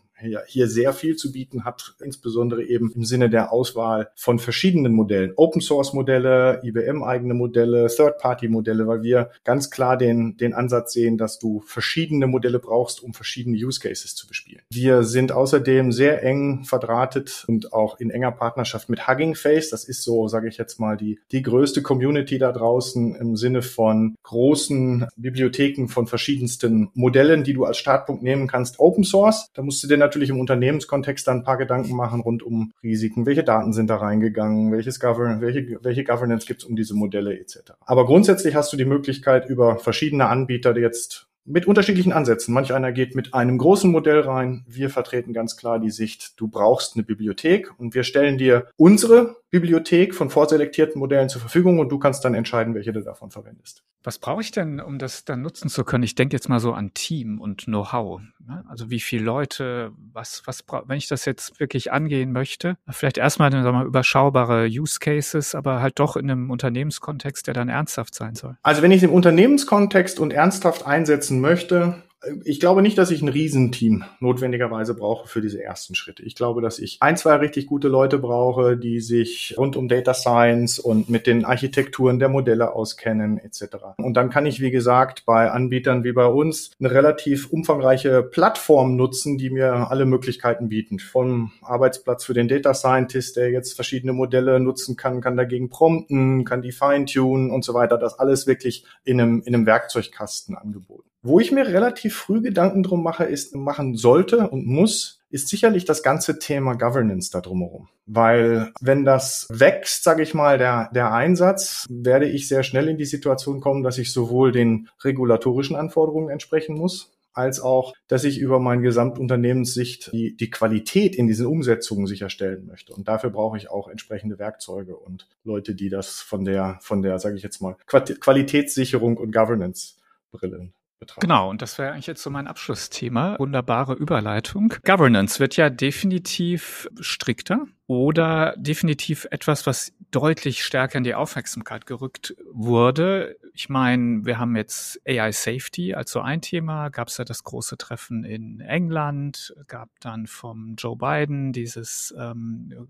hier 0.48 0.68
sehr 0.68 0.94
viel 0.94 1.16
zu 1.16 1.32
bieten 1.32 1.66
hat, 1.66 1.96
insbesondere 2.04 2.64
eben 2.64 2.92
im 2.94 3.04
Sinne 3.04 3.30
der 3.30 3.52
Auswahl 3.52 4.10
von 4.16 4.40
verschiedenen 4.40 4.94
Modellen. 4.94 5.34
Open 5.36 5.62
Source 5.62 5.94
Modelle, 5.94 6.62
IBM 6.64 7.04
eigene 7.04 7.34
Modelle, 7.34 7.88
Third 7.88 8.18
Party 8.18 8.48
Modelle, 8.48 8.88
weil 8.88 9.04
wir 9.04 9.30
ganz 9.44 9.70
klar 9.70 9.98
den, 9.98 10.38
den 10.38 10.54
Ansatz 10.54 10.94
sehen, 10.94 11.18
dass 11.18 11.40
du 11.40 11.62
verschiedene 11.66 12.28
Modelle 12.28 12.60
brauchst, 12.60 13.04
um 13.04 13.14
verschiedene 13.14 13.58
Use 13.58 13.80
Cases 13.80 14.16
zu 14.16 14.28
bespielen. 14.28 14.62
Wir 14.70 15.04
sind 15.04 15.32
außerdem 15.32 15.92
sehr 15.92 16.24
eng 16.24 16.64
verdrahtet 16.64 17.46
und 17.48 17.74
auch 17.74 18.00
in 18.00 18.10
enger 18.10 18.32
Partnerschaft 18.32 18.90
mit 18.90 19.08
Hugging 19.08 19.36
Face. 19.36 19.70
Das 19.70 19.84
ist 19.86 20.04
so, 20.04 20.28
sage 20.28 20.48
ich 20.48 20.58
jetzt 20.58 20.80
mal, 20.80 20.98
die, 20.98 21.20
die 21.32 21.42
größte 21.42 21.82
Community 21.82 22.38
da 22.38 22.52
draußen 22.52 23.16
im 23.16 23.36
Sinne 23.36 23.62
von 23.62 24.16
großen 24.24 25.08
Bibliotheken 25.16 25.88
von 25.88 26.08
verschiedensten 26.08 26.90
Modellen, 26.94 27.44
die 27.44 27.54
du 27.54 27.66
als 27.66 27.78
Startpunkt 27.78 28.24
nehmen 28.24 28.48
kannst. 28.48 28.80
Open 28.80 29.04
Source, 29.04 29.50
da 29.54 29.62
musst 29.62 29.84
du 29.84 29.88
dir 29.88 29.98
natürlich 29.98 30.13
im 30.30 30.40
Unternehmenskontext 30.40 31.28
dann 31.28 31.40
ein 31.40 31.44
paar 31.44 31.58
Gedanken 31.58 31.96
machen 31.96 32.22
rund 32.22 32.44
um 32.44 32.74
Risiken. 32.82 33.26
Welche 33.26 33.44
Daten 33.44 33.74
sind 33.74 33.90
da 33.90 33.98
reingegangen? 33.98 34.72
Welches 34.72 35.00
Govern 35.00 35.42
welche, 35.42 35.80
welche 35.82 36.04
Governance 36.04 36.46
gibt 36.46 36.62
es 36.62 36.68
um 36.68 36.76
diese 36.76 36.96
Modelle 36.96 37.38
etc. 37.40 37.74
Aber 37.82 38.06
grundsätzlich 38.06 38.56
hast 38.56 38.72
du 38.74 38.78
die 38.78 38.86
Möglichkeit, 38.86 39.50
über 39.50 39.78
verschiedene 39.78 40.28
Anbieter 40.28 40.78
jetzt 40.78 41.28
mit 41.46 41.68
unterschiedlichen 41.68 42.14
Ansätzen. 42.14 42.54
Manch 42.54 42.74
einer 42.74 42.92
geht 42.92 43.16
mit 43.16 43.34
einem 43.34 43.58
großen 43.58 43.92
Modell 43.92 44.22
rein. 44.22 44.64
Wir 44.68 44.90
vertreten 44.90 45.34
ganz 45.34 45.58
klar 45.58 45.80
die 45.80 45.92
Sicht, 45.92 46.40
du 46.40 46.48
brauchst 46.48 46.96
eine 46.96 47.04
Bibliothek 47.04 47.72
und 47.78 47.96
wir 47.96 48.04
stellen 48.04 48.38
dir 48.38 48.68
unsere 48.78 49.36
Bibliothek 49.54 50.16
von 50.16 50.32
vorselektierten 50.32 50.98
Modellen 50.98 51.30
zur 51.30 51.40
Verfügung 51.40 51.78
und 51.78 51.90
du 51.90 52.00
kannst 52.00 52.26
dann 52.26 52.34
entscheiden, 52.34 52.74
welche 52.74 52.92
du 52.92 53.02
davon 53.02 53.30
verwendest. 53.30 53.84
Was 54.04 54.18
brauche 54.18 54.42
ich 54.42 54.50
denn, 54.50 54.80
um 54.80 54.98
das 54.98 55.26
dann 55.26 55.44
nutzen 55.44 55.70
zu 55.70 55.84
können? 55.84 56.04
Ich 56.04 56.16
denke 56.16 56.36
jetzt 56.36 56.50
mal 56.50 56.60
so 56.60 56.74
an 56.74 56.96
Team 56.96 57.40
und 57.40 57.66
Know-how. 57.66 58.20
Ne? 58.48 58.66
Also 58.68 58.90
wie 58.90 59.00
viele 59.00 59.24
Leute, 59.24 59.92
was, 60.12 60.42
was 60.46 60.66
wenn 60.88 60.98
ich 60.98 61.08
das 61.08 61.26
jetzt 61.26 61.60
wirklich 61.60 61.92
angehen 61.92 62.32
möchte, 62.32 62.78
vielleicht 62.90 63.20
erstmal 63.20 63.52
sagen 63.52 63.64
wir 63.64 63.72
mal, 63.72 63.86
überschaubare 63.86 64.66
Use 64.66 64.98
Cases, 65.00 65.54
aber 65.54 65.82
halt 65.82 66.00
doch 66.00 66.18
in 66.18 66.32
einem 66.32 66.50
Unternehmenskontext, 66.50 67.46
der 67.46 67.54
dann 67.54 67.70
ernsthaft 67.70 68.16
sein 68.16 68.34
soll. 68.34 68.58
Also 68.64 68.82
wenn 68.82 68.92
ich 68.92 69.04
im 69.04 69.14
Unternehmenskontext 69.14 70.20
und 70.20 70.34
ernsthaft 70.34 70.88
einsetzen 70.88 71.42
möchte, 71.42 72.02
ich 72.44 72.60
glaube 72.60 72.82
nicht, 72.82 72.98
dass 72.98 73.12
ich 73.12 73.22
ein 73.22 73.28
Riesenteam 73.28 74.06
notwendigerweise 74.20 74.96
brauche 74.96 75.28
für 75.28 75.42
diese 75.42 75.62
ersten 75.62 75.96
Schritte. 75.96 76.24
Ich 76.24 76.36
glaube, 76.36 76.62
dass 76.62 76.80
ich 76.80 76.98
ein, 77.02 77.18
zwei 77.18 77.36
richtig 77.36 77.68
gute 77.68 77.88
Leute 77.88 78.18
brauche, 78.18 78.78
die 78.78 79.02
sich 79.02 79.56
rund 79.58 79.76
um 79.76 79.88
Data 79.88 80.14
Science 80.14 80.80
und 80.80 81.10
mit 81.10 81.28
den 81.28 81.46
Architekturen 81.46 82.20
der 82.20 82.30
Modelle 82.30 82.74
auskennen 82.74 83.38
etc. 83.38 83.76
Und 83.98 84.16
dann 84.16 84.30
kann 84.30 84.46
ich, 84.46 84.62
wie 84.62 84.72
gesagt, 84.72 85.26
bei 85.26 85.52
Anbietern 85.52 86.04
wie 86.04 86.14
bei 86.14 86.28
uns 86.28 86.72
eine 86.80 86.92
relativ 86.92 87.52
umfangreiche 87.52 88.24
Plattform 88.24 88.96
nutzen, 88.96 89.38
die 89.38 89.50
mir 89.50 89.92
alle 89.92 90.06
Möglichkeiten 90.06 90.70
bieten. 90.70 91.00
Vom 91.00 91.52
Arbeitsplatz 91.62 92.24
für 92.24 92.34
den 92.34 92.48
Data 92.48 92.74
Scientist, 92.74 93.36
der 93.36 93.52
jetzt 93.52 93.74
verschiedene 93.74 94.14
Modelle 94.14 94.60
nutzen 94.60 94.96
kann, 94.96 95.22
kann 95.22 95.36
dagegen 95.36 95.70
prompten, 95.70 96.46
kann 96.46 96.62
die 96.62 96.72
feintunen 96.72 97.52
und 97.52 97.66
so 97.66 97.74
weiter. 97.74 97.98
Das 97.98 98.20
alles 98.20 98.48
wirklich 98.48 98.86
in 99.04 99.20
einem, 99.20 99.42
in 99.46 99.54
einem 99.54 99.66
Werkzeugkasten 99.66 100.56
angeboten. 100.56 101.13
Wo 101.26 101.40
ich 101.40 101.54
mir 101.54 101.66
relativ 101.66 102.18
früh 102.18 102.42
Gedanken 102.42 102.84
drum 102.84 103.02
mache, 103.02 103.24
ist, 103.24 103.56
machen 103.56 103.96
sollte 103.96 104.50
und 104.50 104.68
muss, 104.68 105.22
ist 105.30 105.48
sicherlich 105.48 105.86
das 105.86 106.04
ganze 106.04 106.38
Thema 106.38 106.76
Governance 106.76 107.32
da 107.32 107.40
drumherum. 107.40 107.88
Weil 108.06 108.74
wenn 108.82 109.06
das 109.06 109.48
wächst, 109.50 110.04
sage 110.04 110.22
ich 110.22 110.34
mal, 110.34 110.58
der, 110.58 110.92
der 110.94 111.14
Einsatz, 111.14 111.86
werde 111.90 112.28
ich 112.28 112.50
sehr 112.50 112.64
schnell 112.64 112.90
in 112.90 112.98
die 112.98 113.06
Situation 113.06 113.62
kommen, 113.62 113.84
dass 113.84 113.98
ich 113.98 114.12
sowohl 114.12 114.52
den 114.52 114.90
regulatorischen 115.02 115.78
Anforderungen 115.78 116.30
entsprechen 116.30 116.76
muss, 116.76 117.14
als 117.32 117.62
auch, 117.62 117.94
dass 118.10 118.26
ich 118.26 118.38
über 118.38 118.60
meine 118.60 118.82
Gesamtunternehmenssicht 118.82 120.12
die, 120.12 120.36
die 120.36 120.50
Qualität 120.50 121.16
in 121.16 121.28
diesen 121.28 121.48
Umsetzungen 121.48 122.06
sicherstellen 122.06 122.66
möchte. 122.66 122.94
Und 122.94 123.08
dafür 123.08 123.30
brauche 123.30 123.56
ich 123.56 123.72
auch 123.72 123.88
entsprechende 123.88 124.40
Werkzeuge 124.40 124.98
und 124.98 125.30
Leute, 125.46 125.74
die 125.74 125.88
das 125.88 126.20
von 126.20 126.44
der, 126.44 126.80
von 126.82 127.02
der, 127.02 127.18
sage 127.20 127.38
ich 127.38 127.44
jetzt 127.44 127.62
mal, 127.62 127.78
Qualitätssicherung 127.88 129.16
und 129.16 129.32
Governance 129.32 129.96
Brillen 130.30 130.74
betrachten. 131.00 131.22
Genau, 131.22 131.50
und 131.50 131.62
das 131.62 131.78
wäre 131.78 131.94
eigentlich 131.94 132.08
jetzt 132.08 132.24
so 132.24 132.30
mein 132.30 132.48
Abschlussthema. 132.48 133.38
Wunderbare 133.40 133.94
Überleitung. 133.94 134.74
Governance 134.84 135.40
wird 135.40 135.56
ja 135.58 135.70
definitiv 135.70 136.90
strikter 137.00 137.66
oder 137.88 138.56
definitiv 138.58 139.28
etwas, 139.32 139.66
was 139.68 139.94
deutlich 140.12 140.64
stärker 140.64 140.98
in 140.98 141.04
die 141.04 141.16
Aufmerksamkeit 141.16 141.86
gerückt 141.86 142.36
wurde. 142.52 143.38
Ich 143.54 143.70
meine, 143.70 144.26
wir 144.26 144.40
haben 144.40 144.56
jetzt 144.56 145.02
AI 145.08 145.32
Safety 145.32 145.94
als 145.94 146.12
so 146.12 146.22
ein 146.22 146.42
Thema, 146.42 146.90
gab 146.90 147.08
es 147.08 147.18
ja 147.18 147.26
das 147.26 147.44
große 147.44 147.78
Treffen 147.78 148.24
in 148.24 148.60
England, 148.62 149.56
gab 149.68 149.90
dann 150.00 150.28
vom 150.28 150.76
Joe 150.78 150.96
Biden 150.96 151.52
dieses 151.52 152.14
ähm, 152.18 152.88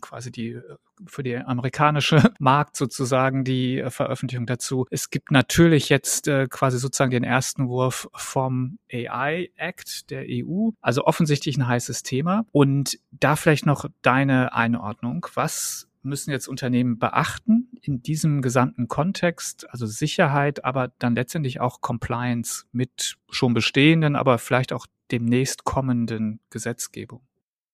quasi 0.00 0.30
die 0.30 0.60
für 1.06 1.22
die 1.22 1.36
amerikanische 1.36 2.16
Markt 2.38 2.76
sozusagen 2.76 3.44
die 3.44 3.84
Veröffentlichung 3.88 4.46
dazu. 4.46 4.86
Es 4.90 5.10
gibt 5.10 5.30
natürlich 5.30 5.88
jetzt 5.88 6.28
äh, 6.28 6.46
quasi 6.48 6.78
sozusagen 6.78 7.10
den 7.10 7.24
ersten 7.24 7.68
Wurf 7.68 8.08
vom 8.14 8.78
AI 8.90 9.50
Act 9.56 10.10
der 10.10 10.24
EU, 10.28 10.70
also 10.80 11.04
offensichtlich 11.04 11.56
ein 11.58 11.66
heißes 11.66 12.02
Thema. 12.02 12.44
Und 12.52 12.98
da 13.10 13.36
vielleicht 13.36 13.66
noch 13.66 13.86
deine 14.02 14.35
Einordnung. 14.44 15.26
Was 15.34 15.88
müssen 16.02 16.30
jetzt 16.30 16.48
Unternehmen 16.48 16.98
beachten 16.98 17.68
in 17.82 18.02
diesem 18.02 18.40
gesamten 18.40 18.88
Kontext, 18.88 19.66
also 19.70 19.86
Sicherheit, 19.86 20.64
aber 20.64 20.92
dann 20.98 21.14
letztendlich 21.14 21.60
auch 21.60 21.80
Compliance 21.80 22.64
mit 22.72 23.16
schon 23.28 23.54
bestehenden, 23.54 24.16
aber 24.16 24.38
vielleicht 24.38 24.72
auch 24.72 24.86
demnächst 25.10 25.64
kommenden 25.64 26.40
Gesetzgebung? 26.50 27.22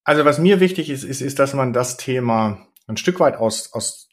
Also 0.05 0.25
was 0.25 0.38
mir 0.38 0.61
wichtig 0.61 0.90
ist, 0.90 1.05
ist, 1.05 1.20
ist, 1.20 1.38
dass 1.38 1.55
man 1.55 1.72
das 1.72 1.96
Thema 1.96 2.66
ein 2.87 2.96
Stück 2.96 3.20
weit 3.20 3.37
aus, 3.37 3.72
aus 3.72 4.09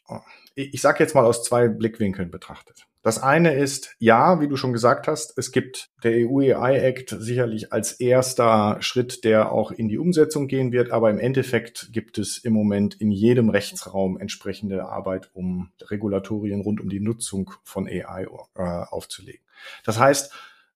ich 0.54 0.80
sage 0.80 1.02
jetzt 1.02 1.14
mal 1.14 1.24
aus 1.24 1.42
zwei 1.42 1.68
Blickwinkeln 1.68 2.30
betrachtet. 2.30 2.86
Das 3.02 3.22
eine 3.22 3.54
ist, 3.54 3.96
ja, 3.98 4.40
wie 4.40 4.48
du 4.48 4.56
schon 4.56 4.74
gesagt 4.74 5.08
hast, 5.08 5.36
es 5.38 5.52
gibt 5.52 5.88
der 6.04 6.12
EU-AI-Act 6.26 7.16
sicherlich 7.18 7.72
als 7.72 7.92
erster 7.92 8.76
Schritt, 8.80 9.24
der 9.24 9.52
auch 9.52 9.70
in 9.70 9.88
die 9.88 9.96
Umsetzung 9.96 10.48
gehen 10.48 10.70
wird, 10.70 10.90
aber 10.90 11.08
im 11.08 11.18
Endeffekt 11.18 11.92
gibt 11.92 12.18
es 12.18 12.36
im 12.38 12.52
Moment 12.52 12.94
in 13.00 13.10
jedem 13.10 13.48
Rechtsraum 13.48 14.18
entsprechende 14.18 14.84
Arbeit, 14.84 15.30
um 15.32 15.70
Regulatorien 15.80 16.60
rund 16.60 16.80
um 16.80 16.90
die 16.90 17.00
Nutzung 17.00 17.52
von 17.64 17.86
AI 17.86 18.26
äh, 18.54 18.62
aufzulegen. 18.62 19.40
Das 19.84 19.98
heißt, 19.98 20.32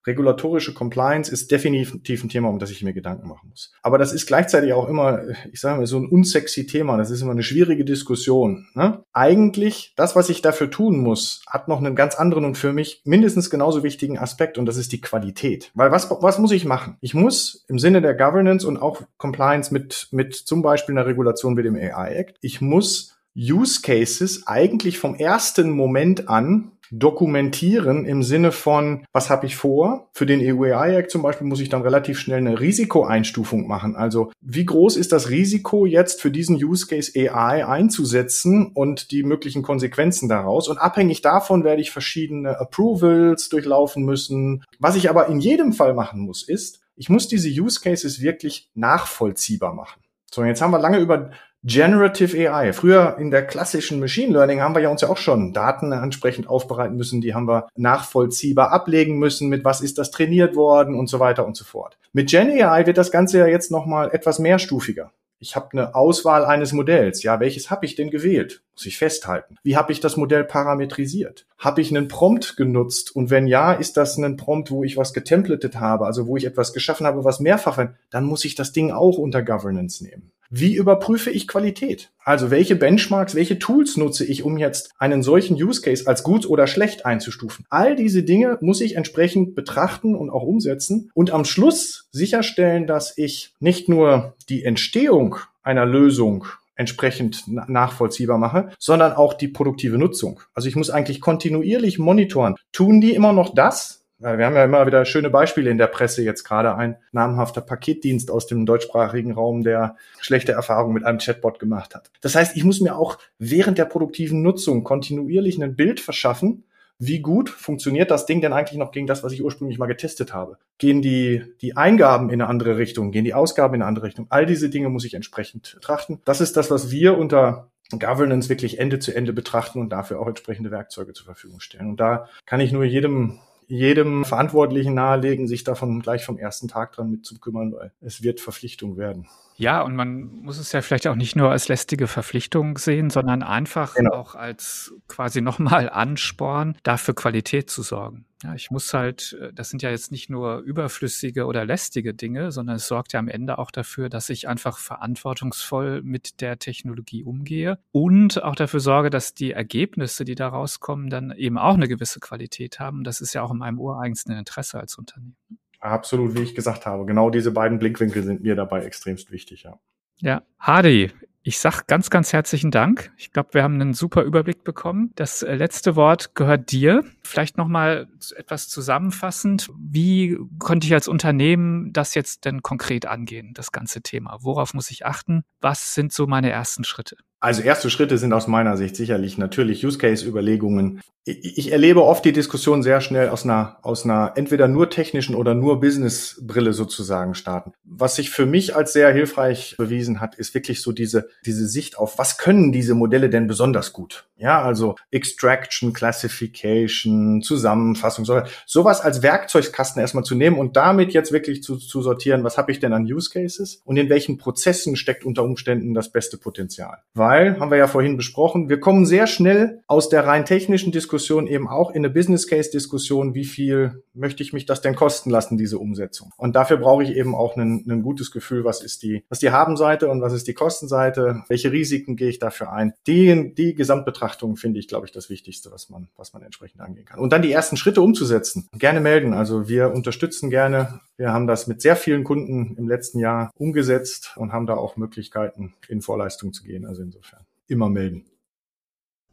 regulatorische 0.07 0.75
Compliance 0.75 1.33
ist 1.33 1.51
definitiv 1.51 2.25
ein 2.25 2.29
Thema, 2.29 2.49
um 2.49 2.59
das 2.59 2.71
ich 2.71 2.83
mir 2.83 2.93
Gedanken 2.93 3.29
machen 3.29 3.49
muss. 3.49 3.73
Aber 3.83 3.99
das 3.99 4.13
ist 4.13 4.27
gleichzeitig 4.27 4.73
auch 4.73 4.89
immer, 4.89 5.23
ich 5.51 5.61
sage 5.61 5.79
mal, 5.79 5.87
so 5.87 5.99
ein 5.99 6.09
unsexy 6.09 6.67
Thema. 6.67 6.97
Das 6.97 7.11
ist 7.11 7.23
immer 7.23 7.33
eine 7.33 7.43
schwierige 7.43 7.85
Diskussion. 7.85 8.67
Ne? 8.75 9.03
Eigentlich, 9.13 9.93
das, 9.97 10.15
was 10.15 10.29
ich 10.29 10.43
dafür 10.43 10.71
tun 10.71 10.99
muss, 10.99 11.43
hat 11.47 11.69
noch 11.69 11.79
einen 11.79 11.97
ganz 11.97 12.15
anderen 12.15 12.45
und 12.45 12.59
für 12.59 12.73
mich 12.73 13.01
mindestens 13.05 13.51
genauso 13.51 13.83
wichtigen 13.83 14.19
Aspekt 14.19 14.59
und 14.59 14.67
das 14.67 14.77
ist 14.77 14.93
die 14.93 15.01
Qualität. 15.01 15.71
Weil 15.75 15.91
was, 15.91 16.11
was 16.11 16.39
muss 16.39 16.53
ich 16.53 16.65
machen? 16.65 16.97
Ich 17.01 17.15
muss 17.15 17.65
im 17.69 17.79
Sinne 17.79 18.03
der 18.03 18.15
Governance 18.15 18.67
und 18.67 18.77
auch 18.77 19.03
Compliance 19.17 19.73
mit, 19.73 20.09
mit 20.11 20.35
zum 20.35 20.63
Beispiel 20.63 20.95
einer 20.95 21.07
Regulation 21.07 21.57
wie 21.57 21.63
dem 21.63 21.77
AI 21.77 22.15
Act, 22.15 22.39
ich 22.41 22.61
muss 22.61 23.15
Use 23.37 23.81
Cases 23.83 24.47
eigentlich 24.47 24.99
vom 24.99 25.17
ersten 25.17 25.71
Moment 25.71 26.29
an 26.29 26.71
dokumentieren 26.91 28.05
im 28.05 28.23
Sinne 28.23 28.53
von, 28.53 29.05
was 29.13 29.31
habe 29.31 29.47
ich 29.47 29.57
vor? 29.57 30.09
Für 30.13 30.27
den 30.27 30.41
EU-AI-Act 30.41 31.11
zum 31.11 31.23
Beispiel 31.23 31.47
muss 31.47 31.61
ich 31.61 31.69
dann 31.69 31.83
relativ 31.83 32.19
schnell 32.19 32.39
eine 32.39 32.61
Risikoeinstufung 32.61 33.67
machen. 33.67 33.97
Also 33.97 34.33
wie 34.41 34.65
groß 34.65 34.97
ist 34.97 35.13
das 35.13 35.31
Risiko 35.31 35.87
jetzt 35.87 36.21
für 36.21 36.31
diesen 36.31 36.57
Use 36.57 36.87
Case 36.87 37.13
AI 37.15 37.67
einzusetzen 37.67 38.73
und 38.75 39.11
die 39.11 39.23
möglichen 39.23 39.63
Konsequenzen 39.63 40.29
daraus? 40.29 40.69
Und 40.69 40.79
abhängig 40.79 41.23
davon 41.23 41.65
werde 41.65 41.83
ich 41.83 41.91
verschiedene 41.91 42.59
Approvals 42.59 43.49
durchlaufen 43.49 44.05
müssen. 44.05 44.65
Was 44.79 44.97
ich 44.97 45.11
aber 45.11 45.29
in 45.29 45.41
jedem 45.41 45.73
Fall 45.73 45.95
machen 45.95 46.21
muss, 46.21 46.47
ist, 46.47 46.81
ich 46.97 47.09
muss 47.09 47.29
diese 47.29 47.49
Use 47.49 47.81
Cases 47.81 48.21
wirklich 48.21 48.71
nachvollziehbar 48.75 49.75
machen. 49.75 50.01
So, 50.31 50.45
jetzt 50.45 50.61
haben 50.61 50.73
wir 50.73 50.81
lange 50.81 50.99
über 50.99 51.31
Generative 51.67 52.51
AI. 52.51 52.75
Früher 52.75 53.17
in 53.19 53.31
der 53.31 53.47
klassischen 53.47 53.99
Machine 53.99 54.35
Learning 54.35 54.61
haben 54.61 54.75
wir 54.75 54.83
ja 54.83 54.91
uns 54.91 55.01
ja 55.01 55.09
auch 55.09 55.17
schon 55.17 55.55
Daten 55.55 55.93
entsprechend 55.93 56.47
aufbereiten 56.47 56.99
müssen, 56.99 57.23
die 57.23 57.35
haben 57.35 57.49
wir 57.49 57.69
nachvollziehbar 57.75 58.71
ablegen 58.71 59.19
müssen, 59.19 59.49
mit 59.49 59.65
was 59.65 59.81
ist 59.81 59.97
das 59.97 60.11
trainiert 60.11 60.57
worden 60.57 60.95
und 60.95 61.09
so 61.09 61.21
weiter 61.21 61.47
und 61.47 61.57
so 61.57 61.65
fort. 61.65 61.97
Mit 62.13 62.29
Gen 62.29 62.51
AI 62.51 62.85
wird 62.85 62.99
das 62.99 63.11
Ganze 63.11 63.39
ja 63.39 63.47
jetzt 63.47 63.71
nochmal 63.71 64.11
etwas 64.13 64.39
mehrstufiger. 64.39 65.11
Ich 65.39 65.57
habe 65.57 65.69
eine 65.73 65.95
Auswahl 65.95 66.45
eines 66.45 66.75
Modells. 66.75 67.23
Ja, 67.23 67.41
welches 67.41 67.71
habe 67.71 67.87
ich 67.87 67.97
denn 67.97 68.11
gewählt? 68.11 68.63
Muss 68.75 68.85
ich 68.85 68.99
festhalten. 68.99 69.57
Wie 69.63 69.77
habe 69.77 69.91
ich 69.91 70.01
das 70.01 70.19
Modell 70.19 70.45
parametrisiert? 70.45 71.47
Habe 71.59 71.81
ich 71.81 71.91
einen 71.91 72.09
Prompt 72.09 72.59
genutzt? 72.59 73.17
Und 73.17 73.31
wenn 73.31 73.47
ja, 73.47 73.73
ist 73.73 73.97
das 73.97 74.19
ein 74.19 74.37
Prompt, 74.37 74.71
wo 74.71 74.85
ich 74.85 74.99
was 74.99 75.15
getemplatet 75.15 75.81
habe, 75.81 76.05
also 76.05 76.27
wo 76.27 76.37
ich 76.37 76.45
etwas 76.45 76.75
geschaffen 76.75 77.07
habe, 77.07 77.25
was 77.25 77.41
mehrfach, 77.41 77.89
dann 78.11 78.25
muss 78.25 78.45
ich 78.45 78.55
das 78.55 78.73
Ding 78.73 78.91
auch 78.91 79.17
unter 79.17 79.43
Governance 79.43 80.05
nehmen. 80.05 80.31
Wie 80.57 80.77
überprüfe 80.77 81.33
ich 81.33 81.49
Qualität? 81.49 82.13
Also 82.23 82.53
welche 82.53 82.77
Benchmarks, 82.77 83.35
welche 83.35 83.59
Tools 83.59 83.97
nutze 83.97 84.25
ich, 84.25 84.45
um 84.45 84.57
jetzt 84.57 84.93
einen 84.99 85.25
solchen 85.25 85.61
Use 85.61 85.83
Case 85.83 86.07
als 86.07 86.23
gut 86.23 86.47
oder 86.47 86.69
schlecht 86.69 87.05
einzustufen? 87.05 87.65
All 87.71 87.97
diese 87.97 88.23
Dinge 88.23 88.59
muss 88.61 88.81
ich 88.81 88.95
entsprechend 88.95 89.57
betrachten 89.57 90.15
und 90.15 90.31
auch 90.31 90.45
umsetzen 90.45 91.11
und 91.13 91.33
am 91.33 91.45
Schluss 91.45 92.09
sicherstellen, 92.13 92.87
dass 92.87 93.19
ich 93.19 93.53
nicht 93.59 93.89
nur 93.89 94.37
die 94.49 94.63
Entstehung 94.63 95.39
einer 95.65 95.87
Lösung 95.87 96.45
entsprechend 96.77 97.49
nachvollziehbar 97.49 98.39
mache, 98.39 98.71
sondern 98.79 99.13
auch 99.13 99.35
die 99.35 99.49
produktive 99.49 99.99
Nutzung. 99.99 100.39
Also 100.55 100.69
ich 100.69 100.77
muss 100.77 100.89
eigentlich 100.89 101.21
kontinuierlich 101.21 101.99
monitoren. 101.99 102.55
Tun 102.71 103.01
die 103.01 103.15
immer 103.17 103.33
noch 103.33 103.57
das, 103.57 104.04
wir 104.25 104.47
haben 104.47 104.57
ja 104.57 104.65
immer 104.65 104.87
wieder 104.87 105.05
schöne 105.05 105.31
Beispiele 105.31 105.71
in 105.71 105.79
der 105.79 105.87
Presse, 105.87 106.23
jetzt 106.23 106.45
gerade 106.45 106.75
ein 106.77 106.97
namhafter 107.13 107.61
Paketdienst 107.61 108.31
aus 108.31 108.47
dem 108.47 108.65
deutschsprachigen 108.65 109.33
Raum, 109.33 109.63
der 109.63 109.97
schlechte 110.21 110.53
Erfahrungen 110.53 110.95
mit 110.95 111.05
einem 111.05 111.19
Chatbot 111.19 111.59
gemacht 111.59 111.95
hat. 111.95 112.11
Das 112.23 112.35
heißt, 112.35 112.57
ich 112.57 112.65
muss 112.65 112.81
mir 112.81 112.97
auch 112.97 113.19
während 113.39 113.79
der 113.79 113.85
produktiven 113.85 114.43
Nutzung 114.43 114.83
kontinuierlich 114.83 115.63
ein 115.63 115.77
Bild 115.77 116.01
verschaffen, 116.01 116.65
wie 116.99 117.21
gut 117.21 117.51
funktioniert 117.51 118.11
das 118.11 118.25
Ding 118.25 118.41
denn 118.41 118.53
eigentlich 118.53 118.79
noch 118.79 118.93
gegen 118.93 119.07
das, 119.07 119.25
was 119.25 119.33
ich 119.33 119.43
ursprünglich 119.43 119.79
mal 119.79 119.87
getestet 119.87 120.33
habe? 120.33 120.59
Gehen 120.79 121.03
die, 121.03 121.43
die 121.61 121.77
Eingaben 121.77 122.31
in 122.31 122.41
eine 122.41 122.49
andere 122.49 122.79
Richtung? 122.79 123.11
Gehen 123.11 123.25
die 123.25 123.35
Ausgaben 123.35 123.75
in 123.75 123.83
eine 123.83 123.89
andere 123.89 124.07
Richtung? 124.07 124.27
All 124.31 124.47
diese 124.47 124.71
Dinge 124.71 124.89
muss 124.89 125.05
ich 125.05 125.15
entsprechend 125.15 125.73
betrachten. 125.75 126.21
Das 126.25 126.41
ist 126.41 126.57
das, 126.57 126.71
was 126.71 126.91
wir 126.91 127.19
unter 127.19 127.69
Governance 127.91 128.49
wirklich 128.49 128.79
Ende 128.79 129.01
zu 129.01 129.15
Ende 129.15 129.33
betrachten 129.33 129.81
und 129.81 129.91
dafür 129.91 130.21
auch 130.21 130.29
entsprechende 130.29 130.71
Werkzeuge 130.71 131.13
zur 131.13 131.27
Verfügung 131.27 131.61
stellen. 131.61 131.89
Und 131.89 132.01
da 132.01 132.29
kann 132.47 132.61
ich 132.61 132.73
nur 132.73 132.85
jedem 132.85 133.41
jedem 133.67 134.25
Verantwortlichen 134.25 134.95
nahelegen, 134.95 135.47
sich 135.47 135.65
davon 135.65 136.01
gleich 136.01 136.25
vom 136.25 136.39
ersten 136.39 136.69
Tag 136.69 136.93
dran 136.93 137.11
mitzukümmern, 137.11 137.73
weil 137.73 137.93
es 138.01 138.23
wird 138.23 138.41
Verpflichtung 138.41 138.97
werden. 138.97 139.27
Ja, 139.57 139.83
und 139.83 139.95
man 139.95 140.25
muss 140.43 140.59
es 140.59 140.73
ja 140.73 140.83
vielleicht 140.83 141.07
auch 141.07 141.15
nicht 141.15 141.37
nur 141.37 141.51
als 141.51 141.69
lästige 141.69 142.09
Verpflichtung 142.09 142.77
sehen, 142.77 143.11
sondern 143.11 143.43
einfach 143.43 143.95
genau. 143.95 144.13
auch 144.15 144.35
als 144.35 144.95
quasi 145.07 145.41
nochmal 145.41 145.89
Ansporn, 145.89 146.77
dafür 146.83 147.15
Qualität 147.15 147.71
zu 147.71 147.83
sorgen. 147.83 148.27
Ja, 148.43 148.55
ich 148.55 148.71
muss 148.71 148.93
halt, 148.93 149.39
äh, 149.41 149.53
das 149.55 149.71
sind 149.71 149.83
ja 149.83 149.91
jetzt 149.91 150.13
nicht 150.13 150.29
nur 150.29 150.59
überflüssige 150.59 151.47
oder 151.47 151.65
lästige 151.65 152.13
Dinge, 152.15 152.53
sondern 152.53 152.77
es 152.77 152.89
sorgt 152.89 153.15
ja 153.15 153.21
am 153.21 153.29
Ende 153.29 153.59
auch 153.59 153.71
dafür, 153.71 154.11
dass 154.11 154.29
ich 154.29 154.49
einfach 154.49 154.77
verantwortungsvoll 154.79 156.03
mit 156.03 156.43
der 156.43 156.59
Technologie 156.59 157.25
umgehe 157.25 157.79
und 157.91 158.43
auch 158.43 158.55
dafür 158.55 158.81
sorge, 158.81 159.09
dass 159.09 159.35
die 159.35 159.53
Ergebnisse, 159.53 160.27
die 160.27 160.35
da 160.35 160.49
rauskommen, 160.49 161.09
dann 161.09 161.31
eben 161.31 161.57
auch 161.57 161.75
eine 161.75 161.89
gewisse 161.89 162.21
Qualität 162.21 162.81
haben. 162.81 163.03
Das 163.03 163.23
ist 163.23 163.33
ja 163.35 163.43
auch 163.43 163.53
in 163.53 163.59
meinem 163.59 163.79
ureigensten 163.79 164.37
Interesse 164.37 164.79
als 164.79 164.99
Unternehmen. 164.99 165.37
Absolut, 165.85 166.35
wie 166.35 166.41
ich 166.41 166.55
gesagt 166.55 166.87
habe. 166.87 167.05
Genau 167.05 167.29
diese 167.29 167.51
beiden 167.51 167.79
Blickwinkel 167.79 168.23
sind 168.23 168.43
mir 168.43 168.57
dabei 168.57 168.85
extremst 168.85 169.31
wichtig, 169.31 169.65
ja. 169.65 169.79
Ja, 170.17 170.43
Hardy, 170.59 171.11
ich 171.43 171.59
sag 171.59 171.87
ganz, 171.87 172.09
ganz 172.09 172.33
herzlichen 172.33 172.71
Dank. 172.71 173.13
Ich 173.19 173.33
glaube, 173.33 173.51
wir 173.53 173.63
haben 173.63 173.75
einen 173.75 173.93
super 173.93 174.23
Überblick 174.23 174.65
bekommen. 174.65 175.13
Das 175.17 175.43
äh, 175.43 175.57
letzte 175.57 175.95
Wort 175.95 176.35
gehört 176.35 176.73
dir. 176.73 177.05
Vielleicht 177.23 177.59
nochmal 177.59 178.09
etwas 178.35 178.69
zusammenfassend. 178.69 179.69
Wie 179.79 180.39
konnte 180.59 180.87
ich 180.87 180.95
als 180.95 181.07
Unternehmen 181.07 181.93
das 181.93 182.15
jetzt 182.15 182.47
denn 182.47 182.63
konkret 182.63 183.05
angehen, 183.05 183.53
das 183.53 183.71
ganze 183.71 184.01
Thema? 184.01 184.39
Worauf 184.41 184.73
muss 184.73 184.91
ich 184.91 185.05
achten? 185.05 185.43
Was 185.61 185.95
sind 185.95 186.15
so 186.15 186.27
meine 186.27 186.49
ersten 186.49 186.85
Schritte? 186.85 187.17
Also 187.45 187.61
erste 187.61 187.91
Schritte 187.91 188.17
sind 188.17 188.33
aus 188.33 188.47
meiner 188.47 188.79
Sicht 188.79 188.97
sicherlich 188.97 189.37
natürlich 189.37 189.85
Use-Case-Überlegungen. 189.85 191.03
Ich 191.27 191.73
erlebe 191.73 192.03
oft 192.03 192.25
die 192.25 192.33
Diskussion 192.33 192.83
sehr 192.83 193.03
schnell 193.03 193.29
aus 193.29 193.45
einer, 193.45 193.77
aus 193.83 194.07
einer 194.07 194.33
entweder 194.37 194.67
nur 194.67 194.89
technischen 194.89 195.35
oder 195.35 195.55
nur 195.55 195.79
Business-Brille 195.79 196.73
sozusagen 196.73 197.35
starten. 197.35 197.73
Was 197.85 198.17
sich 198.17 198.31
für 198.31 198.47
mich 198.47 198.75
als 198.75 198.95
sehr 198.95 199.13
hilfreich 199.13 199.75
bewiesen 199.77 200.21
hat, 200.21 200.37
ist 200.37 200.55
wirklich 200.55 200.81
so 200.81 200.93
diese, 200.93 201.29
diese 201.45 201.67
Sicht 201.69 201.99
auf, 201.99 202.19
was 202.19 202.39
können 202.39 202.73
diese 202.73 202.95
Modelle 202.95 203.29
denn 203.29 203.47
besonders 203.47 203.93
gut? 203.93 204.27
Ja, 204.37 204.63
also 204.63 204.97
Extraction, 205.11 205.93
Classification, 205.93 207.41
Zusammenfassung, 207.41 208.27
sowas 208.67 209.01
als 209.01 209.23
Werkzeugkasten 209.23 210.01
erstmal 210.01 210.25
zu 210.25 210.35
nehmen 210.35 210.59
und 210.59 210.77
damit 210.77 211.13
jetzt 211.13 211.31
wirklich 211.31 211.63
zu, 211.63 211.77
zu 211.77 212.03
sortieren, 212.03 212.43
was 212.43 212.59
habe 212.59 212.73
ich 212.73 212.81
denn 212.81 212.93
an 212.93 213.05
Use 213.05 213.31
Cases 213.31 213.81
und 213.85 213.97
in 213.97 214.09
welchen 214.11 214.37
Prozessen 214.37 214.97
steckt 214.97 215.25
unter 215.25 215.45
Umständen 215.45 215.95
das 215.95 216.11
beste 216.11 216.37
Potenzial. 216.37 216.99
Weil, 217.15 217.34
haben 217.35 217.71
wir 217.71 217.79
ja 217.79 217.87
vorhin 217.87 218.17
besprochen, 218.17 218.69
wir 218.69 218.81
kommen 218.81 219.07
sehr 219.07 219.27
schnell 219.27 219.83
aus 219.87 220.09
der 220.09 220.27
rein 220.27 220.45
technischen 220.45 220.93
Diskussion 220.93 221.47
eben 221.47 221.69
auch 221.69 221.91
in 221.91 221.97
eine 221.97 222.11
Business 222.11 222.47
Case 222.47 222.71
Diskussion, 222.71 223.35
wie 223.35 223.45
viel 223.45 224.03
möchte 224.15 224.43
ich 224.43 224.53
mich 224.53 224.67
das 224.67 224.81
denn 224.81 224.95
kosten 224.95 225.31
lassen, 225.31 225.59
diese 225.59 225.79
Umsetzung. 225.79 226.33
Und 226.37 226.57
dafür 226.57 226.77
brauche 226.77 227.03
ich 227.03 227.17
eben 227.17 227.35
auch 227.35 227.57
ein, 227.57 227.85
ein 227.89 228.03
gutes 228.03 228.31
Gefühl, 228.31 228.65
was 228.65 228.83
ist 228.83 229.03
die, 229.03 229.25
was 229.29 229.39
die 229.39 229.51
Habenseite 229.51 230.09
und 230.09 230.23
was 230.23 230.33
ist 230.33 230.47
die 230.49 230.55
Kostenseite, 230.55 231.43
welche 231.49 231.73
Risiken 231.73 232.17
gehe 232.17 232.29
ich 232.29 232.39
dafür 232.39 232.73
ein. 232.73 232.95
Die, 233.07 233.55
die 233.55 233.75
Gesamtbetrachtung 233.75 234.15
Betrachtung 234.15 234.57
finde 234.57 234.79
ich, 234.79 234.89
glaube 234.89 235.07
ich, 235.07 235.13
das 235.13 235.29
Wichtigste, 235.29 235.71
was 235.71 235.91
man, 235.91 236.09
was 236.17 236.33
man 236.33 236.43
entsprechend 236.43 236.81
angehen 236.81 237.05
kann. 237.05 237.19
Und 237.19 237.33
dann 237.33 237.43
die 237.43 237.53
ersten 237.53 237.77
Schritte 237.77 238.01
umzusetzen. 238.01 238.69
Gerne 238.73 239.01
melden. 239.01 239.35
Also 239.35 239.69
wir 239.69 239.93
unterstützen 239.93 240.51
gerne. 240.51 241.01
Wir 241.17 241.33
haben 241.33 241.47
das 241.47 241.67
mit 241.67 241.81
sehr 241.81 241.97
vielen 241.97 242.25
Kunden 242.25 242.77
im 242.77 242.89
letzten 242.89 243.21
Jahr 243.21 243.51
umgesetzt 243.57 244.33
und 244.37 244.53
haben 244.53 244.67
da 244.67 244.75
auch 244.75 244.97
Möglichkeiten, 244.97 245.75
in 245.89 246.03
Vorleistung 246.03 246.53
zu 246.53 246.65
gehen. 246.65 246.87
Also 246.87 247.03
insofern 247.03 247.47
immer 247.69 247.89
melden. 247.89 248.27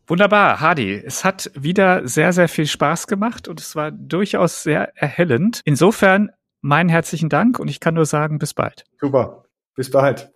Wunderbar, 0.07 0.59
Hadi. 0.59 0.93
Es 0.93 1.23
hat 1.23 1.51
wieder 1.55 2.07
sehr, 2.07 2.33
sehr 2.33 2.49
viel 2.49 2.67
Spaß 2.67 3.07
gemacht 3.07 3.47
und 3.47 3.59
es 3.59 3.75
war 3.75 3.91
durchaus 3.91 4.61
sehr 4.63 4.95
erhellend. 4.95 5.61
Insofern 5.63 6.31
meinen 6.61 6.89
herzlichen 6.89 7.29
Dank 7.29 7.59
und 7.59 7.67
ich 7.69 7.79
kann 7.79 7.95
nur 7.95 8.05
sagen, 8.05 8.37
bis 8.37 8.53
bald. 8.53 8.83
Super. 8.99 9.45
Bis 9.75 9.89
bald. 9.89 10.31